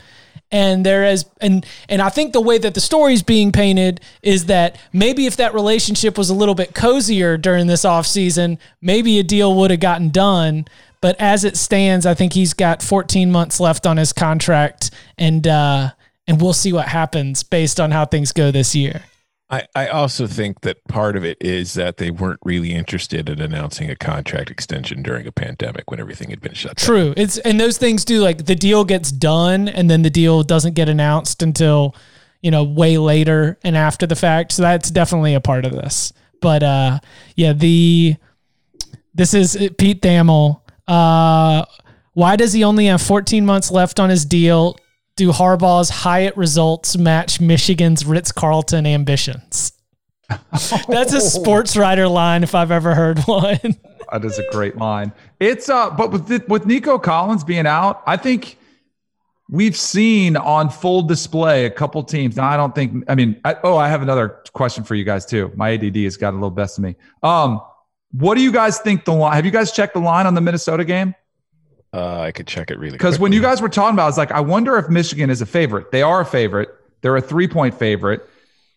And 0.50 0.86
there 0.86 1.04
is 1.04 1.26
and 1.42 1.66
and 1.90 2.02
I 2.02 2.10
think 2.10 2.32
the 2.32 2.40
way 2.40 2.58
that 2.58 2.74
the 2.74 2.80
story 2.80 3.14
is 3.14 3.22
being 3.22 3.52
painted 3.52 4.00
is 4.22 4.46
that 4.46 4.80
maybe 4.94 5.26
if 5.26 5.36
that 5.38 5.54
relationship 5.54 6.18
was 6.18 6.30
a 6.30 6.34
little 6.34 6.56
bit 6.56 6.74
cozier 6.74 7.38
during 7.38 7.68
this 7.68 7.84
offseason, 7.84 8.58
maybe 8.82 9.20
a 9.20 9.24
deal 9.24 9.54
would 9.56 9.72
have 9.72 9.82
gotten 9.82 10.10
done. 10.10 10.66
But 11.02 11.16
as 11.20 11.44
it 11.44 11.58
stands, 11.58 12.06
I 12.06 12.14
think 12.14 12.34
he's 12.34 12.54
got 12.54 12.82
14 12.82 13.32
months 13.32 13.60
left 13.60 13.86
on 13.86 13.98
his 13.98 14.14
contract, 14.14 14.92
and 15.18 15.48
uh, 15.48 15.92
and 16.28 16.42
we'll 16.42 16.54
see 16.54 16.74
what 16.74 16.88
happens 16.88 17.44
based 17.44 17.80
on 17.80 17.92
how 17.92 18.06
things 18.06 18.32
go 18.32 18.52
this 18.52 18.76
year. 18.76 19.04
I, 19.50 19.64
I 19.76 19.88
also 19.88 20.28
think 20.28 20.62
that 20.62 20.84
part 20.90 21.16
of 21.16 21.24
it 21.24 21.38
is 21.40 21.74
that 21.76 21.98
they 21.98 22.12
weren't 22.12 22.42
really 22.44 22.74
interested 22.74 23.30
in 23.30 23.40
announcing 23.40 23.90
a 23.90 23.96
contract 23.96 24.52
extension 24.52 25.02
during 25.02 25.26
a 25.26 25.32
pandemic 25.32 25.90
when 25.90 26.02
everything 26.02 26.32
had 26.32 26.42
been 26.42 26.54
shut 26.54 26.76
down. 26.76 26.86
True. 26.86 27.14
It's 27.16 27.38
and 27.40 27.60
those 27.60 27.78
things 27.78 28.04
do 28.04 28.20
like 28.22 28.46
the 28.46 28.56
deal 28.56 28.84
gets 28.84 29.10
done 29.10 29.70
and 29.70 29.90
then 29.90 30.02
the 30.02 30.10
deal 30.10 30.44
doesn't 30.44 30.74
get 30.74 30.90
announced 30.90 31.42
until, 31.42 31.96
you 32.42 32.52
know, 32.52 32.64
way 32.64 32.98
later 32.98 33.58
and 33.64 33.78
after 33.78 34.06
the 34.06 34.18
fact. 34.18 34.52
So 34.52 34.64
that's 34.64 34.92
definitely 34.92 35.34
a 35.34 35.40
part 35.40 35.66
of 35.66 35.72
this. 35.72 36.12
But 36.42 36.62
uh 36.62 37.00
yeah, 37.38 37.54
the 37.54 38.18
this 39.14 39.34
is 39.34 39.56
Pete 39.78 40.02
Thamel. 40.02 40.60
Uh 40.88 41.66
why 42.14 42.36
does 42.36 42.52
he 42.54 42.64
only 42.64 42.88
have 42.88 43.02
14 43.02 43.46
months 43.46 43.70
left 43.70 44.00
on 44.00 44.10
his 44.10 44.26
deal? 44.26 44.76
Do 45.18 45.32
Harbaugh's 45.32 45.90
Hyatt 45.90 46.36
results 46.36 46.98
match 46.98 47.40
Michigan's 47.40 48.06
Ritz 48.06 48.32
Carlton 48.32 48.88
ambitions? 48.88 49.72
That's 50.88 51.14
a 51.14 51.22
sports 51.22 51.78
writer 51.78 52.08
line 52.08 52.44
if 52.44 52.56
I've 52.56 52.72
ever 52.72 52.96
heard 52.96 53.20
one. 53.22 53.60
That 54.12 54.24
is 54.24 54.40
a 54.40 54.50
great 54.52 54.78
line. 54.78 55.12
It's 55.42 55.68
uh, 55.68 55.90
but 55.90 56.12
with 56.12 56.28
the, 56.28 56.42
with 56.48 56.66
Nico 56.66 56.98
Collins 56.98 57.44
being 57.44 57.68
out, 57.68 58.04
I 58.08 58.16
think 58.16 58.58
we've 59.50 59.76
seen 59.76 60.38
on 60.38 60.70
full 60.70 61.02
display 61.02 61.66
a 61.66 61.70
couple 61.70 62.02
teams. 62.04 62.38
Now, 62.38 62.48
I 62.48 62.56
don't 62.56 62.74
think. 62.74 63.04
I 63.10 63.16
mean, 63.16 63.40
I, 63.44 63.58
oh, 63.64 63.76
I 63.76 63.90
have 63.90 64.02
another 64.02 64.42
question 64.54 64.86
for 64.86 64.96
you 64.96 65.04
guys 65.04 65.26
too. 65.26 65.52
My 65.56 65.74
ADD 65.74 65.98
has 65.98 66.16
got 66.16 66.32
a 66.32 66.38
little 66.38 66.50
best 66.50 66.78
of 66.78 66.86
me. 66.86 66.96
Um, 67.22 67.60
what 68.12 68.36
do 68.36 68.42
you 68.42 68.52
guys 68.52 68.80
think 68.80 69.06
the 69.06 69.14
line? 69.14 69.34
Have 69.34 69.46
you 69.46 69.52
guys 69.52 69.72
checked 69.72 69.94
the 69.94 70.00
line 70.00 70.26
on 70.26 70.34
the 70.34 70.42
Minnesota 70.42 70.86
game? 70.86 71.14
Uh, 71.94 72.20
I 72.20 72.32
could 72.32 72.48
check 72.48 72.70
it 72.70 72.78
really 72.78 72.92
Because 72.92 73.18
when 73.18 73.32
you 73.32 73.42
guys 73.42 73.62
were 73.62 73.70
talking 73.70 73.96
about, 73.96 74.04
it, 74.04 74.06
I 74.06 74.10
was 74.10 74.18
like, 74.18 74.32
I 74.32 74.42
wonder 74.42 74.78
if 74.78 74.90
Michigan 74.90 75.30
is 75.30 75.42
a 75.42 75.46
favorite. 75.46 75.92
They 75.92 76.02
are 76.02 76.22
a 76.22 76.26
favorite. 76.26 76.70
They're 77.02 77.16
a 77.16 77.22
three 77.22 77.48
point 77.48 77.74
favorite. 77.74 78.28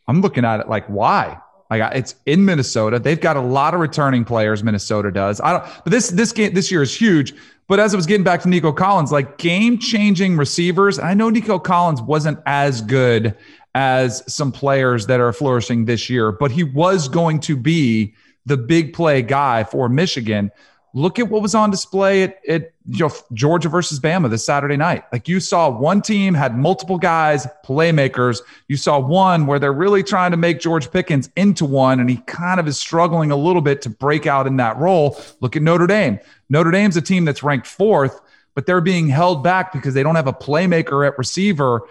I'm 0.07 0.21
looking 0.21 0.45
at 0.45 0.61
it 0.61 0.69
like, 0.69 0.87
why? 0.87 1.39
Like 1.71 1.95
it's 1.95 2.17
in 2.27 2.45
Minnesota. 2.45 2.99
They've 2.99 3.21
got 3.21 3.37
a 3.37 3.41
lot 3.41 3.75
of 3.75 3.81
returning 3.81 4.25
players. 4.25 4.65
Minnesota 4.65 5.13
does. 5.13 5.41
I 5.41 5.53
don't. 5.53 5.65
But 5.85 5.91
this 5.91 6.09
this 6.09 6.33
game 6.33 6.53
this 6.53 6.71
year 6.71 6.83
is 6.83 6.95
huge. 6.95 7.33
But 7.69 7.79
as 7.79 7.95
I 7.95 7.97
was 7.97 8.07
getting 8.07 8.25
back 8.25 8.43
to 8.43 8.49
Nico 8.49 8.73
Collins, 8.73 9.13
like 9.13 9.39
game 9.39 9.79
changing 9.79 10.37
receivers. 10.37 10.99
I 10.99 11.15
know 11.15 11.31
Nico 11.31 11.61
Collins 11.61 12.03
wasn't 12.03 12.41
as 12.45 12.83
good 12.83 13.37
as 13.77 14.25
some 14.27 14.51
players 14.51 15.07
that 15.07 15.21
are 15.21 15.33
flourishing 15.33 15.85
this 15.85 16.11
year, 16.11 16.33
but 16.33 16.51
he 16.51 16.65
was 16.65 17.07
going 17.07 17.39
to 17.41 17.57
be 17.57 18.15
the 18.47 18.57
big 18.57 18.93
play 18.93 19.23
guy 19.23 19.65
for 19.65 19.89
Michigan 19.89 20.51
look 20.93 21.19
at 21.19 21.29
what 21.29 21.43
was 21.43 21.55
on 21.55 21.71
display 21.71 22.23
at, 22.23 22.41
at 22.49 22.73
you 22.89 23.07
know, 23.07 23.15
Georgia 23.33 23.69
versus 23.69 24.01
Bama 24.01 24.29
this 24.29 24.45
Saturday 24.45 24.77
night. 24.77 25.05
Like 25.13 25.29
you 25.29 25.39
saw 25.39 25.71
one 25.71 26.03
team 26.03 26.35
had 26.35 26.57
multiple 26.57 26.99
guys, 26.99 27.47
playmakers. 27.65 28.41
You 28.69 28.77
saw 28.77 28.99
one 28.99 29.47
where 29.47 29.59
they're 29.59 29.73
really 29.73 30.03
trying 30.03 30.33
to 30.33 30.37
make 30.37 30.61
George 30.61 30.91
Pickens 30.91 31.31
into 31.37 31.65
one, 31.65 32.01
and 32.01 32.11
he 32.11 32.17
kind 32.27 32.59
of 32.59 32.67
is 32.67 32.79
struggling 32.79 33.31
a 33.31 33.37
little 33.37 33.63
bit 33.63 33.83
to 33.83 33.91
break 33.91 34.27
out 34.27 34.47
in 34.47 34.57
that 34.57 34.77
role. 34.79 35.21
Look 35.41 35.57
at 35.57 35.63
Notre 35.63 35.87
Dame. 35.87 36.19
Notre 36.49 36.71
Dame's 36.71 36.97
a 36.97 37.03
team 37.03 37.25
that's 37.25 37.43
ranked 37.43 37.67
fourth, 37.67 38.21
but 38.55 38.67
they're 38.67 38.81
being 38.81 39.09
held 39.09 39.45
back 39.45 39.73
because 39.73 39.95
they 39.95 40.03
don't 40.03 40.17
have 40.17 40.27
a 40.27 40.33
playmaker 40.33 41.07
at 41.07 41.17
receiver. 41.19 41.83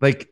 Like 0.00 0.30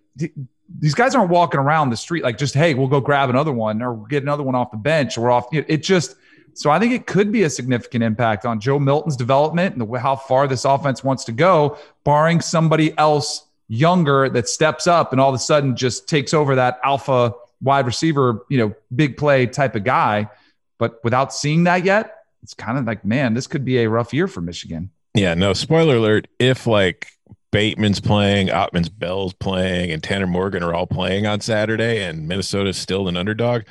these 0.79 0.95
guys 0.95 1.15
aren't 1.15 1.31
walking 1.31 1.61
around 1.61 1.91
the 1.91 1.97
street 1.97 2.23
like 2.23 2.39
just, 2.39 2.55
hey, 2.55 2.75
we'll 2.75 2.89
go 2.89 3.01
grab 3.01 3.31
another 3.31 3.53
one 3.53 3.83
or 3.83 4.07
get 4.09 4.23
another 4.23 4.43
one 4.43 4.55
off 4.55 4.71
the 4.71 4.77
bench 4.77 5.19
or 5.19 5.31
off. 5.31 5.47
It 5.53 5.83
just– 5.83 6.17
so 6.57 6.71
I 6.71 6.79
think 6.79 6.93
it 6.93 7.07
could 7.07 7.33
be 7.33 7.43
a 7.43 7.51
significant 7.51 8.05
impact 8.05 8.47
on 8.47 8.61
Joe 8.61 8.79
Milton's 8.79 9.17
development 9.17 9.75
and 9.77 9.83
the, 9.83 9.99
how 9.99 10.15
far 10.15 10.47
this 10.47 10.65
offense 10.65 11.03
wants 11.03 11.25
to 11.25 11.33
go, 11.33 11.79
barring 12.05 12.41
somebody 12.41 12.97
else 12.97 13.47
younger 13.67 14.29
that 14.29 14.49
steps 14.49 14.87
up 14.87 15.11
and 15.11 15.21
all 15.21 15.31
of 15.31 15.35
a 15.35 15.39
sudden 15.39 15.75
just 15.75 16.09
takes 16.09 16.33
over 16.33 16.55
that 16.55 16.79
alpha 16.85 17.35
wide 17.61 17.87
receiver, 17.87 18.45
you 18.49 18.59
know, 18.59 18.75
big 18.95 19.17
play 19.17 19.47
type 19.47 19.75
of 19.75 19.83
guy. 19.83 20.31
But 20.79 21.03
without 21.03 21.35
seeing 21.35 21.65
that 21.65 21.85
yet, 21.85 22.25
it's 22.43 22.55
kind 22.55 22.79
of 22.79 22.85
like, 22.85 23.05
man, 23.05 23.35
this 23.35 23.47
could 23.47 23.65
be 23.65 23.79
a 23.79 23.89
rough 23.89 24.15
year 24.15 24.29
for 24.29 24.41
Michigan. 24.41 24.91
Yeah, 25.15 25.35
no, 25.35 25.55
spoiler 25.55 25.97
alert. 25.97 26.29
If 26.39 26.67
like 26.67 27.09
Bateman's 27.55 28.01
playing, 28.01 28.49
Autman's 28.49 28.89
Bell's 28.89 29.33
playing, 29.33 29.93
and 29.93 30.03
Tanner 30.03 30.27
Morgan 30.27 30.65
are 30.65 30.75
all 30.75 30.89
playing 30.89 31.25
on 31.25 31.41
Saturday 31.41 32.03
and 32.03 32.27
Minnesota's 32.27 32.77
still 32.77 33.07
an 33.07 33.17
underdog, 33.17 33.63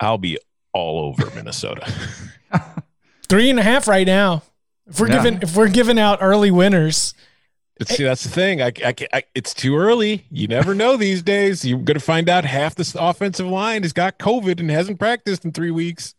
I'll 0.00 0.16
be 0.16 0.38
all 0.72 1.00
over 1.00 1.30
Minnesota. 1.34 1.86
Three 3.28 3.50
and 3.50 3.58
a 3.58 3.62
half 3.62 3.88
right 3.88 4.06
now. 4.06 4.42
If 4.86 4.98
we're 4.98 5.08
yeah. 5.08 5.22
giving 5.22 5.42
if 5.42 5.54
we're 5.54 5.68
giving 5.68 5.98
out 5.98 6.20
early 6.22 6.50
winners. 6.50 7.12
See, 7.84 8.04
that's 8.04 8.22
the 8.22 8.30
thing. 8.30 8.62
I, 8.62 8.72
I, 8.82 8.94
I, 9.12 9.22
it's 9.34 9.52
too 9.52 9.76
early. 9.76 10.24
You 10.30 10.48
never 10.48 10.74
know 10.74 10.96
these 10.96 11.22
days. 11.22 11.62
You're 11.62 11.76
going 11.76 11.98
to 11.98 12.00
find 12.00 12.30
out 12.30 12.46
half 12.46 12.74
this 12.74 12.94
offensive 12.94 13.48
line 13.48 13.82
has 13.82 13.92
got 13.92 14.18
COVID 14.18 14.60
and 14.60 14.70
hasn't 14.70 14.98
practiced 14.98 15.44
in 15.44 15.52
three 15.52 15.70
weeks. 15.70 16.14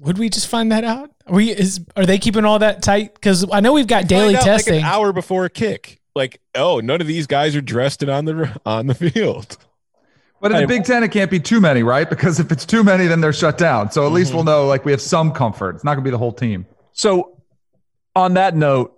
Would 0.00 0.18
we 0.18 0.28
just 0.28 0.46
find 0.46 0.70
that 0.72 0.84
out? 0.84 1.10
Are 1.26 1.34
we 1.34 1.50
is 1.50 1.80
are 1.96 2.06
they 2.06 2.18
keeping 2.18 2.44
all 2.44 2.58
that 2.60 2.82
tight? 2.82 3.14
Because 3.14 3.44
I 3.52 3.60
know 3.60 3.72
we've 3.72 3.86
got 3.86 4.06
daily 4.08 4.34
testing. 4.34 4.74
Like 4.74 4.82
an 4.82 4.88
hour 4.88 5.12
before 5.12 5.44
a 5.44 5.50
kick. 5.50 6.00
Like, 6.14 6.40
oh, 6.54 6.80
none 6.80 7.00
of 7.00 7.06
these 7.06 7.26
guys 7.26 7.54
are 7.54 7.60
dressed 7.60 8.02
and 8.02 8.10
on 8.10 8.24
the 8.24 8.60
on 8.64 8.86
the 8.86 8.94
field. 8.94 9.56
But 10.40 10.52
in 10.52 10.60
the 10.60 10.66
Big 10.66 10.84
Ten, 10.84 11.02
it 11.02 11.10
can't 11.10 11.30
be 11.30 11.40
too 11.40 11.60
many, 11.60 11.82
right? 11.82 12.08
Because 12.08 12.38
if 12.38 12.52
it's 12.52 12.64
too 12.64 12.84
many, 12.84 13.06
then 13.06 13.20
they're 13.20 13.32
shut 13.32 13.58
down. 13.58 13.90
So 13.90 14.02
at 14.02 14.06
mm-hmm. 14.06 14.14
least 14.14 14.34
we'll 14.34 14.44
know 14.44 14.66
like 14.66 14.84
we 14.84 14.92
have 14.92 15.00
some 15.00 15.32
comfort. 15.32 15.76
It's 15.76 15.84
not 15.84 15.94
going 15.94 16.04
to 16.04 16.08
be 16.08 16.12
the 16.12 16.18
whole 16.18 16.32
team. 16.32 16.66
So, 16.92 17.40
on 18.14 18.34
that 18.34 18.54
note, 18.54 18.96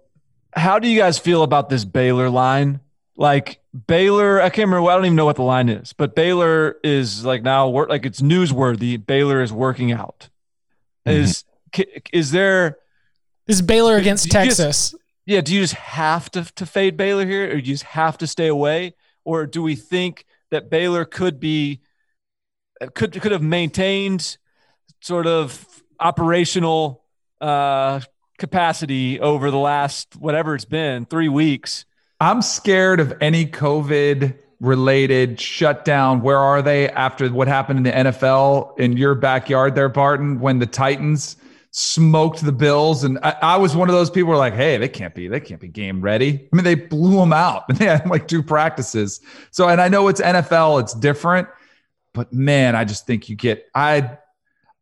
how 0.53 0.79
do 0.79 0.89
you 0.89 0.99
guys 0.99 1.19
feel 1.19 1.43
about 1.43 1.69
this 1.69 1.85
Baylor 1.85 2.29
line? 2.29 2.81
Like 3.17 3.61
Baylor, 3.87 4.41
I 4.41 4.51
can't 4.51 4.69
remember. 4.69 4.91
I 4.91 4.95
don't 4.95 5.05
even 5.07 5.17
know 5.17 5.25
what 5.25 5.37
the 5.37 5.43
line 5.43 5.69
is, 5.69 5.93
but 5.93 6.15
Baylor 6.15 6.77
is 6.83 7.25
like 7.25 7.43
now 7.43 7.69
like 7.69 8.07
it's 8.07 8.21
newsworthy. 8.21 9.05
Baylor 9.05 9.43
is 9.43 9.53
working 9.53 9.93
out. 9.93 10.29
Mm-hmm. 11.07 11.23
Is 11.23 11.45
is 12.13 12.31
there? 12.31 12.79
Is 13.47 13.63
Baylor 13.63 13.97
against 13.97 14.31
Texas? 14.31 14.91
Just, 14.91 14.95
yeah. 15.27 15.41
Do 15.41 15.55
you 15.55 15.61
just 15.61 15.75
have 15.75 16.31
to 16.33 16.45
to 16.57 16.67
fade 16.67 16.97
Baylor 16.97 17.27
here, 17.27 17.49
or 17.49 17.61
do 17.61 17.69
you 17.69 17.75
just 17.75 17.85
have 17.85 18.19
to 18.19 18.27
stay 18.27 18.47
away, 18.47 18.95
or 19.25 19.47
do 19.47 19.63
we 19.63 19.77
think? 19.77 20.25
that 20.51 20.71
Baylor 20.71 21.05
could 21.05 21.41
be 21.41 21.81
could 22.95 23.19
could 23.21 23.33
have 23.33 23.43
maintained 23.43 24.37
sort 25.01 25.27
of 25.27 25.67
operational 25.99 27.05
uh, 27.41 28.01
capacity 28.39 29.21
over 29.21 29.51
the 29.51 29.59
last 29.59 30.17
whatever 30.17 30.55
it's 30.55 30.65
been 30.65 31.07
three 31.07 31.29
weeks. 31.29 31.85
I'm 32.21 32.43
scared 32.43 33.01
of 33.01 33.15
any 33.21 33.47
COVID 33.47 34.37
related 34.61 35.41
shutdown. 35.41 36.21
Where 36.21 36.39
are 36.39 36.63
they 36.63 36.89
after 36.91 37.29
what 37.31 37.49
happened 37.49 37.79
in 37.79 37.83
the 37.85 38.11
NFL 38.11 38.79
in 38.79 38.97
your 38.97 39.15
backyard 39.15 39.75
there, 39.75 39.89
Barton, 39.89 40.39
when 40.39 40.59
the 40.59 40.67
Titans 40.67 41.37
smoked 41.71 42.45
the 42.45 42.53
Bills? 42.53 43.03
And 43.03 43.19
I, 43.23 43.37
I 43.43 43.57
was 43.57 43.75
one 43.75 43.89
of 43.89 43.95
those 43.95 44.11
people 44.11 44.31
were 44.31 44.37
like, 44.37 44.55
hey, 44.55 44.77
they 44.77 44.89
can't 44.89 45.15
be, 45.15 45.29
they 45.29 45.41
can't 45.41 45.61
be 45.61 45.69
game 45.69 46.01
ready. 46.01 46.49
I 46.53 46.57
mean, 46.57 46.65
they 46.65 46.75
blew 46.75 47.17
them 47.17 47.33
out 47.33 47.65
and 47.69 47.79
they 47.79 47.87
had 47.87 48.09
like 48.09 48.29
two 48.29 48.43
practices. 48.43 49.21
So, 49.51 49.69
and 49.69 49.81
I 49.81 49.89
know 49.89 50.09
it's 50.09 50.21
NFL, 50.21 50.81
it's 50.83 50.95
different, 50.95 51.49
but 52.13 52.33
man, 52.33 52.77
I 52.77 52.85
just 52.85 53.07
think 53.07 53.29
you 53.29 53.37
get, 53.37 53.67
I, 53.75 54.19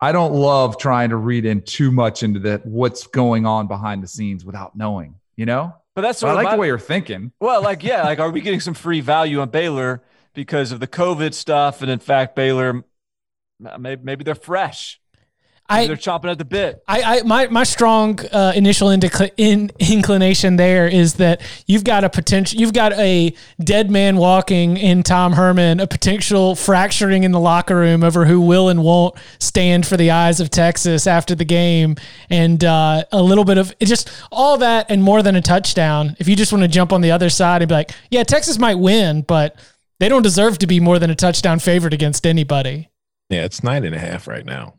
I 0.00 0.12
don't 0.12 0.32
love 0.32 0.78
trying 0.78 1.10
to 1.10 1.16
read 1.16 1.44
in 1.44 1.62
too 1.62 1.90
much 1.90 2.22
into 2.22 2.40
that 2.40 2.64
what's 2.64 3.06
going 3.06 3.46
on 3.46 3.66
behind 3.66 4.02
the 4.02 4.08
scenes 4.08 4.44
without 4.44 4.76
knowing, 4.76 5.16
you 5.36 5.46
know? 5.46 5.74
But 5.98 6.02
that's 6.02 6.22
I 6.22 6.30
like 6.30 6.44
my, 6.44 6.54
the 6.54 6.60
way 6.60 6.68
you're 6.68 6.78
thinking. 6.78 7.32
Well, 7.40 7.60
like, 7.60 7.82
yeah, 7.82 8.04
like, 8.04 8.20
are 8.20 8.30
we 8.30 8.40
getting 8.40 8.60
some 8.60 8.74
free 8.74 9.00
value 9.00 9.40
on 9.40 9.50
Baylor 9.50 10.00
because 10.32 10.70
of 10.70 10.78
the 10.78 10.86
COVID 10.86 11.34
stuff? 11.34 11.82
And 11.82 11.90
in 11.90 11.98
fact, 11.98 12.36
Baylor, 12.36 12.84
maybe, 13.58 14.00
maybe 14.04 14.22
they're 14.22 14.36
fresh. 14.36 15.00
I 15.70 15.86
They're 15.86 15.96
chopping 15.96 16.30
at 16.30 16.38
the 16.38 16.46
bit. 16.46 16.82
I, 16.88 17.18
I 17.18 17.22
my 17.22 17.46
my 17.48 17.64
strong 17.64 18.18
uh, 18.32 18.52
initial 18.56 18.88
indica- 18.88 19.30
in, 19.36 19.70
inclination 19.78 20.56
there 20.56 20.88
is 20.88 21.14
that 21.14 21.42
you've 21.66 21.84
got 21.84 22.04
a 22.04 22.10
potential, 22.10 22.58
you've 22.58 22.72
got 22.72 22.92
a 22.94 23.34
dead 23.62 23.90
man 23.90 24.16
walking 24.16 24.78
in 24.78 25.02
Tom 25.02 25.34
Herman, 25.34 25.80
a 25.80 25.86
potential 25.86 26.54
fracturing 26.54 27.24
in 27.24 27.32
the 27.32 27.40
locker 27.40 27.76
room 27.76 28.02
over 28.02 28.24
who 28.24 28.40
will 28.40 28.70
and 28.70 28.82
won't 28.82 29.14
stand 29.38 29.86
for 29.86 29.98
the 29.98 30.10
eyes 30.10 30.40
of 30.40 30.48
Texas 30.48 31.06
after 31.06 31.34
the 31.34 31.44
game, 31.44 31.96
and 32.30 32.64
uh, 32.64 33.04
a 33.12 33.22
little 33.22 33.44
bit 33.44 33.58
of 33.58 33.74
it 33.78 33.86
just 33.86 34.10
all 34.32 34.56
that 34.58 34.86
and 34.88 35.02
more 35.02 35.22
than 35.22 35.36
a 35.36 35.42
touchdown. 35.42 36.16
If 36.18 36.28
you 36.28 36.36
just 36.36 36.50
want 36.50 36.62
to 36.62 36.68
jump 36.68 36.94
on 36.94 37.02
the 37.02 37.10
other 37.10 37.28
side 37.28 37.60
and 37.60 37.68
be 37.68 37.74
like, 37.74 37.90
yeah, 38.10 38.22
Texas 38.22 38.58
might 38.58 38.76
win, 38.78 39.20
but 39.20 39.56
they 40.00 40.08
don't 40.08 40.22
deserve 40.22 40.58
to 40.58 40.66
be 40.66 40.80
more 40.80 40.98
than 40.98 41.10
a 41.10 41.14
touchdown 41.14 41.58
favorite 41.58 41.92
against 41.92 42.26
anybody. 42.26 42.88
Yeah, 43.28 43.44
it's 43.44 43.62
nine 43.62 43.84
and 43.84 43.94
a 43.94 43.98
half 43.98 44.26
right 44.26 44.46
now. 44.46 44.74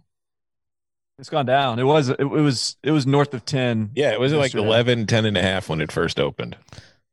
It's 1.20 1.30
gone 1.30 1.46
down. 1.46 1.80
It 1.80 1.84
was 1.84 2.10
it, 2.10 2.20
it 2.20 2.26
was 2.26 2.78
it 2.82 2.92
was 2.92 3.06
north 3.06 3.34
of 3.34 3.44
ten. 3.44 3.92
Yeah, 3.94 4.14
it 4.14 4.20
was 4.20 4.32
like 4.32 4.54
Yesterday. 4.54 4.68
11, 4.68 5.08
10 5.08 5.26
and 5.26 5.38
a 5.38 5.42
half 5.42 5.68
when 5.68 5.82
it 5.82 5.92
first 5.92 6.18
opened. 6.18 6.56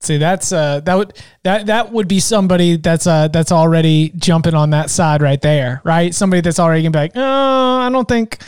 See, 0.00 0.18
that's 0.18 0.52
uh, 0.52 0.80
that 0.80 0.94
would 0.94 1.20
that 1.42 1.66
that 1.66 1.90
would 1.92 2.06
be 2.06 2.20
somebody 2.20 2.76
that's 2.76 3.08
uh 3.08 3.26
that's 3.28 3.50
already 3.50 4.10
jumping 4.10 4.54
on 4.54 4.70
that 4.70 4.90
side 4.90 5.22
right 5.22 5.40
there, 5.40 5.80
right? 5.84 6.14
Somebody 6.14 6.40
that's 6.40 6.60
already 6.60 6.82
gonna 6.82 6.92
be 6.92 6.98
like, 6.98 7.12
oh, 7.16 7.78
I 7.80 7.88
don't 7.90 8.06
think, 8.06 8.38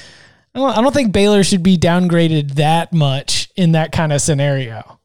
I 0.54 0.80
don't 0.80 0.94
think 0.94 1.12
Baylor 1.12 1.42
should 1.42 1.64
be 1.64 1.76
downgraded 1.76 2.52
that 2.52 2.92
much 2.92 3.50
in 3.56 3.72
that 3.72 3.90
kind 3.90 4.12
of 4.12 4.20
scenario. 4.20 5.00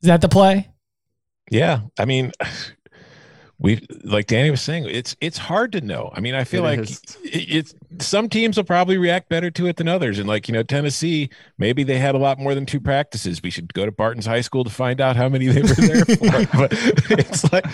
Is 0.00 0.06
that 0.06 0.22
the 0.22 0.28
play? 0.28 0.70
Yeah, 1.50 1.80
I 1.98 2.06
mean, 2.06 2.32
we 3.62 3.86
like 4.02 4.26
Danny 4.26 4.50
was 4.50 4.60
saying, 4.60 4.86
it's 4.88 5.14
it's 5.20 5.38
hard 5.38 5.70
to 5.72 5.80
know. 5.80 6.10
I 6.12 6.18
mean, 6.18 6.34
I 6.34 6.42
feel 6.42 6.66
It 6.66 6.78
like 6.78 6.80
it, 6.80 6.98
it's 7.22 7.74
some 8.00 8.28
teams 8.28 8.56
will 8.56 8.64
probably 8.64 8.98
react 8.98 9.28
better 9.28 9.52
to 9.52 9.68
it 9.68 9.76
than 9.76 9.86
others, 9.86 10.18
and 10.18 10.26
like 10.26 10.48
you 10.48 10.52
know, 10.52 10.64
Tennessee, 10.64 11.30
maybe 11.58 11.84
they 11.84 11.98
had 11.98 12.16
a 12.16 12.18
lot 12.18 12.40
more 12.40 12.56
than 12.56 12.66
two 12.66 12.80
practices. 12.80 13.40
We 13.40 13.50
should 13.50 13.72
go 13.72 13.86
to 13.86 13.92
Barton's 13.92 14.26
High 14.26 14.40
School 14.40 14.64
to 14.64 14.70
find 14.70 15.00
out 15.00 15.14
how 15.14 15.28
many 15.28 15.46
they 15.46 15.62
were 15.62 15.68
there 15.68 16.04
for. 16.04 16.56
but 16.58 16.72
it's 17.10 17.52
like 17.52 17.64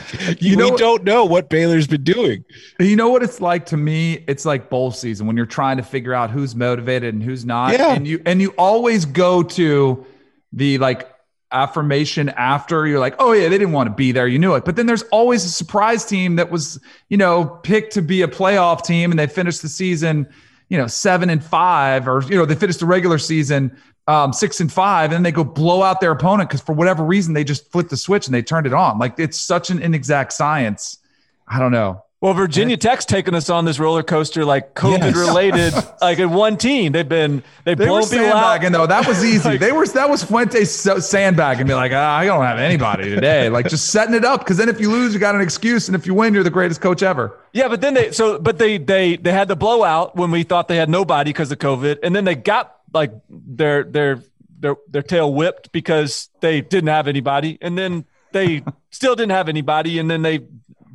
you, 0.42 0.56
know 0.56 0.70
we 0.70 0.76
don't 0.76 1.04
know 1.04 1.24
what 1.24 1.48
Baylor's 1.48 1.86
been 1.86 2.04
doing. 2.04 2.44
You 2.78 2.94
know 2.94 3.08
what 3.08 3.22
it's 3.22 3.40
like 3.40 3.64
to 3.66 3.78
me? 3.78 4.24
It's 4.28 4.44
like 4.44 4.68
bowl 4.68 4.90
season 4.90 5.26
when 5.26 5.38
you're 5.38 5.46
trying 5.46 5.78
to 5.78 5.82
figure 5.82 6.12
out 6.12 6.30
who's 6.30 6.54
motivated 6.54 7.14
and 7.14 7.22
who's 7.22 7.46
not. 7.46 7.72
Yeah. 7.72 7.94
And 7.94 8.06
you 8.06 8.20
and 8.26 8.42
you 8.42 8.50
always 8.58 9.06
go 9.06 9.42
to 9.42 10.04
the 10.52 10.76
like 10.76 11.08
affirmation 11.52 12.28
after 12.30 12.86
you're 12.86 12.98
like, 12.98 13.14
oh 13.18 13.32
yeah, 13.32 13.48
they 13.48 13.58
didn't 13.58 13.72
want 13.72 13.88
to 13.88 13.94
be 13.94 14.12
there. 14.12 14.26
You 14.26 14.38
knew 14.38 14.54
it. 14.54 14.64
But 14.64 14.76
then 14.76 14.86
there's 14.86 15.02
always 15.04 15.44
a 15.44 15.50
surprise 15.50 16.04
team 16.04 16.36
that 16.36 16.50
was, 16.50 16.80
you 17.08 17.16
know, 17.16 17.44
picked 17.44 17.92
to 17.94 18.02
be 18.02 18.22
a 18.22 18.28
playoff 18.28 18.84
team 18.84 19.10
and 19.10 19.18
they 19.18 19.26
finished 19.26 19.62
the 19.62 19.68
season, 19.68 20.28
you 20.68 20.76
know, 20.76 20.86
seven 20.86 21.30
and 21.30 21.42
five, 21.42 22.06
or 22.06 22.22
you 22.24 22.36
know, 22.36 22.44
they 22.44 22.54
finished 22.54 22.80
the 22.80 22.86
regular 22.86 23.18
season 23.18 23.76
um, 24.08 24.32
six 24.32 24.58
and 24.60 24.72
five, 24.72 25.10
and 25.10 25.12
then 25.12 25.22
they 25.22 25.32
go 25.32 25.44
blow 25.44 25.82
out 25.82 26.00
their 26.00 26.10
opponent 26.10 26.48
because 26.48 26.62
for 26.62 26.72
whatever 26.72 27.04
reason 27.04 27.34
they 27.34 27.44
just 27.44 27.70
flipped 27.70 27.90
the 27.90 27.96
switch 27.96 28.26
and 28.26 28.34
they 28.34 28.42
turned 28.42 28.66
it 28.66 28.72
on. 28.72 28.98
Like 28.98 29.18
it's 29.18 29.38
such 29.38 29.70
an 29.70 29.80
inexact 29.80 30.32
science. 30.32 30.98
I 31.46 31.58
don't 31.58 31.72
know. 31.72 32.02
Well, 32.20 32.34
Virginia 32.34 32.76
Tech's 32.76 33.04
taking 33.04 33.32
us 33.36 33.48
on 33.48 33.64
this 33.64 33.78
roller 33.78 34.02
coaster, 34.02 34.44
like 34.44 34.74
COVID 34.74 34.98
Yes. 34.98 35.14
related, 35.16 35.72
like 36.00 36.18
in 36.18 36.30
one 36.30 36.56
team. 36.56 36.90
They've 36.90 37.08
been 37.08 37.44
they've 37.64 37.78
They 37.78 37.84
were 37.84 37.90
blown 37.90 38.02
out. 38.02 38.08
sandbagging 38.08 38.72
though. 38.72 38.88
That 38.88 39.06
was 39.06 39.24
easy. 39.24 39.48
Like- 39.50 39.60
they 39.60 39.70
were 39.70 39.86
that 39.86 40.10
was 40.10 40.24
Fuentes 40.24 40.74
so- 40.74 40.98
sandbagging, 40.98 41.68
be 41.68 41.74
like, 41.74 41.92
ah, 41.94 42.16
I 42.16 42.24
don't 42.24 42.44
have 42.44 42.58
anybody 42.58 43.08
today. 43.08 43.48
Like 43.48 43.68
just 43.68 43.90
setting 43.90 44.16
it 44.16 44.24
up 44.24 44.40
because 44.40 44.56
then 44.56 44.68
if 44.68 44.80
you 44.80 44.90
lose, 44.90 45.14
you 45.14 45.20
got 45.20 45.36
an 45.36 45.40
excuse, 45.40 45.88
and 45.88 45.94
if 45.94 46.08
you 46.08 46.14
win, 46.14 46.34
you're 46.34 46.42
the 46.42 46.50
greatest 46.50 46.80
coach 46.80 47.04
ever. 47.04 47.38
Yeah, 47.52 47.68
but 47.68 47.80
then 47.80 47.94
they 47.94 48.10
so 48.10 48.36
but 48.40 48.58
they 48.58 48.78
they 48.78 49.14
they 49.16 49.30
had 49.30 49.46
the 49.46 49.56
blowout 49.56 50.16
when 50.16 50.32
we 50.32 50.42
thought 50.42 50.66
they 50.66 50.76
had 50.76 50.88
nobody 50.88 51.30
because 51.30 51.52
of 51.52 51.58
COVID, 51.58 51.98
and 52.02 52.16
then 52.16 52.24
they 52.24 52.34
got 52.34 52.78
like 52.92 53.12
their 53.30 53.84
their 53.84 54.22
their 54.58 54.74
their 54.88 55.02
tail 55.02 55.32
whipped 55.32 55.70
because 55.70 56.30
they 56.40 56.62
didn't 56.62 56.88
have 56.88 57.06
anybody, 57.06 57.58
and 57.62 57.78
then 57.78 58.06
they 58.32 58.64
still 58.90 59.14
didn't 59.14 59.30
have 59.30 59.48
anybody, 59.48 60.00
and 60.00 60.10
then 60.10 60.22
they 60.22 60.40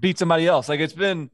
beat 0.04 0.20
somebody 0.20 0.45
else. 0.45 0.70
Like 0.70 0.80
it's 0.82 0.93
been 0.93 1.32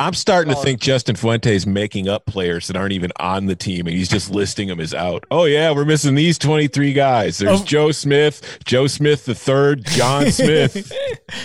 I'm 0.00 0.14
starting 0.14 0.52
to 0.52 0.60
think 0.60 0.80
Justin 0.80 1.14
Fuente's 1.14 1.64
making 1.64 2.08
up 2.08 2.26
players 2.26 2.66
that 2.66 2.76
aren't 2.76 2.92
even 2.92 3.12
on 3.20 3.46
the 3.46 3.54
team, 3.54 3.86
and 3.86 3.96
he's 3.96 4.08
just 4.08 4.32
listing 4.32 4.66
them 4.66 4.80
as 4.80 4.92
out. 4.92 5.24
Oh 5.30 5.44
yeah, 5.44 5.70
we're 5.70 5.84
missing 5.84 6.16
these 6.16 6.38
23 6.38 6.92
guys. 6.92 7.38
There's 7.38 7.60
Oh. 7.60 7.64
Joe 7.64 7.92
Smith, 7.92 8.58
Joe 8.64 8.88
Smith 8.88 9.24
the 9.24 9.34
third, 9.34 9.84
John 9.86 10.26
Smith. 10.32 10.92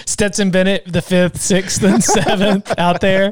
Stetson 0.08 0.50
Bennett, 0.50 0.92
the 0.92 1.04
fifth, 1.04 1.39
sixth, 1.39 1.84
and 1.84 2.04
seventh 2.04 2.74
out 2.80 3.00
there. 3.00 3.30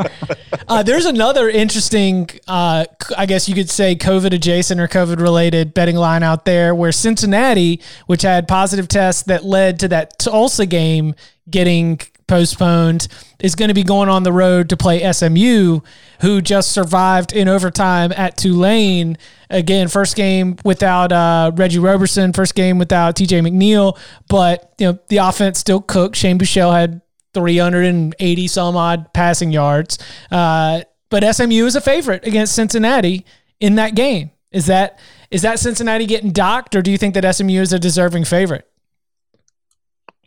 Uh, 0.67 0.83
there's 0.83 1.07
another 1.07 1.49
interesting, 1.49 2.29
uh, 2.47 2.85
c- 3.01 3.15
I 3.17 3.25
guess 3.25 3.49
you 3.49 3.55
could 3.55 3.71
say 3.71 3.95
COVID 3.95 4.31
adjacent 4.31 4.79
or 4.79 4.87
COVID 4.87 5.19
related 5.19 5.73
betting 5.73 5.95
line 5.95 6.21
out 6.21 6.45
there 6.45 6.75
where 6.75 6.91
Cincinnati, 6.91 7.81
which 8.05 8.21
had 8.21 8.47
positive 8.47 8.87
tests 8.87 9.23
that 9.23 9.43
led 9.43 9.79
to 9.79 9.87
that 9.87 10.19
Tulsa 10.19 10.67
game 10.67 11.15
getting 11.49 11.99
postponed, 12.29 13.09
is 13.39 13.55
going 13.55 13.67
to 13.67 13.73
be 13.73 13.83
going 13.83 14.07
on 14.07 14.23
the 14.23 14.31
road 14.31 14.69
to 14.69 14.77
play 14.77 15.11
SMU, 15.11 15.81
who 16.21 16.41
just 16.41 16.71
survived 16.71 17.33
in 17.33 17.49
overtime 17.49 18.13
at 18.15 18.37
Tulane. 18.37 19.17
Again, 19.49 19.89
first 19.89 20.15
game 20.15 20.55
without 20.63 21.11
uh, 21.11 21.51
Reggie 21.55 21.79
Roberson, 21.79 22.31
first 22.31 22.55
game 22.55 22.77
without 22.77 23.15
TJ 23.15 23.45
McNeil, 23.45 23.97
but 24.29 24.73
you 24.77 24.87
know 24.87 24.99
the 25.09 25.17
offense 25.17 25.59
still 25.59 25.81
cooked. 25.81 26.15
Shane 26.15 26.39
Buechele 26.39 26.73
had 26.73 27.01
380 27.33 28.47
some 28.47 28.77
odd 28.77 29.13
passing 29.13 29.51
yards. 29.51 29.97
Uh, 30.31 30.81
but 31.09 31.23
SMU 31.35 31.65
is 31.65 31.75
a 31.75 31.81
favorite 31.81 32.25
against 32.25 32.53
Cincinnati 32.53 33.25
in 33.59 33.75
that 33.75 33.95
game. 33.95 34.31
Is 34.51 34.67
that 34.67 34.99
is 35.31 35.43
that 35.43 35.59
Cincinnati 35.59 36.05
getting 36.05 36.31
docked, 36.31 36.75
or 36.75 36.81
do 36.81 36.91
you 36.91 36.97
think 36.97 37.13
that 37.13 37.35
SMU 37.35 37.61
is 37.61 37.71
a 37.71 37.79
deserving 37.79 38.25
favorite? 38.25 38.67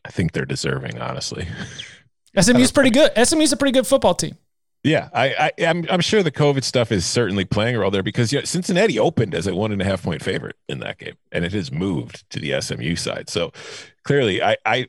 I 0.05 0.11
think 0.11 0.33
they're 0.33 0.45
deserving, 0.45 1.01
honestly. 1.01 1.49
SMU's 2.41 2.73
pretty 2.73 2.91
good. 2.91 3.11
SMU's 3.27 3.53
a 3.53 3.57
pretty 3.57 3.73
good 3.73 3.87
football 3.87 4.15
team. 4.15 4.37
Yeah, 4.85 5.11
I, 5.15 5.53
I 5.59 5.67
I'm 5.67 5.87
I'm 5.89 6.01
sure 6.01 6.25
the 6.25 6.33
COVID 6.33 6.65
stuff 6.65 6.91
is 6.91 7.07
certainly 7.07 7.45
playing 7.45 7.77
a 7.77 7.79
role 7.79 7.91
there 7.93 8.03
because 8.03 8.33
yeah, 8.33 8.41
Cincinnati 8.45 8.99
opened 8.99 9.33
as 9.33 9.47
a 9.47 9.55
one 9.55 9.71
and 9.71 9.81
a 9.81 9.85
half 9.85 10.03
point 10.03 10.23
favorite 10.23 10.57
in 10.69 10.81
that 10.81 10.99
game, 10.99 11.15
and 11.31 11.45
it 11.45 11.53
has 11.53 11.71
moved 11.71 12.29
to 12.31 12.41
the 12.41 12.61
SMU 12.61 12.97
side. 12.97 13.31
So 13.31 13.53
clearly, 14.03 14.43
I 14.43 14.57
I 14.67 14.89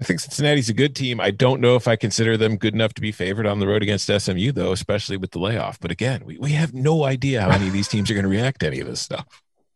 I 0.00 0.04
think 0.04 0.20
Cincinnati's 0.20 0.68
a 0.70 0.74
good 0.74 0.96
team. 0.96 1.20
I 1.20 1.30
don't 1.32 1.60
know 1.60 1.74
if 1.74 1.86
I 1.88 1.96
consider 1.96 2.36
them 2.36 2.56
good 2.56 2.72
enough 2.72 2.94
to 2.94 3.00
be 3.02 3.12
favored 3.12 3.46
on 3.46 3.58
the 3.58 3.66
road 3.66 3.82
against 3.82 4.06
SMU, 4.06 4.52
though, 4.52 4.72
especially 4.72 5.16
with 5.16 5.32
the 5.32 5.38
layoff. 5.40 5.78
But 5.80 5.90
again, 5.90 6.22
we, 6.24 6.38
we 6.38 6.52
have 6.52 6.72
no 6.72 7.04
idea 7.04 7.42
how 7.42 7.50
any 7.50 7.66
of 7.66 7.72
these 7.72 7.88
teams 7.88 8.10
are 8.10 8.14
going 8.14 8.24
to 8.24 8.30
react 8.30 8.60
to 8.60 8.68
any 8.68 8.80
of 8.80 8.86
this 8.86 9.02
stuff. 9.02 9.26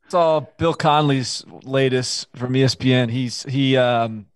saw 0.09 0.41
Bill 0.59 0.75
Connelly's 0.75 1.45
latest 1.65 2.29
from 2.37 2.53
ESPN. 2.55 3.11
He's 3.11 3.43
he 3.45 3.77
um 3.77 4.27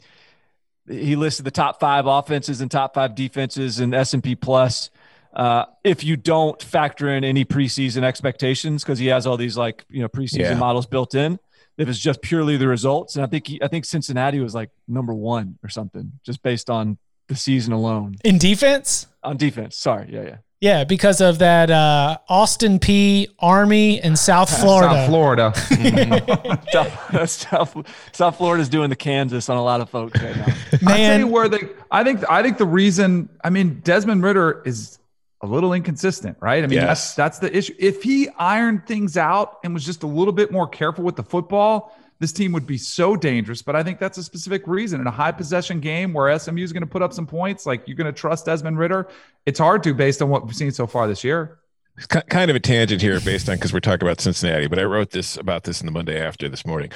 he 0.89 1.17
listed 1.17 1.45
the 1.45 1.51
top 1.51 1.81
five 1.81 2.07
offenses 2.07 2.61
and 2.61 2.71
top 2.71 2.95
five 2.95 3.15
defenses 3.15 3.81
in 3.81 3.93
S 3.95 4.15
and 4.15 4.23
P 4.23 4.35
plus. 4.35 4.91
Uh, 5.35 5.67
if 5.85 6.03
you 6.03 6.17
don't 6.17 6.63
factor 6.63 7.09
in 7.15 7.23
any 7.23 7.45
preseason 7.45 8.03
expectations, 8.05 8.83
because 8.83 8.99
he 8.99 9.07
has 9.09 9.27
all 9.27 9.37
these 9.37 9.57
like 9.57 9.85
you 9.91 10.01
know 10.01 10.09
preseason 10.09 10.39
Yeah. 10.41 10.55
models 10.55 10.87
built 10.87 11.15
in, 11.15 11.39
if 11.77 11.89
it's 11.89 11.99
just 11.99 12.23
purely 12.23 12.57
the 12.57 12.67
results, 12.69 13.17
and 13.17 13.25
I 13.25 13.29
think 13.29 13.47
he, 13.47 13.63
I 13.63 13.69
think 13.69 13.85
Cincinnati 13.85 14.41
was 14.41 14.55
like 14.55 14.71
number 14.89 15.13
one 15.13 15.59
or 15.63 15.69
something, 15.69 16.13
just 16.25 16.43
based 16.43 16.71
on 16.71 16.97
the 17.29 17.37
season 17.37 17.73
alone 17.75 18.15
In 18.25 18.39
defense, 18.39 19.09
on 19.23 19.37
defense. 19.37 19.77
Sorry, 19.77 20.09
yeah, 20.11 20.23
yeah. 20.23 20.37
Yeah, 20.61 20.85
because 20.85 21.21
of 21.21 21.39
that 21.41 21.71
uh, 21.71 22.17
Austin 22.31 22.79
Peay 22.79 23.27
Army 23.39 24.03
in 24.03 24.17
South 24.29 24.49
Florida. 24.61 24.95
South 24.95 25.09
Florida. 25.09 25.53
South, 26.73 27.31
South, 27.31 27.87
South 28.13 28.37
Florida's 28.39 28.69
doing 28.71 28.89
the 28.89 28.97
Kansas 28.97 29.49
on 29.51 29.59
a 29.59 29.63
lot 29.63 29.81
of 29.83 29.91
folks 29.91 30.21
right 30.23 30.35
now. 30.37 30.47
I 30.47 30.77
tell 30.79 30.79
you 30.81 30.87
Man, 30.87 31.31
where 31.31 31.49
they. 31.49 31.69
I 31.91 32.03
think. 32.05 32.25
I 32.31 32.43
think 32.43 32.57
the 32.59 32.65
reason. 32.67 33.29
I 33.45 33.51
mean, 33.51 33.81
Desmond 33.85 34.23
Ridder 34.23 34.63
is 34.65 34.99
a 35.43 35.47
little 35.47 35.75
inconsistent, 35.75 36.39
right? 36.41 36.65
I 36.65 36.67
mean, 36.67 36.79
Yes. 36.79 37.15
that's 37.15 37.15
that's 37.15 37.39
the 37.41 37.55
issue. 37.55 37.75
If 37.79 38.03
he 38.03 38.29
ironed 38.39 38.87
things 38.87 39.19
out 39.19 39.59
and 39.63 39.75
was 39.75 39.85
just 39.85 40.03
a 40.05 40.07
little 40.07 40.33
bit 40.33 40.51
more 40.51 40.67
careful 40.67 41.05
with 41.05 41.17
the 41.17 41.23
football, 41.23 41.95
this 42.19 42.33
team 42.33 42.53
would 42.53 42.67
be 42.67 42.79
so 42.79 43.17
dangerous. 43.17 43.63
But 43.63 43.77
I 43.77 43.83
think 43.83 43.99
that's 43.99 44.19
a 44.19 44.23
specific 44.23 44.67
reason 44.67 45.01
in 45.01 45.07
a 45.07 45.11
high 45.11 45.33
possession 45.33 45.81
game 45.81 46.13
where 46.13 46.37
SMU 46.39 46.63
is 46.63 46.73
going 46.73 46.83
to 46.83 46.87
put 46.87 47.03
up 47.03 47.13
some 47.13 47.27
points. 47.27 47.67
Like 47.67 47.87
you're 47.87 47.97
going 47.97 48.13
to 48.13 48.19
trust 48.19 48.47
Desmond 48.47 48.79
Ridder. 48.79 49.09
It's 49.45 49.59
hard 49.59 49.83
to 49.85 49.95
based 49.95 50.23
on 50.23 50.29
what 50.29 50.47
we've 50.47 50.57
seen 50.57 50.71
so 50.71 50.87
far 50.87 51.07
this 51.07 51.23
year. 51.23 51.59
It's 51.97 52.07
kind 52.07 52.51
of 52.51 52.57
a 52.57 52.61
tangent 52.61 53.01
here 53.01 53.19
based 53.21 53.49
on 53.49 53.57
because 53.57 53.73
we're 53.73 53.81
talking 53.81 54.07
about 54.07 54.21
Cincinnati, 54.21 54.67
but 54.67 54.79
I 54.79 54.85
wrote 54.85 55.13
this 55.13 55.37
about 55.39 55.65
this 55.65 55.81
in 55.81 55.87
the 55.87 55.93
Monday 55.93 56.21
after 56.21 56.47
this 56.47 56.67
morning. 56.67 56.91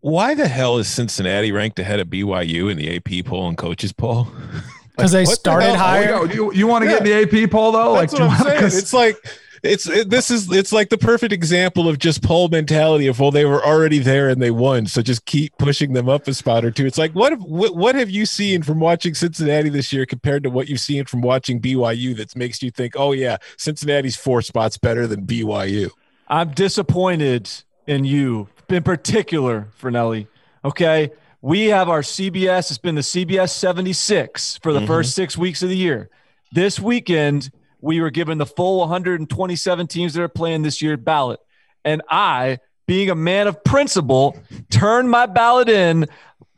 Why 0.00 0.34
the 0.34 0.46
hell 0.46 0.78
is 0.78 0.86
Cincinnati 0.86 1.50
ranked 1.50 1.78
ahead 1.80 1.98
of 1.98 2.08
BYU 2.08 2.70
in 2.70 2.76
the 2.76 2.96
AP 2.96 3.24
poll 3.24 3.48
and 3.48 3.58
coaches 3.58 3.92
poll? 3.92 4.28
because 4.96 5.12
they 5.12 5.24
what 5.24 5.30
the 5.30 5.36
started 5.36 5.66
hell? 5.66 5.74
Oh, 5.74 5.78
higher. 5.78 6.14
Oh, 6.14 6.24
you, 6.24 6.52
you 6.52 6.66
want 6.68 6.84
to 6.84 6.88
get 6.88 7.04
in 7.04 7.04
the 7.04 7.44
AP 7.44 7.50
poll 7.50 7.72
though? 7.72 7.94
That's 7.96 8.12
like, 8.12 8.20
what 8.20 8.30
I'm 8.30 8.46
saying. 8.46 8.64
It's 8.66 8.92
like 8.92 9.16
it's 9.64 9.88
it, 9.88 10.10
this 10.10 10.30
is 10.30 10.50
it's 10.52 10.72
like 10.72 10.90
the 10.90 10.98
perfect 10.98 11.32
example 11.32 11.88
of 11.88 11.98
just 11.98 12.22
poll 12.22 12.48
mentality 12.48 13.06
of 13.06 13.18
well 13.18 13.30
they 13.30 13.44
were 13.44 13.64
already 13.64 13.98
there 13.98 14.28
and 14.28 14.40
they 14.42 14.50
won 14.50 14.86
so 14.86 15.02
just 15.02 15.24
keep 15.24 15.56
pushing 15.58 15.94
them 15.94 16.08
up 16.08 16.28
a 16.28 16.34
spot 16.34 16.64
or 16.64 16.70
two 16.70 16.86
it's 16.86 16.98
like 16.98 17.12
what 17.12 17.32
have, 17.32 17.42
what, 17.42 17.74
what 17.74 17.94
have 17.94 18.10
you 18.10 18.26
seen 18.26 18.62
from 18.62 18.78
watching 18.78 19.14
cincinnati 19.14 19.68
this 19.70 19.92
year 19.92 20.04
compared 20.06 20.42
to 20.42 20.50
what 20.50 20.68
you've 20.68 20.80
seen 20.80 21.04
from 21.04 21.22
watching 21.22 21.60
byu 21.60 22.16
that 22.16 22.36
makes 22.36 22.62
you 22.62 22.70
think 22.70 22.94
oh 22.96 23.12
yeah 23.12 23.36
cincinnati's 23.56 24.16
four 24.16 24.42
spots 24.42 24.76
better 24.76 25.06
than 25.06 25.26
byu 25.26 25.90
I'm 26.28 26.50
disappointed 26.52 27.50
in 27.86 28.04
you, 28.04 28.48
in 28.68 28.82
particular, 28.82 29.68
Fornelli. 29.80 30.26
Okay. 30.64 31.12
We 31.42 31.66
have 31.66 31.90
our 31.90 32.00
CBS, 32.00 32.70
it's 32.70 32.78
been 32.78 32.94
the 32.94 33.02
CBS 33.02 33.50
76 33.50 34.58
for 34.62 34.72
the 34.72 34.78
Mm-hmm. 34.78 34.86
first 34.86 35.14
six 35.14 35.36
weeks 35.36 35.62
of 35.62 35.68
the 35.68 35.76
year. 35.76 36.08
This 36.52 36.80
weekend, 36.80 37.50
we 37.84 38.00
were 38.00 38.10
given 38.10 38.38
the 38.38 38.46
full 38.46 38.78
127 38.78 39.86
teams 39.86 40.14
that 40.14 40.22
are 40.22 40.28
playing 40.28 40.62
this 40.62 40.80
year 40.80 40.96
ballot. 40.96 41.38
And 41.84 42.00
I, 42.08 42.58
being 42.86 43.10
a 43.10 43.14
man 43.14 43.46
of 43.46 43.62
principle, 43.62 44.38
turned 44.70 45.10
my 45.10 45.26
ballot 45.26 45.68
in 45.68 46.06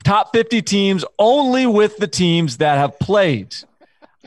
top 0.04 0.32
50 0.32 0.62
teams 0.62 1.04
only 1.18 1.66
with 1.66 1.96
the 1.96 2.06
teams 2.06 2.58
that 2.58 2.78
have 2.78 2.98
played. 3.00 3.56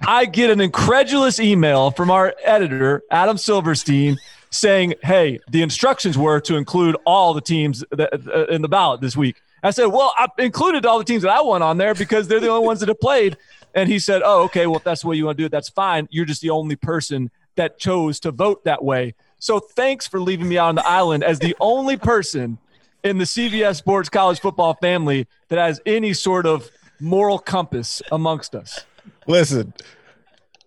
I 0.06 0.26
get 0.26 0.50
an 0.50 0.60
incredulous 0.60 1.40
email 1.40 1.92
from 1.92 2.12
our 2.12 2.36
editor, 2.44 3.02
Adam 3.10 3.38
Silverstein, 3.38 4.18
saying, 4.50 4.96
Hey, 5.02 5.40
the 5.50 5.62
instructions 5.62 6.18
were 6.18 6.42
to 6.42 6.58
include 6.58 6.98
all 7.06 7.34
the 7.34 7.42
teams 7.42 7.84
that, 7.92 8.14
uh, 8.14 8.46
in 8.48 8.62
the 8.62 8.70
ballot 8.70 9.00
this 9.00 9.16
week. 9.16 9.42
I 9.64 9.72
said, 9.72 9.86
Well, 9.86 10.14
I 10.18 10.28
included 10.38 10.86
all 10.86 10.98
the 10.98 11.06
teams 11.06 11.24
that 11.24 11.32
I 11.32 11.42
want 11.42 11.64
on 11.64 11.78
there 11.78 11.94
because 11.96 12.28
they're 12.28 12.42
the 12.42 12.50
only 12.50 12.66
ones 12.66 12.82
that 12.82 12.90
have 12.90 13.00
played. 13.00 13.38
And 13.76 13.90
he 13.90 14.00
said, 14.00 14.22
Oh, 14.24 14.44
okay. 14.44 14.68
Well, 14.68 14.78
if 14.78 14.84
that's 14.84 15.02
the 15.02 15.08
way 15.08 15.16
you 15.16 15.26
want 15.26 15.38
to 15.38 15.42
do 15.44 15.46
it, 15.46 15.52
that's 15.52 15.70
fine. 15.70 16.08
You're 16.12 16.26
just 16.26 16.42
the 16.42 16.50
only 16.50 16.76
person 16.76 17.32
that 17.56 17.78
chose 17.78 18.20
to 18.22 18.32
vote 18.32 18.64
that 18.64 18.84
way. 18.84 19.16
So 19.40 19.60
thanks 19.60 20.08
for 20.08 20.20
leaving 20.20 20.48
me 20.48 20.58
on 20.58 20.76
the 20.76 20.86
island 20.86 21.24
as 21.24 21.40
the 21.40 21.56
only 21.60 21.98
person 21.98 22.58
in 23.04 23.18
the 23.18 23.26
CBS 23.26 23.78
Sports 23.78 24.10
College 24.10 24.40
Football 24.40 24.76
family 24.76 25.28
that 25.48 25.60
has 25.60 25.82
any 25.86 26.14
sort 26.14 26.46
of 26.46 26.70
moral 27.00 27.40
compass 27.40 28.02
amongst 28.12 28.56
us. 28.56 28.86
Listen, 29.28 29.74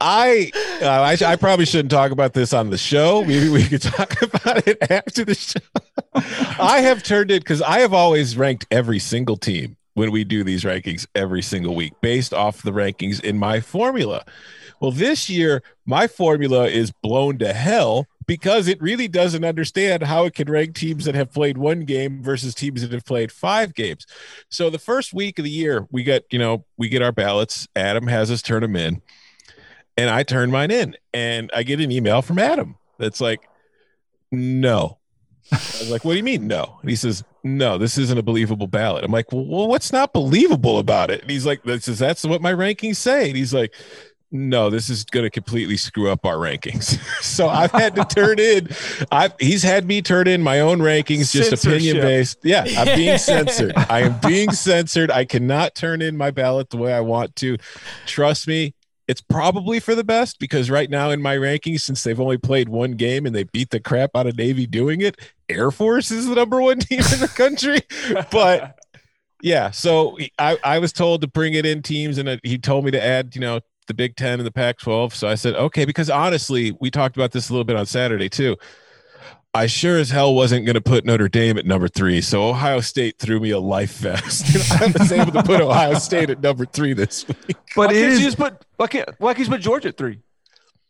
I, 0.01 0.51
uh, 0.83 0.87
I 0.87 1.17
I 1.33 1.37
probably 1.37 1.67
shouldn't 1.67 1.91
talk 1.91 2.11
about 2.11 2.33
this 2.33 2.53
on 2.53 2.71
the 2.71 2.79
show. 2.79 3.25
Maybe 3.25 3.49
we 3.49 3.65
could 3.65 3.83
talk 3.83 4.21
about 4.23 4.67
it 4.67 4.79
after 4.91 5.25
the 5.25 5.35
show. 5.35 5.61
I 6.15 6.81
have 6.81 7.03
turned 7.03 7.31
it 7.31 7.43
because 7.43 7.63
I 7.63 7.81
have 7.81 7.93
always 7.93 8.37
ranked 8.37 8.67
every 8.71 8.99
single 8.99 9.37
team 9.37 9.77
when 9.95 10.11
we 10.11 10.25
do 10.25 10.43
these 10.43 10.65
rankings 10.65 11.07
every 11.15 11.43
single 11.43 11.75
week 11.75 11.93
based 12.01 12.33
off 12.33 12.63
the 12.63 12.73
rankings 12.73 13.23
in 13.23 13.39
my 13.39 13.61
formula. 13.61 14.25
Well, 14.81 14.91
this 14.91 15.29
year 15.29 15.63
my 15.87 16.07
formula 16.07 16.67
is 16.67 16.91
blown 16.91 17.39
to 17.39 17.53
hell 17.53 18.07
because 18.27 18.69
it 18.69 18.81
really 18.81 19.09
doesn't 19.09 19.45
understand 19.45 20.03
how 20.03 20.25
it 20.25 20.35
can 20.35 20.51
rank 20.51 20.75
teams 20.75 21.05
that 21.05 21.15
have 21.15 21.33
played 21.33 21.59
one 21.59 21.81
game 21.81 22.23
versus 22.23 22.55
teams 22.55 22.83
that 22.83 22.93
have 22.93 23.05
played 23.05 23.31
five 23.31 23.75
games. 23.75 24.07
So 24.49 24.71
the 24.71 24.79
first 24.79 25.13
week 25.13 25.39
of 25.39 25.45
the 25.45 25.51
year, 25.51 25.87
we 25.91 26.03
get, 26.03 26.25
you 26.31 26.39
know, 26.39 26.65
we 26.77 26.89
get 26.89 27.03
our 27.03 27.13
ballots. 27.13 27.69
Adam 27.77 28.07
has 28.07 28.31
us 28.31 28.43
turn 28.43 28.63
them 28.63 28.77
in. 28.77 29.03
And 29.97 30.09
I 30.09 30.23
turn 30.23 30.51
mine 30.51 30.71
in 30.71 30.97
and 31.13 31.51
I 31.55 31.65
get 31.65 31.81
an 31.81 31.93
email 31.93 32.23
from 32.23 32.39
Adam 32.39 32.77
that's 32.99 33.21
like, 33.21 33.47
no. 34.31 34.99
I 35.51 35.57
was 35.57 35.91
like, 35.91 36.05
what 36.05 36.13
do 36.13 36.19
you 36.19 36.25
mean 36.25 36.47
no? 36.47 36.79
And 36.81 36.91
he 36.91 36.97
says, 36.97 37.25
no, 37.43 37.79
this 37.79 37.99
isn't 37.99 38.19
a 38.19 38.23
believable 38.23 38.67
ballot. 38.67 39.05
I'm 39.05 39.13
like, 39.13 39.33
well, 39.33 39.69
what's 39.69 39.93
not 39.93 40.13
believable 40.13 40.79
about 40.79 41.11
it? 41.11 41.23
And 41.23 41.31
he's 41.31 41.45
like, 41.45 41.63
this 41.65 41.89
is, 41.89 41.99
that's 41.99 42.25
what 42.25 42.41
my 42.41 42.53
rankings 42.53 42.97
say. 42.97 43.29
And 43.29 43.37
he's 43.37 43.53
like, 43.53 43.75
no, 44.35 44.71
this 44.71 44.89
is 44.89 45.05
going 45.05 45.25
to 45.25 45.31
completely 45.31 45.77
screw 45.77 46.11
up 46.11 46.25
our 46.25 46.37
rankings. 46.37 46.99
so 47.23 47.49
I've 47.49 47.71
had 47.71 47.95
to 47.97 48.05
turn 48.05 48.39
in. 48.39 48.69
I've 49.13 49.35
he's 49.39 49.63
had 49.63 49.87
me 49.87 50.01
turn 50.01 50.27
in 50.27 50.43
my 50.43 50.61
own 50.61 50.79
rankings, 50.79 51.31
just 51.33 51.53
opinion 51.53 51.99
based. 51.99 52.39
Yeah, 52.43 52.65
I'm 52.79 52.97
being 52.97 53.19
censored. 53.19 53.75
I 53.77 54.01
am 54.01 54.19
being 54.27 54.51
censored. 54.53 55.11
I 55.11 55.27
cannot 55.27 55.75
turn 55.75 56.01
in 56.01 56.17
my 56.17 56.31
ballot 56.31 56.71
the 56.71 56.79
way 56.79 56.95
I 56.95 57.01
want 57.01 57.37
to. 57.37 57.59
Trust 58.07 58.49
me, 58.49 58.75
it's 59.13 59.21
probably 59.21 59.79
for 59.79 59.95
the 59.95 60.03
best 60.03 60.39
because 60.39 60.71
right 60.71 60.89
now 60.89 61.11
in 61.11 61.21
my 61.21 61.37
rankings, 61.37 61.81
since 61.81 62.03
they've 62.03 62.19
only 62.19 62.39
played 62.39 62.71
one 62.71 62.93
game 62.93 63.27
and 63.27 63.37
they 63.37 63.45
beat 63.45 63.69
the 63.69 63.79
crap 63.79 64.13
out 64.15 64.27
of 64.27 64.39
Navy 64.39 64.67
doing 64.67 65.03
it, 65.03 65.21
Air 65.51 65.71
Force 65.71 66.11
is 66.11 66.27
the 66.27 66.35
number 66.35 66.63
one 66.63 66.79
team 66.81 67.01
in 67.01 67.21
the 67.21 67.29
country. 67.29 67.81
But 68.31 68.79
yeah, 69.43 69.71
so 69.71 70.17
I, 70.39 70.57
I 70.65 70.79
was 70.79 70.95
told 70.95 71.21
to 71.21 71.27
bring 71.27 71.53
it 71.53 71.67
in 71.67 71.83
teams, 71.83 72.17
and 72.17 72.41
he 72.43 72.57
told 72.57 72.87
me 72.87 72.91
to 72.93 73.05
add, 73.05 73.35
you 73.35 73.43
know, 73.43 73.61
the 73.87 73.93
Big 73.93 74.17
Ten 74.17 74.41
and 74.41 74.47
the 74.47 74.51
Pac 74.51 74.79
12. 74.79 75.15
So 75.15 75.29
I 75.29 75.35
said, 75.35 75.57
okay, 75.57 75.85
because 75.85 76.09
honestly, 76.09 76.75
we 76.81 76.91
talked 76.91 77.15
about 77.15 77.33
this 77.33 77.51
a 77.51 77.53
little 77.53 77.65
bit 77.65 77.77
on 77.77 77.85
Saturday 77.85 78.31
too. 78.31 78.57
I 79.55 79.67
sure 79.67 79.99
as 79.99 80.11
hell 80.11 80.35
wasn't 80.35 80.65
going 80.65 80.75
to 80.75 80.81
put 80.81 81.05
Notre 81.05 81.29
Dame 81.29 81.59
at 81.59 81.67
number 81.67 81.87
three. 81.87 82.23
So 82.23 82.49
Ohio 82.49 82.81
State 82.81 83.19
threw 83.19 83.39
me 83.39 83.51
a 83.51 83.59
life 83.59 83.99
vest. 83.99 84.73
I 84.81 84.87
was 84.87 85.13
able 85.13 85.33
to 85.33 85.43
put 85.43 85.61
Ohio 85.61 85.95
State 85.95 86.31
at 86.31 86.41
number 86.41 86.65
three 86.65 86.95
this 86.95 87.29
week. 87.29 87.57
But 87.77 87.91
why 87.91 87.95
it 87.95 88.01
can't 88.01 88.13
you 88.15 88.21
just 88.21 88.39
put 88.39 88.65
why 88.77 88.87
can't 88.87 89.09
why 89.19 89.35
can't 89.35 89.47
you 89.47 89.53
put 89.53 89.61
Georgia 89.61 89.89
at 89.89 89.99
three? 89.99 90.21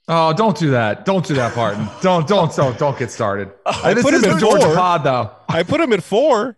Oh, 0.07 0.33
don't 0.33 0.57
do 0.57 0.71
that. 0.71 1.05
Don't 1.05 1.27
do 1.27 1.35
that, 1.35 1.55
Barton. 1.55 1.89
don't, 2.03 2.27
don't, 2.27 2.55
don't, 2.55 2.79
don't 2.79 2.99
get 2.99 3.11
started. 3.11 3.51
I 3.67 3.95
this 3.95 4.05
put 4.05 4.15
is 4.15 4.23
him 4.25 4.31
a 4.31 4.35
at 4.35 4.41
Georgia 4.41 4.67
four. 4.67 4.75
pod, 4.75 5.05
though. 5.05 5.31
I 5.49 5.63
put 5.63 5.79
them 5.79 5.93
at 5.93 6.03
four. 6.03 6.57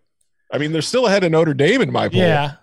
I 0.50 0.58
mean, 0.58 0.72
they're 0.72 0.82
still 0.82 1.06
ahead 1.06 1.24
of 1.24 1.32
Notre 1.32 1.54
Dame 1.54 1.82
in 1.82 1.92
my 1.92 2.08
poll. 2.08 2.20
Yeah. 2.20 2.54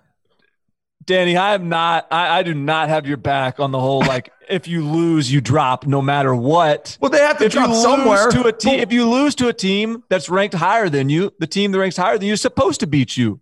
Danny, 1.06 1.36
I 1.36 1.56
am 1.56 1.68
not. 1.70 2.08
I, 2.12 2.39
I 2.39 2.44
do 2.44 2.54
not 2.54 2.89
have 2.89 3.08
your 3.08 3.18
back 3.18 3.60
on 3.60 3.72
the 3.72 3.80
whole 3.80 4.00
like 4.00 4.32
if 4.52 4.68
you 4.68 4.86
lose, 4.86 5.32
you 5.32 5.41
drop 5.41 5.86
no 5.88 6.02
matter 6.02 6.36
what. 6.36 6.97
Well, 7.02 7.10
they 7.12 7.20
have 7.20 7.38
to 7.39 7.45
If 7.45 7.52
drop 7.54 7.74
somewhere. 7.74 8.30
to 8.32 8.43
a 8.47 8.52
team, 8.54 8.80
if 8.80 8.91
you 8.91 9.10
lose 9.10 9.36
to 9.36 9.47
a 9.47 9.54
team 9.54 10.04
that's 10.10 10.30
ranked 10.30 10.56
higher 10.56 10.89
than 10.89 11.10
you, 11.10 11.34
the 11.39 11.47
team 11.47 11.72
that 11.72 11.80
ranks 11.80 11.97
higher 11.97 12.18
than 12.18 12.28
you 12.28 12.34
is 12.34 12.41
supposed 12.41 12.80
to 12.82 12.88
beat 12.88 13.18
you. 13.18 13.39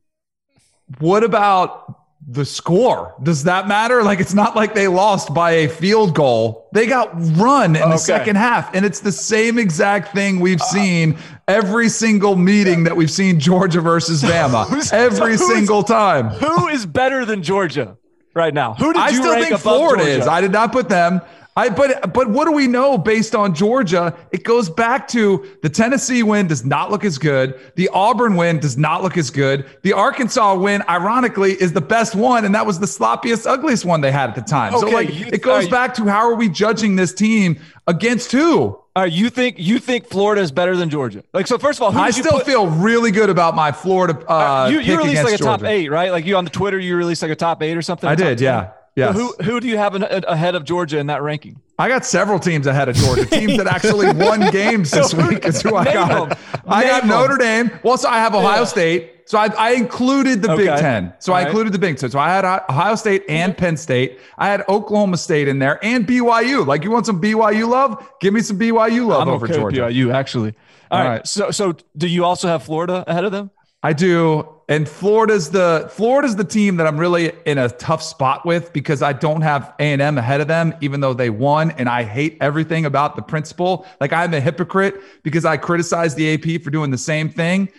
What 0.99 1.23
about 1.23 1.95
the 2.27 2.43
score? 2.45 3.15
Does 3.23 3.43
that 3.45 3.67
matter? 3.67 4.03
Like, 4.03 4.19
it's 4.19 4.33
not 4.33 4.55
like 4.55 4.73
they 4.75 4.87
lost 4.87 5.33
by 5.33 5.51
a 5.51 5.67
field 5.69 6.13
goal. 6.15 6.67
They 6.73 6.85
got 6.87 7.09
run 7.37 7.75
in 7.75 7.81
Okay. 7.81 7.91
the 7.91 7.97
second 7.97 8.35
half. 8.35 8.73
And 8.75 8.85
it's 8.85 8.99
the 8.99 9.11
same 9.11 9.57
exact 9.57 10.13
thing 10.13 10.39
we've 10.39 10.61
uh, 10.61 10.65
seen 10.65 11.17
every 11.47 11.89
single 11.89 12.35
meeting 12.35 12.83
that 12.83 12.95
we've 12.95 13.09
seen 13.11 13.39
Georgia 13.39 13.81
versus 13.81 14.21
Bama. 14.31 14.91
every 14.93 15.37
single 15.37 15.83
time. 15.83 16.27
Who 16.29 16.67
is 16.67 16.85
better 16.85 17.23
than 17.25 17.41
Georgia 17.43 17.97
right 18.39 18.53
now? 18.53 18.73
Who 18.73 18.93
did 18.93 19.01
I 19.01 19.09
you 19.09 19.17
still 19.17 19.31
rank 19.33 19.43
think 19.43 19.59
above 19.59 19.61
Florida 19.61 20.03
Georgia? 20.03 20.21
is. 20.21 20.27
I 20.27 20.41
did 20.41 20.51
not 20.51 20.71
put 20.71 20.89
them. 20.89 21.21
I 21.59 21.67
but 21.69 22.13
but 22.13 22.29
what 22.29 22.45
do 22.45 22.53
we 22.53 22.67
know 22.67 22.97
based 22.97 23.35
on 23.35 23.53
Georgia? 23.53 24.15
It 24.31 24.43
goes 24.45 24.69
back 24.69 25.09
to 25.09 25.45
the 25.61 25.67
Tennessee 25.69 26.23
win 26.23 26.47
does 26.47 26.63
not 26.63 26.89
look 26.89 27.03
as 27.03 27.17
good. 27.17 27.59
The 27.75 27.89
Auburn 27.89 28.37
win 28.37 28.59
does 28.59 28.77
not 28.77 29.03
look 29.03 29.17
as 29.17 29.29
good. 29.29 29.65
The 29.81 29.91
Arkansas 29.91 30.55
win, 30.55 30.83
ironically, 30.87 31.51
is 31.53 31.73
the 31.73 31.81
best 31.81 32.15
one, 32.15 32.45
and 32.45 32.55
that 32.55 32.65
was 32.65 32.79
the 32.79 32.85
sloppiest, 32.85 33.45
ugliest 33.45 33.83
one 33.83 33.99
they 33.99 34.11
had 34.11 34.29
at 34.29 34.35
the 34.35 34.41
time. 34.41 34.71
so 34.77 34.87
like 34.87 35.13
you- 35.13 35.27
it 35.33 35.41
goes 35.41 35.67
uh, 35.67 35.69
back 35.69 35.93
to 35.95 36.05
how 36.05 36.19
are 36.29 36.35
we 36.35 36.47
judging 36.47 36.95
this 36.95 37.13
team 37.13 37.59
against 37.87 38.31
who? 38.31 38.79
All 38.95 39.03
right, 39.03 39.11
you 39.11 39.29
think 39.29 39.55
you 39.59 39.79
think 39.79 40.07
Florida 40.07 40.41
is 40.41 40.51
better 40.51 40.75
than 40.77 40.89
Georgia? 40.89 41.23
Like 41.33 41.47
so, 41.47 41.57
first 41.57 41.79
of 41.79 41.83
all, 41.83 41.91
who 41.91 41.99
I 41.99 42.07
you 42.07 42.13
still 42.13 42.37
put- 42.39 42.45
feel 42.45 42.67
really 42.67 43.11
good 43.11 43.29
about 43.29 43.53
my 43.55 43.71
Florida. 43.73 44.17
Uh, 44.27 44.69
you, 44.71 44.79
pick 44.79 44.87
you 44.87 44.97
released 44.97 45.23
like 45.23 45.31
a 45.33 45.35
against 45.35 45.43
top 45.43 45.63
eight, 45.63 45.89
right? 45.89 46.11
Like 46.11 46.25
you 46.25 46.37
on 46.37 46.43
the 46.45 46.49
Twitter, 46.51 46.79
you 46.79 46.95
released 46.95 47.21
like 47.21 47.31
a 47.31 47.35
top 47.35 47.61
eight 47.63 47.75
or 47.75 47.81
something. 47.81 48.09
I 48.09 48.15
did, 48.15 48.37
10? 48.39 48.71
Yeah. 48.95 49.13
So 49.13 49.19
who 49.19 49.33
who 49.43 49.59
do 49.59 49.67
you 49.67 49.77
have 49.77 49.95
ahead 49.95 50.55
of 50.55 50.63
Georgia 50.63 50.97
in 50.99 51.07
that 51.07 51.21
ranking? 51.21 51.61
I 51.77 51.87
got 51.87 52.05
several 52.05 52.39
teams 52.39 52.67
ahead 52.67 52.89
of 52.89 52.95
Georgia. 52.95 53.25
teams 53.25 53.55
that 53.57 53.67
actually 53.67 54.11
won 54.13 54.51
games 54.51 54.91
this 54.91 55.13
week 55.29 55.45
is 55.45 55.61
who 55.61 55.75
I 55.75 55.85
got. 55.85 56.29
them. 56.29 56.37
I 56.67 56.83
got. 56.83 57.05
Notre 57.05 57.37
Dame. 57.37 57.71
Well, 57.83 57.97
so 57.97 58.09
I 58.09 58.17
have 58.17 58.35
Ohio 58.35 58.59
Yeah. 58.59 58.65
State. 58.65 59.13
So 59.25 59.37
I, 59.37 59.45
I 59.57 59.71
included 59.73 60.41
the 60.41 60.55
Big 60.55 60.65
Ten. 60.79 61.13
So 61.19 61.31
All 61.31 61.37
I 61.37 61.41
right. 61.43 61.47
included 61.49 61.71
the 61.71 61.77
Big 61.79 61.97
Ten. 61.97 62.09
So 62.09 62.17
I 62.17 62.29
had 62.29 62.43
Ohio 62.67 62.95
State 62.95 63.23
and 63.29 63.55
Penn 63.55 63.77
State. 63.77 64.19
I 64.39 64.47
had 64.47 64.63
Oklahoma 64.67 65.17
State 65.17 65.47
in 65.47 65.59
there 65.59 65.79
and 65.85 66.07
BYU. 66.07 66.65
Like 66.65 66.83
you 66.83 66.89
want 66.89 67.05
some 67.05 67.21
BYU 67.21 67.69
love? 67.69 68.03
Give 68.21 68.33
me 68.33 68.41
some 68.41 68.57
BYU 68.57 69.05
love 69.05 69.21
I'm 69.21 69.29
over 69.29 69.45
okay 69.45 69.53
Georgia. 69.55 69.81
BYU 69.81 70.11
actually. 70.13 70.55
All 70.89 70.97
All 70.97 71.03
right. 71.05 71.09
right. 71.17 71.27
So 71.27 71.51
so 71.51 71.75
do 71.95 72.07
you 72.07 72.25
also 72.25 72.47
have 72.47 72.63
Florida 72.63 73.03
ahead 73.07 73.23
of 73.23 73.31
them? 73.31 73.51
I 73.83 73.93
do. 73.93 74.58
And 74.69 74.87
Florida's 74.87 75.49
the 75.49 75.89
Florida's 75.91 76.35
the 76.35 76.43
team 76.43 76.77
that 76.77 76.85
I'm 76.85 76.97
really 76.97 77.31
in 77.47 77.57
a 77.57 77.69
tough 77.69 78.03
spot 78.03 78.45
with 78.45 78.71
because 78.71 79.01
I 79.01 79.13
don't 79.13 79.41
have 79.41 79.73
A&M 79.79 80.17
ahead 80.17 80.41
of 80.41 80.47
them 80.47 80.75
even 80.79 80.99
though 80.99 81.15
they 81.15 81.31
won 81.31 81.71
and 81.71 81.89
I 81.89 82.03
hate 82.03 82.37
everything 82.39 82.85
about 82.85 83.15
the 83.15 83.23
principal. 83.23 83.87
Like 83.99 84.13
I'm 84.13 84.31
a 84.35 84.39
hypocrite 84.39 85.01
because 85.23 85.43
I 85.43 85.57
criticize 85.57 86.13
the 86.13 86.35
AP 86.35 86.61
for 86.61 86.69
doing 86.69 86.91
the 86.91 86.99
same 86.99 87.29
thing. 87.29 87.69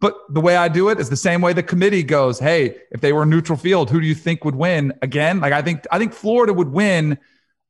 But 0.00 0.16
the 0.30 0.40
way 0.40 0.56
I 0.56 0.68
do 0.68 0.88
it 0.88 0.98
is 0.98 1.10
the 1.10 1.16
same 1.16 1.42
way 1.42 1.52
the 1.52 1.62
committee 1.62 2.02
goes, 2.02 2.38
"Hey, 2.38 2.78
if 2.90 3.02
they 3.02 3.12
were 3.12 3.26
neutral 3.26 3.58
field, 3.58 3.90
who 3.90 4.00
do 4.00 4.06
you 4.06 4.14
think 4.14 4.42
would 4.46 4.56
win?" 4.56 4.94
Again, 5.02 5.40
like 5.40 5.52
I 5.52 5.60
think 5.60 5.86
I 5.92 5.98
think 5.98 6.14
Florida 6.14 6.54
would 6.54 6.72
win 6.72 7.18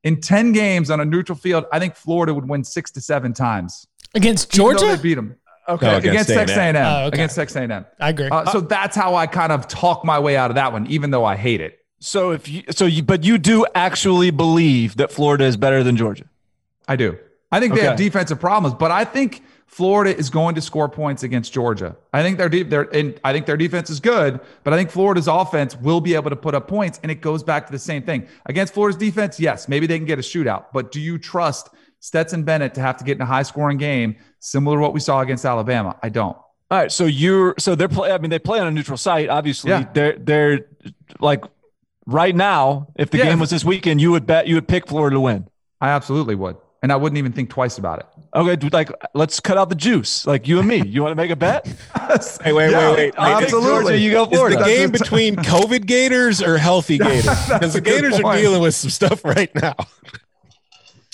in 0.05 0.21
10 0.21 0.53
games 0.53 0.91
on 0.91 1.01
a 1.01 1.05
neutral 1.05 1.37
field. 1.37 1.65
I 1.73 1.81
think 1.81 1.97
Florida 1.97 2.33
would 2.33 2.49
win 2.49 2.63
6 2.63 2.93
to 2.93 3.01
7 3.01 3.33
times. 3.33 3.89
Against 4.15 4.53
Georgia? 4.53 4.87
they 4.87 4.97
beat 4.97 5.15
them. 5.15 5.35
Okay. 5.71 5.97
against, 5.97 6.07
against 6.07 6.29
Texas 6.31 6.57
A&M. 6.57 6.77
A&M. 6.77 6.87
Oh, 6.87 7.07
okay. 7.07 7.17
Against 7.17 7.37
Texas 7.37 7.57
A&M. 7.57 7.87
I 7.99 8.09
agree. 8.11 8.29
Uh, 8.29 8.51
so 8.51 8.61
that's 8.61 8.97
how 8.97 9.15
I 9.15 9.27
kind 9.27 9.53
of 9.53 9.69
talk 9.69 10.05
my 10.05 10.19
way 10.19 10.37
out 10.37 10.51
of 10.51 10.55
that 10.57 10.73
one, 10.73 10.87
even 10.87 11.11
though 11.11 11.25
I 11.25 11.37
hate 11.37 11.61
it. 11.61 11.79
So 12.01 12.31
if 12.31 12.49
you 12.49 12.63
so 12.71 12.87
you 12.87 13.03
but 13.03 13.25
you 13.25 13.37
do 13.37 13.67
actually 13.75 14.31
believe 14.31 14.97
that 14.97 15.13
Florida 15.13 15.45
is 15.45 15.59
better 15.59 15.83
than 15.85 15.97
Georgia. 15.99 16.25
I 16.89 16.97
do. 16.97 17.19
I 17.53 17.61
think 17.61 17.75
they 17.75 17.83
have 17.83 17.97
defensive 17.97 18.41
problems, 18.41 18.75
but 18.75 18.91
I 18.91 19.05
think 19.05 19.43
Florida 19.67 20.17
is 20.17 20.31
going 20.31 20.55
to 20.55 20.61
score 20.61 20.89
points 20.89 21.23
against 21.23 21.53
Georgia. 21.53 21.97
I 22.13 22.23
think 22.23 22.39
their 22.39 22.49
deep, 22.49 22.71
their 22.71 22.83
and 22.95 23.21
I 23.23 23.33
think 23.33 23.47
their 23.47 23.57
defense 23.57 23.91
is 23.91 24.01
good, 24.01 24.41
but 24.65 24.73
I 24.73 24.77
think 24.77 24.91
Florida's 24.91 25.29
offense 25.29 25.77
will 25.77 26.01
be 26.01 26.15
able 26.15 26.31
to 26.31 26.37
put 26.37 26.55
up 26.55 26.67
points. 26.67 26.99
And 27.03 27.13
it 27.13 27.21
goes 27.21 27.43
back 27.43 27.67
to 27.67 27.73
the 27.73 27.79
same 27.79 28.03
thing 28.03 28.27
against 28.47 28.75
Florida's 28.75 28.99
defense. 28.99 29.39
Yes, 29.39 29.69
maybe 29.69 29.87
they 29.87 29.99
can 29.99 30.07
get 30.07 30.19
a 30.19 30.23
shootout, 30.23 30.67
but 30.73 30.91
do 30.91 31.01
you 31.01 31.19
trust 31.19 31.69
Stetson 32.01 32.43
Bennett 32.45 32.75
to 32.75 32.81
have 32.81 32.97
to 32.97 33.05
get 33.05 33.17
in 33.17 33.23
a 33.23 33.27
high 33.27 33.43
scoring 33.43 33.79
game 33.79 34.17
similar 34.41 34.77
to 34.77 34.81
what 34.83 34.93
we 34.95 35.01
saw 35.01 35.21
against 35.21 35.45
Alabama? 35.45 35.97
I 36.03 36.09
don't. 36.09 36.37
All 36.37 36.79
right, 36.79 36.91
so 36.93 37.05
you're 37.07 37.55
so 37.59 37.75
they're 37.75 37.89
play. 37.89 38.11
I 38.13 38.19
mean, 38.19 38.31
they 38.31 38.39
play 38.39 38.61
on 38.61 38.67
a 38.67 38.71
neutral 38.71 38.97
site. 38.97 39.29
Obviously, 39.29 39.71
Yeah. 39.71 39.87
they're 39.93 40.17
they're 40.19 40.61
like 41.19 41.45
right 42.07 42.35
now. 42.35 42.89
If 42.97 43.11
the 43.11 43.19
Yeah. 43.19 43.25
game 43.25 43.39
was 43.41 43.51
this 43.51 43.65
weekend, 43.65 44.01
you 44.01 44.13
would 44.13 44.27
bet 44.27 44.47
you 44.47 44.55
would 44.55 44.69
pick 44.69 44.87
Florida 44.87 45.15
to 45.15 45.21
win. 45.21 45.49
I 45.81 45.89
absolutely 45.91 46.37
would, 46.37 46.57
and 46.83 46.93
I 46.93 46.97
wouldn't 46.97 47.19
even 47.19 47.33
think 47.33 47.51
twice 47.51 47.77
about 47.79 47.99
it. 48.01 48.07
Okay, 48.37 48.55
dude, 48.55 48.73
like 48.73 48.93
let's 49.15 49.41
cut 49.41 49.59
out 49.59 49.69
the 49.69 49.75
juice. 49.75 50.27
Like 50.29 50.47
you 50.47 50.61
and 50.61 50.69
me. 50.69 50.87
You 50.87 51.03
want 51.03 51.11
to 51.11 51.17
make 51.17 51.31
a 51.33 51.37
bet? 51.37 51.67
Hey, 52.43 52.53
wait, 52.53 52.71
Yeah, 52.73 52.91
wait, 52.93 52.97
wait. 52.97 53.15
absolutely. 53.17 53.71
Georgia, 53.83 53.99
you 53.99 54.11
go 54.13 54.25
Is 54.25 54.57
the 54.57 54.65
game 54.65 54.91
between 54.91 55.37
COVID 55.55 55.87
Gators 55.87 56.43
or 56.43 56.57
healthy 56.59 56.99
Gators? 57.09 57.49
Because 57.49 57.73
the 57.75 57.81
Gators 57.81 58.19
are 58.21 58.37
dealing 58.37 58.61
with 58.63 58.75
some 58.75 58.91
stuff 58.91 59.25
right 59.25 59.53
now. 59.55 59.75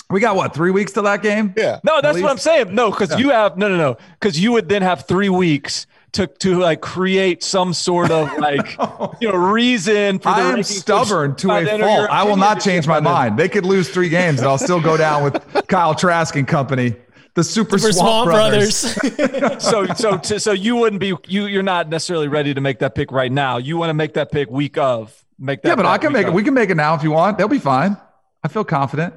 We 0.09 0.21
got 0.21 0.35
what 0.37 0.53
three 0.53 0.71
weeks 0.71 0.93
to 0.93 1.01
that 1.01 1.21
game? 1.21 1.53
Yeah. 1.57 1.79
No, 1.83 1.99
that's 2.01 2.21
what 2.21 2.31
I'm 2.31 2.37
saying. 2.37 2.73
No, 2.73 2.91
because 2.91 3.19
you 3.19 3.29
have 3.29 3.57
no, 3.57 3.67
no, 3.67 3.75
no. 3.75 3.97
Because 4.19 4.39
you 4.39 4.53
would 4.53 4.69
then 4.69 4.81
have 4.81 5.05
three 5.05 5.29
weeks 5.29 5.85
to 6.13 6.27
to 6.27 6.59
like 6.59 6.81
create 6.81 7.43
some 7.43 7.73
sort 7.73 8.11
of 8.11 8.37
like 8.39 8.77
you 9.19 9.29
know 9.29 9.35
reason 9.35 10.19
for. 10.19 10.29
The 10.29 10.35
I 10.35 10.51
am 10.51 10.63
stubborn 10.63 11.35
to 11.37 11.51
a 11.51 11.65
fault. 11.79 12.09
I 12.09 12.23
will 12.23 12.37
not 12.37 12.61
change 12.61 12.87
my 12.87 12.99
different. 12.99 13.03
mind. 13.03 13.39
They 13.39 13.49
could 13.49 13.65
lose 13.65 13.89
three 13.89 14.09
games, 14.09 14.39
and 14.39 14.47
I'll 14.47 14.57
still 14.57 14.81
go 14.81 14.95
down 14.97 15.23
with 15.23 15.43
Kyle 15.67 15.93
Trask 15.93 16.35
and 16.35 16.47
company, 16.47 16.95
the 17.33 17.43
Super, 17.43 17.77
For 17.77 17.91
Swamp, 17.91 17.95
Swamp 17.95 18.29
Brothers. 18.29 18.95
Brothers. 18.95 19.63
so 19.63 19.85
so 19.87 20.17
to, 20.17 20.39
so 20.39 20.51
you 20.53 20.77
wouldn't 20.77 21.01
be 21.01 21.13
you 21.27 21.47
you're 21.47 21.63
not 21.63 21.89
necessarily 21.89 22.29
ready 22.29 22.53
to 22.53 22.61
make 22.61 22.79
that 22.79 22.95
pick 22.95 23.11
right 23.11 23.31
now. 23.31 23.57
You 23.57 23.77
want 23.77 23.89
to 23.89 23.93
make 23.93 24.13
that 24.13 24.31
pick 24.31 24.49
week 24.49 24.77
of 24.77 25.23
make 25.37 25.61
that. 25.63 25.69
Yeah, 25.69 25.75
but 25.75 25.85
I 25.85 25.97
can 25.97 26.13
week 26.13 26.17
make 26.17 26.27
it. 26.27 26.33
We 26.33 26.43
can 26.43 26.53
make 26.53 26.69
it 26.69 26.75
now 26.75 26.95
if 26.95 27.03
you 27.03 27.11
want. 27.11 27.37
They'll 27.37 27.47
be 27.49 27.59
fine. 27.59 27.97
I 28.43 28.47
feel 28.47 28.63
confident. 28.63 29.13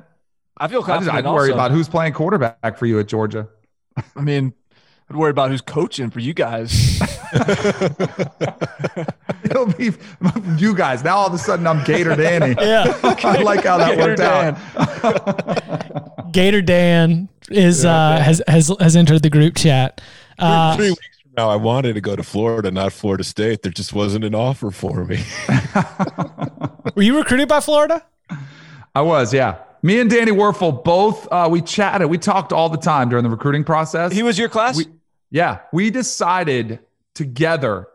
I 0.60 0.68
feel 0.68 0.78
I 0.78 0.80
just 0.80 0.86
confident. 0.86 1.16
I'd 1.16 1.24
worry 1.24 1.50
also. 1.50 1.54
about 1.54 1.70
who's 1.70 1.88
playing 1.88 2.12
quarterback 2.12 2.76
for 2.78 2.84
you 2.84 3.00
at 3.00 3.08
Georgia. 3.08 3.48
I 4.16 4.20
mean, 4.20 4.52
I'd 5.08 5.16
worry 5.16 5.30
about 5.30 5.50
who's 5.50 5.62
coaching 5.62 6.10
for 6.10 6.20
you 6.20 6.34
guys. 6.34 7.00
It'll 9.42 9.72
be 9.72 9.92
you 10.58 10.74
guys. 10.74 11.02
Now 11.02 11.16
all 11.16 11.26
of 11.28 11.32
a 11.32 11.38
sudden 11.38 11.66
I'm 11.66 11.82
Gator 11.84 12.14
Danny. 12.14 12.54
yeah. 12.60 12.94
I 13.02 13.42
like 13.42 13.64
how 13.64 13.78
that 13.78 13.96
Gator 13.96 14.02
worked 14.02 14.18
Dan. 14.18 14.56
out. 16.24 16.32
Gator 16.32 16.60
Dan 16.60 17.30
is 17.50 17.84
uh, 17.86 18.20
has 18.20 18.42
has 18.46 18.70
has 18.78 18.96
entered 18.96 19.22
the 19.22 19.30
group 19.30 19.56
chat. 19.56 20.00
Uh, 20.38 20.76
Three 20.76 20.90
weeks 20.90 21.18
from 21.22 21.32
now, 21.38 21.48
I 21.48 21.56
wanted 21.56 21.94
to 21.94 22.00
go 22.00 22.14
to 22.14 22.22
Florida, 22.22 22.70
not 22.70 22.92
Florida 22.92 23.24
State. 23.24 23.62
There 23.62 23.72
just 23.72 23.94
wasn't 23.94 24.24
an 24.24 24.34
offer 24.34 24.70
for 24.70 25.04
me. 25.06 25.24
were 26.94 27.02
you 27.02 27.16
recruited 27.16 27.48
by 27.48 27.60
Florida? 27.60 28.04
I 28.94 29.00
was, 29.00 29.32
yeah. 29.34 29.56
Me 29.82 29.98
and 30.00 30.10
Danny 30.10 30.30
Wuerffel 30.32 30.84
both 30.84 31.26
uh, 31.32 31.48
we 31.50 31.62
chatted. 31.62 32.08
We 32.08 32.18
talked 32.18 32.52
all 32.52 32.68
the 32.68 32.76
time 32.78 33.08
during 33.08 33.22
the 33.24 33.30
recruiting 33.30 33.64
process. 33.64 34.12
He 34.12 34.22
was 34.22 34.38
your 34.38 34.48
class. 34.48 34.76
We- 34.76 34.86
Yeah, 35.30 35.60
we 35.72 35.90
decided 35.90 36.80
together 37.14 37.86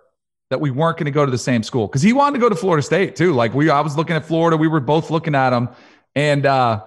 that 0.50 0.62
we 0.62 0.72
weren't 0.72 0.98
going 0.98 1.06
to 1.06 1.12
go 1.12 1.26
to 1.26 1.32
the 1.32 1.38
same 1.38 1.64
school 1.64 1.88
because 1.88 2.02
he 2.02 2.14
wanted 2.14 2.38
to 2.38 2.42
go 2.42 2.50
to 2.50 2.56
Florida 2.56 2.82
State 2.84 3.16
too. 3.16 3.34
Like 3.34 3.54
we, 3.54 3.70
I 3.70 3.82
was 3.82 3.98
looking 3.98 4.16
at 4.16 4.26
Florida. 4.26 4.58
We 4.58 4.68
were 4.68 4.80
both 4.80 5.10
looking 5.12 5.36
at 5.36 5.54
him, 5.54 5.70
and 6.16 6.46
uh, 6.46 6.84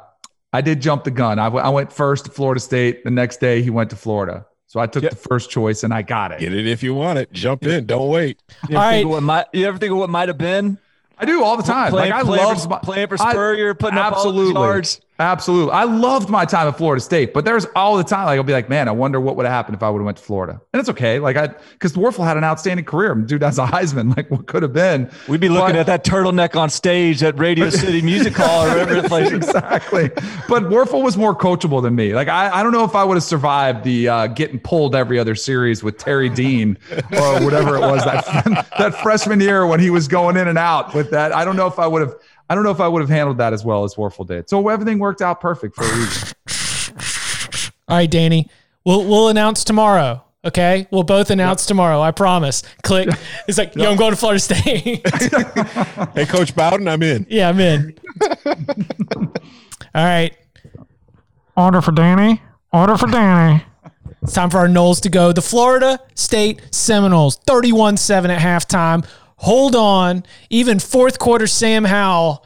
I 0.53 0.61
did 0.61 0.81
jump 0.81 1.05
the 1.05 1.11
gun. 1.11 1.39
I, 1.39 1.45
w- 1.45 1.63
I 1.65 1.69
went 1.69 1.93
first 1.93 2.25
to 2.25 2.31
Florida 2.31 2.61
State. 2.61 3.05
The 3.05 3.11
next 3.11 3.39
day, 3.41 3.63
he 3.63 3.71
went 3.71 3.91
to 3.91 3.97
Florida. 3.97 4.47
So 4.67 4.81
I 4.81 4.87
took 4.87 5.03
Yeah. 5.03 5.09
the 5.11 5.17
first 5.17 5.49
choice 5.51 5.83
and 5.83 5.95
I 5.95 6.03
got 6.03 6.31
it. 6.33 6.41
Get 6.41 6.53
it 6.53 6.67
if 6.67 6.83
you 6.83 6.95
want 6.95 7.19
it. 7.19 7.33
Jump 7.33 7.65
in. 7.65 7.87
Don't 7.87 8.09
wait. 8.11 8.43
you, 8.69 8.77
ever 8.77 8.85
All 8.85 8.91
think 8.91 9.05
of 9.07 9.11
what 9.13 9.23
might, 9.23 9.47
you 9.55 9.67
ever 9.67 9.79
think 9.79 9.93
of 9.93 9.99
what 9.99 10.11
might 10.11 10.29
have 10.29 10.37
been? 10.39 10.77
I 11.19 11.25
do 11.25 11.43
all 11.43 11.57
the 11.57 11.63
time. 11.63 11.91
Playing, 11.91 12.11
like 12.13 12.21
I 12.21 12.25
playing 12.25 12.45
love 12.45 12.63
for, 12.63 12.79
playing 12.81 13.09
for 13.09 13.17
I- 13.21 13.33
Spurrier, 13.33 13.75
putting 13.75 13.99
up 13.99 14.13
all 14.13 14.19
absolutely. 14.19 14.53
yards. 14.55 15.01
Absolutely. 15.21 15.73
I 15.73 15.83
loved 15.83 16.29
my 16.31 16.45
time 16.45 16.69
at 16.69 16.77
Florida 16.79 17.01
State, 17.01 17.35
but 17.35 17.45
there's 17.45 17.65
all 17.75 17.97
the 17.97 18.05
time, 18.05 18.27
like, 18.27 18.37
I'll 18.37 18.45
be 18.45 18.53
like, 18.53 18.69
man, 18.69 18.87
I 18.87 18.93
wonder 18.93 19.21
what 19.21 19.35
would 19.35 19.47
have 19.47 19.53
happened 19.53 19.75
if 19.77 19.83
I 19.83 19.91
would 19.91 19.99
have 19.99 20.05
went 20.07 20.19
to 20.19 20.23
Florida. 20.23 20.61
And 20.73 20.79
it's 20.79 20.89
okay. 20.91 21.19
Like 21.19 21.37
I, 21.37 21.49
cause 21.81 21.95
Wuerffel 21.95 22.25
had 22.25 22.37
an 22.37 22.45
outstanding 22.45 22.85
career. 22.87 23.15
Dude, 23.17 23.41
that's 23.43 23.59
a 23.59 23.67
Heisman. 23.67 24.09
Like 24.19 24.31
what 24.31 24.47
could 24.47 24.63
have 24.63 24.73
been. 24.73 25.11
We'd 25.29 25.41
be 25.41 25.49
looking 25.49 25.75
But- 25.75 25.77
at 25.77 25.87
that 25.87 26.05
turtleneck 26.05 26.55
on 26.57 26.71
stage 26.71 27.23
at 27.23 27.37
Radio 27.39 27.69
City 27.71 28.01
Music 28.13 28.35
Hall 28.37 28.65
or 28.67 28.69
whatever 28.71 29.01
the 29.03 29.09
place. 29.09 29.31
exactly. 29.33 30.09
But 30.49 30.65
Wuerffel 30.65 31.03
was 31.03 31.17
more 31.17 31.35
coachable 31.37 31.83
than 31.83 31.95
me. 31.97 32.15
Like 32.15 32.29
I, 32.29 32.51
I 32.61 32.63
don't 32.63 32.73
know 32.73 32.85
if 32.85 32.95
I 32.95 33.03
would 33.05 33.17
have 33.17 33.25
survived 33.25 33.83
the 33.85 34.09
uh, 34.09 34.27
getting 34.29 34.59
pulled 34.61 34.95
every 34.95 35.19
other 35.19 35.35
series 35.35 35.83
with 35.83 35.99
Terry 35.99 36.29
Dean 36.29 36.79
or 37.13 37.45
whatever 37.45 37.77
it 37.77 37.81
was 37.81 38.05
that 38.05 38.25
that 38.79 38.95
freshman 39.03 39.41
year 39.41 39.67
when 39.67 39.81
he 39.81 39.91
was 39.91 40.07
going 40.09 40.37
in 40.37 40.47
and 40.49 40.59
out 40.59 40.95
with 40.95 41.11
that. 41.11 41.33
I 41.33 41.45
don't 41.45 41.57
know 41.57 41.67
if 41.67 41.79
I 41.79 41.87
would 41.89 42.03
have. 42.03 42.15
I 42.49 42.55
don't 42.55 42.65
know 42.65 42.71
if 42.71 42.81
I 42.81 42.89
would 42.89 43.01
have 43.01 43.11
handled 43.11 43.39
that 43.39 43.53
as 43.53 43.65
well 43.65 43.85
as 43.85 43.95
Wuerffel 43.95 44.27
did. 44.27 44.49
So 44.49 44.67
everything 44.69 44.99
worked 44.99 45.21
out 45.23 45.41
perfect 45.41 45.75
for 45.77 45.85
a 45.85 45.97
reason. 45.97 47.73
All 47.89 47.97
right, 47.97 48.11
Danny. 48.11 48.49
We'll 48.85 49.05
we'll 49.07 49.29
announce 49.29 49.65
tomorrow. 49.65 50.25
Okay, 50.45 50.87
we'll 50.91 51.03
both 51.03 51.31
announce 51.31 51.67
tomorrow. 51.67 52.01
I 52.01 52.11
promise. 52.13 52.63
Click. 52.83 53.09
It's 53.49 53.57
like, 53.59 53.75
yo, 53.75 53.91
I'm 53.91 53.97
going 53.97 54.11
to 54.13 54.17
Florida 54.17 54.39
State. 54.41 55.01
Hey, 56.15 56.27
Coach 56.27 56.55
Bowden, 56.55 56.87
I'm 56.87 57.03
in. 57.03 57.27
yeah, 57.29 57.49
I'm 57.49 57.59
in. 57.61 57.99
All 59.17 59.33
right. 59.95 60.35
Order 61.57 61.81
for 61.81 61.93
Danny. 61.93 62.41
Order 62.73 62.97
for 62.97 63.07
Danny. 63.09 63.63
It's 64.23 64.33
time 64.35 64.51
for 64.51 64.59
our 64.59 64.69
Noles 64.69 65.01
to 65.03 65.09
go. 65.09 65.33
The 65.33 65.43
Florida 65.43 65.99
State 66.15 66.61
Seminoles, 66.73 67.37
31 67.47 67.97
7 67.97 68.31
at 68.31 68.41
halftime. 68.41 69.07
Hold 69.39 69.75
on. 69.77 70.25
Even 70.51 70.79
fourth 70.79 71.19
quarter, 71.19 71.47
Sam 71.47 71.85
Howell, 71.85 72.45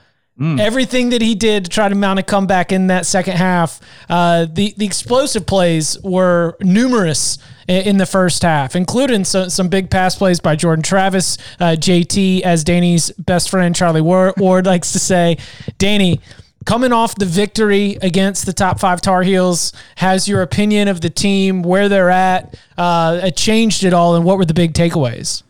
everything 0.58 1.10
that 1.10 1.22
he 1.22 1.34
did 1.34 1.64
to 1.64 1.70
try 1.70 1.88
to 1.88 1.94
mount 1.94 2.18
a 2.18 2.22
comeback 2.22 2.72
in 2.72 2.88
that 2.88 3.06
second 3.06 3.36
half, 3.36 3.80
uh, 4.08 4.46
the, 4.50 4.74
the 4.76 4.84
explosive 4.84 5.46
plays 5.46 5.96
were 6.02 6.56
numerous 6.60 7.38
in 7.68 7.96
the 7.96 8.06
first 8.06 8.42
half, 8.42 8.74
including 8.74 9.24
some, 9.24 9.48
some 9.50 9.68
big 9.68 9.88
pass 9.88 10.16
plays 10.16 10.40
by 10.40 10.56
Jordan 10.56 10.82
Travis, 10.82 11.38
uh, 11.60 11.76
JT, 11.78 12.40
as 12.42 12.64
Danny's 12.64 13.10
best 13.12 13.50
friend 13.50 13.74
Charlie 13.74 14.00
Ward, 14.00 14.34
Ward 14.36 14.66
likes 14.72 14.92
to 14.92 14.98
say. 14.98 15.38
Danny, 15.78 16.20
coming 16.66 16.92
off 16.92 17.14
the 17.14 17.24
victory 17.26 17.96
against 18.02 18.44
the 18.44 18.52
top 18.52 18.80
five 18.80 19.00
Tar 19.00 19.22
Heels, 19.22 19.72
has 19.96 20.28
your 20.28 20.42
opinion 20.42 20.88
of 20.88 21.00
the 21.00 21.10
team, 21.10 21.62
where 21.62 21.88
they're 21.88 22.10
at, 22.10 22.58
uh, 22.76 23.30
changed 23.30 23.84
it 23.84 23.94
all, 23.94 24.16
and 24.16 24.24
what 24.24 24.38
were 24.38 24.44
the 24.44 24.54
big 24.54 24.74
takeaways? 24.74 25.42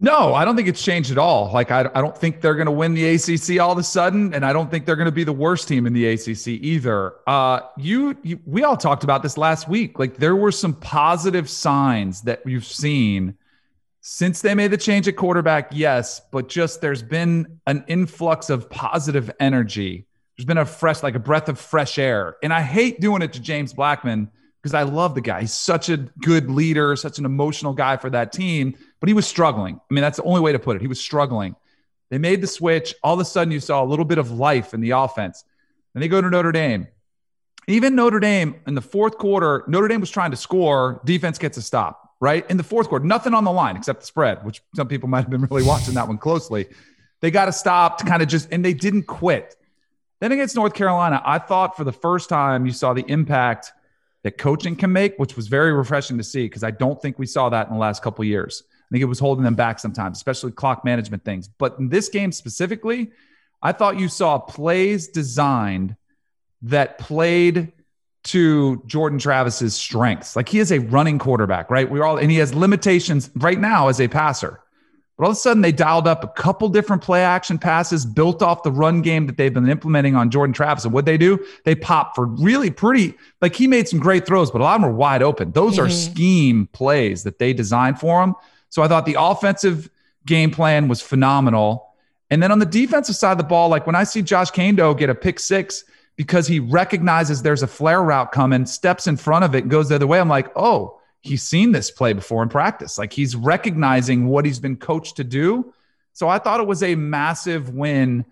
No, 0.00 0.34
I 0.34 0.44
don't 0.44 0.56
think 0.56 0.66
it's 0.66 0.82
changed 0.82 1.12
at 1.12 1.18
all. 1.18 1.52
Like 1.52 1.70
I, 1.70 1.88
I 1.94 2.00
don't 2.00 2.16
think 2.16 2.40
they're 2.40 2.56
going 2.56 2.66
to 2.66 2.72
win 2.72 2.94
the 2.94 3.14
ACC 3.14 3.60
all 3.60 3.70
of 3.72 3.78
a 3.78 3.82
sudden, 3.82 4.34
and 4.34 4.44
I 4.44 4.52
don't 4.52 4.70
think 4.70 4.86
they're 4.86 4.96
going 4.96 5.06
to 5.06 5.12
be 5.12 5.24
the 5.24 5.32
worst 5.32 5.68
team 5.68 5.86
in 5.86 5.92
the 5.92 6.06
ACC 6.08 6.48
either. 6.48 7.14
Uh, 7.26 7.60
you, 7.76 8.16
you, 8.22 8.40
we 8.44 8.64
all 8.64 8.76
talked 8.76 9.04
about 9.04 9.22
this 9.22 9.38
last 9.38 9.68
week. 9.68 9.98
Like 9.98 10.16
there 10.16 10.34
were 10.34 10.50
some 10.50 10.74
positive 10.74 11.48
signs 11.48 12.22
that 12.22 12.42
you've 12.44 12.66
seen 12.66 13.36
since 14.00 14.42
they 14.42 14.54
made 14.54 14.72
the 14.72 14.76
change 14.76 15.06
at 15.06 15.16
quarterback. 15.16 15.68
Yes, 15.70 16.20
but 16.32 16.48
just 16.48 16.80
there's 16.80 17.02
been 17.02 17.60
an 17.66 17.84
influx 17.86 18.50
of 18.50 18.68
positive 18.68 19.30
energy. 19.38 20.06
There's 20.36 20.44
been 20.44 20.58
a 20.58 20.66
fresh, 20.66 21.04
like 21.04 21.14
a 21.14 21.20
breath 21.20 21.48
of 21.48 21.60
fresh 21.60 21.98
air, 22.00 22.36
and 22.42 22.52
I 22.52 22.62
hate 22.62 23.00
doing 23.00 23.22
it 23.22 23.32
to 23.34 23.40
James 23.40 23.72
Blackman 23.72 24.28
because 24.64 24.74
I 24.74 24.82
love 24.82 25.14
the 25.14 25.20
guy. 25.20 25.42
He's 25.42 25.52
such 25.52 25.90
a 25.90 25.98
good 25.98 26.50
leader, 26.50 26.96
such 26.96 27.18
an 27.18 27.26
emotional 27.26 27.74
guy 27.74 27.98
for 27.98 28.08
that 28.10 28.32
team, 28.32 28.74
but 29.04 29.08
he 29.08 29.12
was 29.14 29.26
struggling. 29.26 29.74
I 29.74 29.92
mean, 29.92 30.00
that's 30.00 30.16
the 30.16 30.22
only 30.22 30.40
way 30.40 30.52
to 30.52 30.58
put 30.58 30.76
it. 30.76 30.80
He 30.80 30.88
was 30.88 30.98
struggling. 30.98 31.56
They 32.08 32.16
made 32.16 32.40
the 32.40 32.46
switch. 32.46 32.94
All 33.02 33.12
of 33.12 33.20
a 33.20 33.24
sudden, 33.26 33.52
you 33.52 33.60
saw 33.60 33.84
a 33.84 33.84
little 33.84 34.06
bit 34.06 34.16
of 34.16 34.30
life 34.30 34.72
in 34.72 34.80
the 34.80 34.92
offense. 34.92 35.44
And 35.92 36.02
they 36.02 36.08
go 36.08 36.22
to 36.22 36.30
Notre 36.30 36.52
Dame. 36.52 36.88
Even 37.68 37.96
Notre 37.96 38.18
Dame 38.18 38.54
in 38.66 38.74
the 38.74 38.80
fourth 38.80 39.18
quarter, 39.18 39.62
Notre 39.68 39.88
Dame 39.88 40.00
was 40.00 40.08
trying 40.08 40.30
to 40.30 40.38
score. 40.38 41.02
Defense 41.04 41.36
gets 41.36 41.58
a 41.58 41.60
stop, 41.60 42.14
right? 42.18 42.50
In 42.50 42.56
the 42.56 42.62
fourth 42.62 42.88
quarter, 42.88 43.04
nothing 43.04 43.34
on 43.34 43.44
the 43.44 43.52
line 43.52 43.76
except 43.76 44.00
the 44.00 44.06
spread, 44.06 44.42
which 44.42 44.62
some 44.74 44.88
people 44.88 45.06
might 45.10 45.20
have 45.20 45.30
been 45.30 45.42
really 45.42 45.64
watching 45.64 45.92
that 45.92 46.08
one 46.08 46.16
closely. 46.16 46.68
They 47.20 47.30
got 47.30 47.44
to 47.44 47.52
stop 47.52 47.98
to 47.98 48.06
kind 48.06 48.22
of 48.22 48.28
just, 48.28 48.48
and 48.52 48.64
they 48.64 48.72
didn't 48.72 49.02
quit. 49.02 49.54
Then 50.20 50.32
against 50.32 50.56
North 50.56 50.72
Carolina, 50.72 51.20
I 51.26 51.40
thought 51.40 51.76
for 51.76 51.84
the 51.84 51.92
first 51.92 52.30
time 52.30 52.64
you 52.64 52.72
saw 52.72 52.94
the 52.94 53.04
impact 53.06 53.70
that 54.22 54.38
coaching 54.38 54.76
can 54.76 54.94
make, 54.94 55.18
which 55.18 55.36
was 55.36 55.48
very 55.48 55.74
refreshing 55.74 56.16
to 56.16 56.24
see 56.24 56.44
because 56.44 56.64
I 56.64 56.70
don't 56.70 57.02
think 57.02 57.18
we 57.18 57.26
saw 57.26 57.50
that 57.50 57.66
in 57.66 57.74
the 57.74 57.78
last 57.78 58.02
couple 58.02 58.24
years. 58.24 58.62
I 58.94 58.96
think 58.96 59.02
it 59.02 59.06
was 59.06 59.18
holding 59.18 59.42
them 59.42 59.56
back 59.56 59.80
sometimes, 59.80 60.18
especially 60.18 60.52
clock 60.52 60.84
management 60.84 61.24
things. 61.24 61.48
But 61.48 61.76
in 61.80 61.88
this 61.88 62.08
game 62.08 62.30
specifically, 62.30 63.10
I 63.60 63.72
thought 63.72 63.98
you 63.98 64.08
saw 64.08 64.38
plays 64.38 65.08
designed 65.08 65.96
that 66.62 66.98
played 66.98 67.72
to 68.24 68.80
Jordan 68.86 69.18
Travis's 69.18 69.74
strengths. 69.74 70.36
Like 70.36 70.48
he 70.48 70.60
is 70.60 70.70
a 70.70 70.78
running 70.78 71.18
quarterback, 71.18 71.72
right? 71.72 71.90
We're 71.90 72.04
all, 72.04 72.18
and 72.18 72.30
he 72.30 72.36
has 72.36 72.54
limitations 72.54 73.32
right 73.34 73.58
now 73.58 73.88
as 73.88 74.00
a 74.00 74.06
passer. 74.06 74.60
But 75.16 75.24
all 75.24 75.30
of 75.30 75.36
a 75.36 75.40
sudden, 75.40 75.62
they 75.62 75.72
dialed 75.72 76.06
up 76.06 76.22
a 76.22 76.28
couple 76.28 76.68
different 76.68 77.02
play 77.02 77.24
action 77.24 77.58
passes 77.58 78.04
built 78.04 78.42
off 78.42 78.62
the 78.62 78.70
run 78.72 79.02
game 79.02 79.26
that 79.26 79.36
they've 79.36 79.52
been 79.52 79.68
implementing 79.68 80.14
on 80.14 80.30
Jordan 80.30 80.52
Travis. 80.52 80.84
And 80.84 80.92
what 80.92 81.04
they 81.04 81.16
do, 81.18 81.44
they 81.64 81.74
pop 81.74 82.14
for 82.14 82.26
really 82.26 82.70
pretty, 82.70 83.14
like 83.40 83.56
he 83.56 83.66
made 83.66 83.88
some 83.88 83.98
great 83.98 84.24
throws, 84.24 84.50
but 84.50 84.60
a 84.60 84.64
lot 84.64 84.76
of 84.76 84.82
them 84.82 84.90
are 84.90 84.94
wide 84.94 85.22
open. 85.22 85.50
Those 85.50 85.78
are 85.78 85.86
mm-hmm. 85.86 86.12
scheme 86.12 86.68
plays 86.72 87.22
that 87.24 87.38
they 87.38 87.52
designed 87.52 87.98
for 87.98 88.22
him. 88.22 88.34
So 88.74 88.82
I 88.82 88.88
thought 88.88 89.06
the 89.06 89.14
offensive 89.16 89.88
game 90.26 90.50
plan 90.50 90.88
was 90.88 91.00
phenomenal. 91.00 91.94
And 92.30 92.42
then 92.42 92.50
on 92.50 92.58
the 92.58 92.66
defensive 92.66 93.14
side 93.14 93.30
of 93.30 93.38
the 93.38 93.44
ball, 93.44 93.68
like 93.68 93.86
when 93.86 93.94
I 93.94 94.02
see 94.02 94.20
Josh 94.20 94.50
Kaindoh 94.50 94.98
get 94.98 95.08
a 95.08 95.14
pick 95.14 95.38
six 95.38 95.84
because 96.16 96.48
he 96.48 96.58
recognizes 96.58 97.40
there's 97.40 97.62
a 97.62 97.68
flare 97.68 98.02
route 98.02 98.32
coming, 98.32 98.66
steps 98.66 99.06
in 99.06 99.16
front 99.16 99.44
of 99.44 99.54
it, 99.54 99.62
and 99.62 99.70
goes 99.70 99.90
the 99.90 99.94
other 99.94 100.08
way, 100.08 100.18
I'm 100.18 100.28
like, 100.28 100.48
oh, 100.56 101.00
he's 101.20 101.44
seen 101.44 101.70
this 101.70 101.92
play 101.92 102.14
before 102.14 102.42
in 102.42 102.48
practice. 102.48 102.98
Like 102.98 103.12
he's 103.12 103.36
recognizing 103.36 104.26
what 104.26 104.44
he's 104.44 104.58
been 104.58 104.76
coached 104.76 105.18
to 105.18 105.24
do. 105.24 105.72
So 106.12 106.28
I 106.28 106.40
thought 106.40 106.58
it 106.58 106.66
was 106.66 106.82
a 106.82 106.96
massive 106.96 107.70
win 107.70 108.24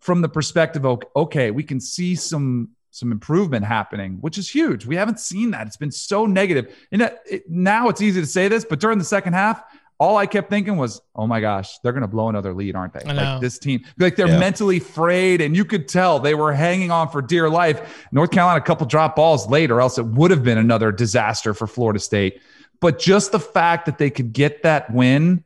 from 0.00 0.22
the 0.22 0.28
perspective 0.28 0.84
of 0.84 1.02
okay, 1.14 1.52
we 1.52 1.62
can 1.62 1.78
see 1.78 2.16
some 2.16 2.70
some 2.90 3.12
improvement 3.12 3.64
happening, 3.64 4.18
which 4.22 4.38
is 4.38 4.50
huge. 4.50 4.86
We 4.86 4.96
haven't 4.96 5.20
seen 5.20 5.52
that. 5.52 5.68
It's 5.68 5.76
been 5.76 5.92
so 5.92 6.26
negative. 6.26 6.74
And 6.90 7.02
it, 7.26 7.48
now 7.48 7.88
it's 7.88 8.00
easy 8.00 8.20
to 8.20 8.26
say 8.26 8.48
this, 8.48 8.64
but 8.64 8.80
during 8.80 8.98
the 8.98 9.04
second 9.04 9.32
half, 9.32 9.62
all 9.98 10.16
I 10.16 10.26
kept 10.26 10.50
thinking 10.50 10.76
was, 10.76 11.00
"Oh 11.14 11.26
my 11.26 11.40
gosh, 11.40 11.78
they're 11.78 11.92
going 11.92 12.02
to 12.02 12.08
blow 12.08 12.28
another 12.28 12.52
lead, 12.52 12.74
aren't 12.74 12.92
they?" 12.92 13.12
Like 13.12 13.40
this 13.40 13.58
team, 13.58 13.84
like 13.98 14.16
they're 14.16 14.26
Yeah. 14.28 14.38
mentally 14.38 14.80
frayed, 14.80 15.40
and 15.40 15.56
you 15.56 15.64
could 15.64 15.88
tell 15.88 16.18
they 16.18 16.34
were 16.34 16.52
hanging 16.52 16.90
on 16.90 17.08
for 17.08 17.22
dear 17.22 17.48
life. 17.48 18.06
North 18.12 18.30
Carolina, 18.30 18.58
a 18.58 18.62
couple 18.62 18.86
drop 18.86 19.16
balls 19.16 19.48
late, 19.48 19.70
or 19.70 19.80
else 19.80 19.96
it 19.98 20.06
would 20.06 20.30
have 20.30 20.42
been 20.42 20.58
another 20.58 20.90
disaster 20.92 21.54
for 21.54 21.66
Florida 21.66 22.00
State. 22.00 22.40
But 22.80 22.98
just 22.98 23.32
the 23.32 23.40
fact 23.40 23.86
that 23.86 23.98
they 23.98 24.10
could 24.10 24.32
get 24.32 24.62
that 24.64 24.92
win, 24.92 25.44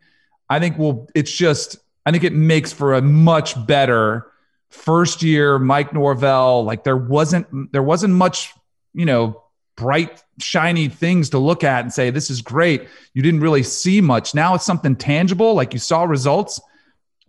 I 0.49 0.59
think 0.61 0.78
will. 0.78 1.09
It's 1.14 1.30
just, 1.30 1.76
I 2.07 2.11
think 2.11 2.24
it 2.24 2.32
makes 2.32 2.72
for 2.72 2.94
a 2.94 3.03
much 3.03 3.66
better 3.66 4.26
first 4.70 5.22
year 5.22 5.59
Mike 5.59 5.92
Norvell. 5.92 6.64
Like 6.64 6.84
there 6.84 6.96
wasn't, 6.96 7.72
there 7.72 7.82
wasn't 7.82 8.14
much, 8.14 8.53
you 8.94 9.05
know, 9.07 9.42
bright, 9.79 10.22
shiny 10.41 10.89
things 10.89 11.31
to 11.31 11.39
look 11.39 11.62
at 11.62 11.81
and 11.81 11.93
say, 11.93 12.11
this 12.11 12.31
is 12.31 12.43
great. 12.43 12.89
You 13.14 13.22
didn't 13.22 13.41
really 13.41 13.62
see 13.62 14.01
much. 14.01 14.35
Now 14.35 14.55
it's 14.55 14.66
something 14.66 14.97
tangible, 14.97 15.55
like 15.55 15.72
you 15.72 15.79
saw 15.79 16.03
results. 16.03 16.61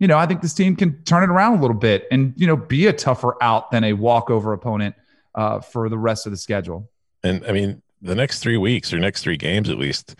You 0.00 0.08
know, 0.08 0.18
I 0.18 0.26
think 0.26 0.42
this 0.42 0.52
team 0.52 0.74
can 0.74 1.02
turn 1.04 1.22
it 1.22 1.30
around 1.32 1.58
a 1.58 1.60
little 1.60 1.76
bit 1.76 2.08
and, 2.10 2.34
you 2.36 2.46
know, 2.46 2.56
be 2.56 2.88
a 2.88 2.92
tougher 2.92 3.36
out 3.40 3.70
than 3.70 3.84
a 3.84 3.92
walkover 3.92 4.52
opponent 4.52 4.96
uh, 5.34 5.60
for 5.60 5.88
the 5.88 5.98
rest 5.98 6.26
of 6.26 6.32
the 6.32 6.38
schedule. 6.38 6.90
And 7.22 7.44
I 7.46 7.52
mean, 7.52 7.82
the 8.02 8.16
next 8.16 8.40
three 8.40 8.56
weeks 8.56 8.92
or 8.92 8.98
next 8.98 9.22
three 9.22 9.36
games 9.36 9.70
at 9.70 9.78
least, 9.78 10.16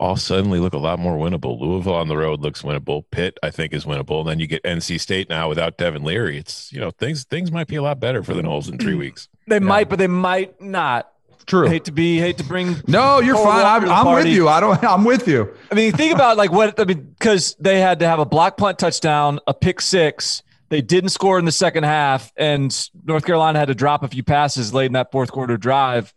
all 0.00 0.16
suddenly 0.16 0.60
look 0.60 0.72
a 0.72 0.78
lot 0.78 0.98
more 0.98 1.18
winnable. 1.18 1.60
Louisville 1.60 1.94
on 1.94 2.06
the 2.08 2.16
road 2.16 2.40
looks 2.40 2.62
winnable. 2.62 3.04
Pitt, 3.10 3.36
I 3.42 3.50
think, 3.50 3.72
is 3.72 3.84
winnable. 3.84 4.20
And 4.20 4.28
then 4.28 4.38
you 4.38 4.46
get 4.46 4.62
NC 4.62 5.00
State 5.00 5.28
now 5.28 5.48
without 5.48 5.76
Devin 5.76 6.04
Leary. 6.04 6.38
It's 6.38 6.72
you 6.72 6.80
know 6.80 6.92
things 6.92 7.24
things 7.24 7.50
might 7.50 7.66
be 7.66 7.74
a 7.74 7.82
lot 7.82 7.98
better 7.98 8.22
for 8.22 8.32
the 8.32 8.42
Noles 8.42 8.70
in 8.70 8.78
three 8.78 8.94
weeks. 8.94 9.28
They 9.48 9.58
might, 9.58 9.88
but 9.88 9.98
they 9.98 10.06
might 10.06 10.60
not. 10.60 11.10
True. 11.48 11.66
Hate 11.66 11.86
to 11.86 11.92
be, 11.92 12.18
hate 12.18 12.36
to 12.38 12.44
bring. 12.44 12.76
No, 12.86 13.20
you're 13.20 13.34
fine. 13.34 13.64
I'm, 13.64 13.88
I'm 13.88 14.14
with 14.14 14.26
you. 14.26 14.48
I 14.48 14.60
don't. 14.60 14.84
I'm 14.84 15.04
with 15.04 15.26
you. 15.26 15.54
I 15.72 15.74
mean, 15.74 15.92
think 15.92 16.14
about 16.14 16.36
like 16.36 16.52
what 16.52 16.78
I 16.78 16.84
mean 16.84 17.14
because 17.18 17.56
they 17.58 17.80
had 17.80 18.00
to 18.00 18.06
have 18.06 18.18
a 18.18 18.26
block 18.26 18.58
punt 18.58 18.78
touchdown, 18.78 19.40
a 19.46 19.54
pick 19.54 19.80
six. 19.80 20.42
They 20.68 20.82
didn't 20.82 21.08
score 21.08 21.38
in 21.38 21.46
the 21.46 21.52
second 21.52 21.84
half, 21.84 22.30
and 22.36 22.70
North 23.02 23.24
Carolina 23.24 23.58
had 23.58 23.68
to 23.68 23.74
drop 23.74 24.02
a 24.02 24.08
few 24.08 24.22
passes 24.22 24.74
late 24.74 24.86
in 24.86 24.92
that 24.92 25.10
fourth 25.10 25.32
quarter 25.32 25.56
drive 25.56 26.12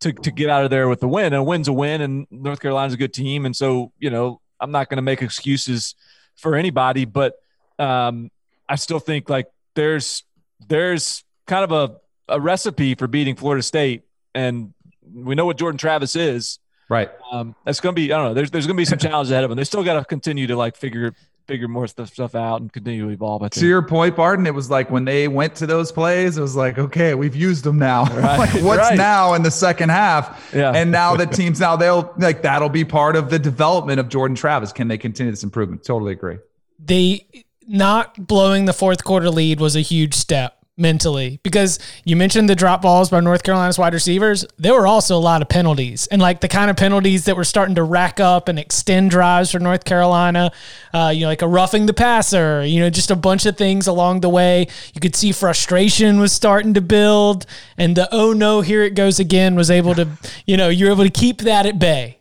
to 0.00 0.12
to 0.12 0.30
get 0.30 0.50
out 0.50 0.64
of 0.64 0.70
there 0.70 0.86
with 0.86 1.00
the 1.00 1.08
win. 1.08 1.26
And 1.26 1.36
a 1.36 1.42
win's 1.42 1.68
a 1.68 1.72
win, 1.72 2.02
and 2.02 2.26
North 2.30 2.60
Carolina's 2.60 2.92
a 2.92 2.98
good 2.98 3.14
team, 3.14 3.46
and 3.46 3.56
so 3.56 3.90
you 3.98 4.10
know 4.10 4.42
I'm 4.60 4.70
not 4.70 4.90
going 4.90 4.98
to 4.98 5.02
make 5.02 5.22
excuses 5.22 5.94
for 6.36 6.56
anybody, 6.56 7.06
but 7.06 7.36
um, 7.78 8.30
I 8.68 8.76
still 8.76 9.00
think 9.00 9.30
like 9.30 9.46
there's 9.74 10.24
there's 10.68 11.24
kind 11.46 11.64
of 11.64 11.72
a 11.72 11.96
a 12.28 12.40
recipe 12.40 12.94
for 12.94 13.06
beating 13.06 13.36
Florida 13.36 13.62
State, 13.62 14.02
and 14.34 14.72
we 15.14 15.34
know 15.34 15.46
what 15.46 15.56
Jordan 15.58 15.78
Travis 15.78 16.16
is 16.16 16.58
Right. 16.88 17.10
um, 17.32 17.54
that's 17.64 17.80
going 17.80 17.94
to 17.94 18.00
be 18.00 18.12
I 18.12 18.16
don't 18.18 18.28
know. 18.28 18.34
There's 18.34 18.50
there's 18.50 18.66
going 18.66 18.76
to 18.76 18.80
be 18.80 18.84
some 18.84 18.98
challenges 18.98 19.30
ahead 19.32 19.44
of 19.44 19.50
them. 19.50 19.56
They 19.56 19.64
still 19.64 19.84
got 19.84 19.98
to 19.98 20.04
continue 20.04 20.46
to 20.48 20.56
like 20.56 20.76
figure 20.76 21.14
figure 21.46 21.68
more 21.68 21.86
stuff 21.86 22.08
stuff 22.08 22.34
out 22.34 22.60
and 22.62 22.72
continue 22.72 23.06
to 23.06 23.10
evolve. 23.12 23.42
I 23.42 23.48
To 23.48 23.66
your 23.66 23.82
point, 23.82 24.16
Barton, 24.16 24.46
it 24.46 24.54
was 24.54 24.70
like 24.70 24.90
when 24.90 25.04
they 25.04 25.28
went 25.28 25.54
to 25.56 25.66
those 25.66 25.92
plays, 25.92 26.38
it 26.38 26.40
was 26.40 26.56
like, 26.56 26.78
okay, 26.78 27.14
we've 27.14 27.36
used 27.36 27.64
them 27.64 27.78
now. 27.78 28.04
Right, 28.14 28.38
like, 28.38 28.62
what's 28.62 28.80
right. 28.90 28.96
now 28.96 29.34
in 29.34 29.42
the 29.42 29.50
second 29.50 29.90
half? 29.90 30.50
Yeah. 30.54 30.72
And 30.72 30.90
now 30.90 31.16
the 31.16 31.26
teams 31.40 31.60
now 31.60 31.76
they'll 31.76 32.12
like 32.18 32.42
that'll 32.42 32.68
be 32.70 32.84
part 32.84 33.16
of 33.16 33.28
the 33.30 33.38
development 33.38 34.00
of 34.00 34.08
Jordan 34.08 34.34
Travis. 34.36 34.72
Can 34.72 34.88
they 34.88 34.98
continue 34.98 35.30
this 35.32 35.42
improvement? 35.44 35.84
Totally 35.84 36.12
agree. 36.12 36.38
they 36.78 37.26
not 37.66 38.26
blowing 38.26 38.66
the 38.66 38.74
fourth 38.74 39.04
quarter 39.04 39.30
lead 39.30 39.58
was 39.58 39.74
a 39.74 39.80
huge 39.80 40.12
step 40.14 40.63
mentally 40.76 41.38
because 41.44 41.78
you 42.04 42.16
mentioned 42.16 42.48
the 42.48 42.54
drop 42.54 42.82
balls 42.82 43.08
by 43.08 43.20
North 43.20 43.44
Carolina's 43.44 43.78
wide 43.78 43.94
receivers. 43.94 44.44
There 44.58 44.74
were 44.74 44.86
also 44.86 45.16
a 45.16 45.20
lot 45.20 45.40
of 45.40 45.48
penalties 45.48 46.08
and 46.08 46.20
like 46.20 46.40
the 46.40 46.48
kind 46.48 46.70
of 46.70 46.76
penalties 46.76 47.26
that 47.26 47.36
were 47.36 47.44
starting 47.44 47.76
to 47.76 47.82
rack 47.84 48.18
up 48.18 48.48
and 48.48 48.58
extend 48.58 49.10
drives 49.10 49.52
for 49.52 49.60
North 49.60 49.84
Carolina. 49.84 50.50
Uh, 50.92 51.12
you 51.14 51.20
know, 51.22 51.28
like 51.28 51.42
a 51.42 51.48
roughing 51.48 51.86
the 51.86 51.94
passer, 51.94 52.64
you 52.64 52.80
know, 52.80 52.90
just 52.90 53.10
a 53.10 53.16
bunch 53.16 53.46
of 53.46 53.56
things 53.56 53.86
along 53.86 54.20
the 54.20 54.28
way. 54.28 54.66
You 54.94 55.00
could 55.00 55.14
see 55.14 55.30
frustration 55.30 56.18
was 56.18 56.32
starting 56.32 56.74
to 56.74 56.80
build 56.80 57.46
and 57.78 57.96
the 57.96 58.08
oh 58.10 58.32
no, 58.32 58.60
here 58.60 58.82
it 58.82 58.94
goes 58.96 59.20
again 59.20 59.54
was 59.54 59.70
able 59.70 59.94
to, 59.94 60.08
you 60.46 60.56
know, 60.56 60.68
you're 60.68 60.90
able 60.90 61.04
to 61.04 61.10
keep 61.10 61.38
that 61.42 61.66
at 61.66 61.78
bay. 61.78 62.18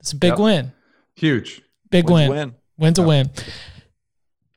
It's 0.00 0.12
a 0.12 0.16
big 0.16 0.30
Yep. 0.30 0.38
win. 0.38 0.72
Huge. 1.16 1.62
Big 1.90 2.08
Win's 2.08 2.28
win. 2.30 2.38
win. 2.38 2.54
Win's 2.78 2.98
a 3.00 3.02
win. 3.02 3.30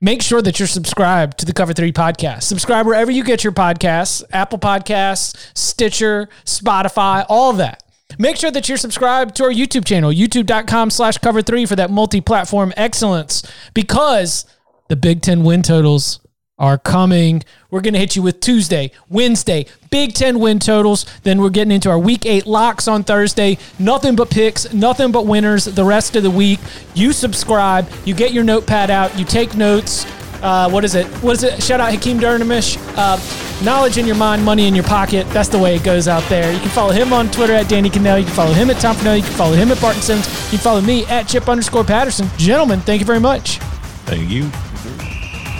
Make 0.03 0.23
sure 0.23 0.41
that 0.41 0.57
you're 0.57 0.67
subscribed 0.67 1.37
to 1.37 1.45
the 1.45 1.53
Cover 1.53 1.73
3 1.73 1.91
podcast. 1.91 2.43
Subscribe 2.43 2.87
wherever 2.87 3.11
you 3.11 3.23
get 3.23 3.43
your 3.43 3.53
podcasts 3.53 4.23
Apple 4.31 4.57
Podcasts, 4.57 5.51
Stitcher, 5.55 6.27
Spotify, 6.43 7.23
all 7.29 7.53
that. 7.53 7.83
Make 8.17 8.37
sure 8.37 8.49
that 8.49 8.67
you're 8.67 8.79
subscribed 8.79 9.35
to 9.35 9.43
our 9.43 9.51
YouTube 9.51 9.85
channel, 9.85 10.11
youtube.com 10.11 10.89
slash 10.89 11.19
cover 11.19 11.43
three 11.43 11.67
for 11.67 11.75
that 11.75 11.91
multi 11.91 12.19
platform 12.19 12.73
excellence 12.75 13.43
because 13.75 14.45
the 14.89 14.95
Big 14.95 15.21
Ten 15.21 15.43
win 15.43 15.61
totals 15.61 16.19
are 16.61 16.77
coming. 16.77 17.43
We're 17.71 17.81
going 17.81 17.95
to 17.95 17.99
hit 17.99 18.15
you 18.15 18.21
with 18.21 18.39
Tuesday, 18.39 18.91
Wednesday, 19.09 19.65
Big 19.89 20.13
Ten 20.13 20.39
win 20.39 20.59
totals. 20.59 21.05
Then 21.23 21.41
we're 21.41 21.49
getting 21.49 21.71
into 21.71 21.89
our 21.89 21.99
week 21.99 22.25
eight 22.25 22.45
locks 22.45 22.87
on 22.87 23.03
Thursday. 23.03 23.57
Nothing 23.79 24.15
but 24.15 24.29
picks, 24.29 24.71
nothing 24.71 25.11
but 25.11 25.25
winners 25.25 25.65
the 25.65 25.83
rest 25.83 26.15
of 26.15 26.23
the 26.23 26.29
week. 26.29 26.59
You 26.93 27.11
subscribe, 27.11 27.89
you 28.05 28.13
get 28.13 28.31
your 28.31 28.43
notepad 28.43 28.91
out, 28.91 29.17
you 29.17 29.25
take 29.25 29.55
notes. 29.55 30.05
Uh, 30.43 30.69
what 30.69 30.83
is 30.83 30.95
it? 30.95 31.05
What 31.23 31.33
is 31.33 31.43
it? 31.43 31.61
Shout 31.61 31.79
out 31.79 31.91
Hakeem 31.91 32.19
Durnamish. 32.19 32.77
Uh, 32.95 33.63
knowledge 33.63 33.97
in 33.97 34.07
your 34.07 34.15
mind, 34.15 34.43
money 34.43 34.67
in 34.67 34.73
your 34.73 34.83
pocket. 34.83 35.27
That's 35.29 35.49
the 35.49 35.59
way 35.59 35.75
it 35.75 35.83
goes 35.83 36.07
out 36.07 36.23
there. 36.29 36.51
You 36.51 36.59
can 36.59 36.69
follow 36.69 36.91
him 36.91 37.13
on 37.13 37.29
Twitter 37.29 37.53
at 37.53 37.69
Danny 37.69 37.89
Kanell. 37.89 38.19
You 38.19 38.25
can 38.25 38.33
follow 38.33 38.53
him 38.53 38.69
at 38.69 38.77
Tom 38.79 38.95
Fornelli. 38.95 39.17
You 39.17 39.23
can 39.23 39.33
follow 39.33 39.53
him 39.53 39.71
at 39.71 39.79
Barton 39.79 40.01
Simmons. 40.01 40.27
You 40.45 40.57
can 40.57 40.59
follow 40.59 40.81
me 40.81 41.05
at 41.05 41.27
Chip 41.27 41.47
underscore 41.47 41.83
Patterson. 41.83 42.27
Gentlemen, 42.37 42.81
thank 42.81 43.01
you 43.01 43.05
very 43.05 43.19
much. 43.19 43.59
Thank 44.05 44.29
you. 44.31 44.49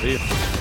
See 0.02 0.14
ya. 0.14 0.61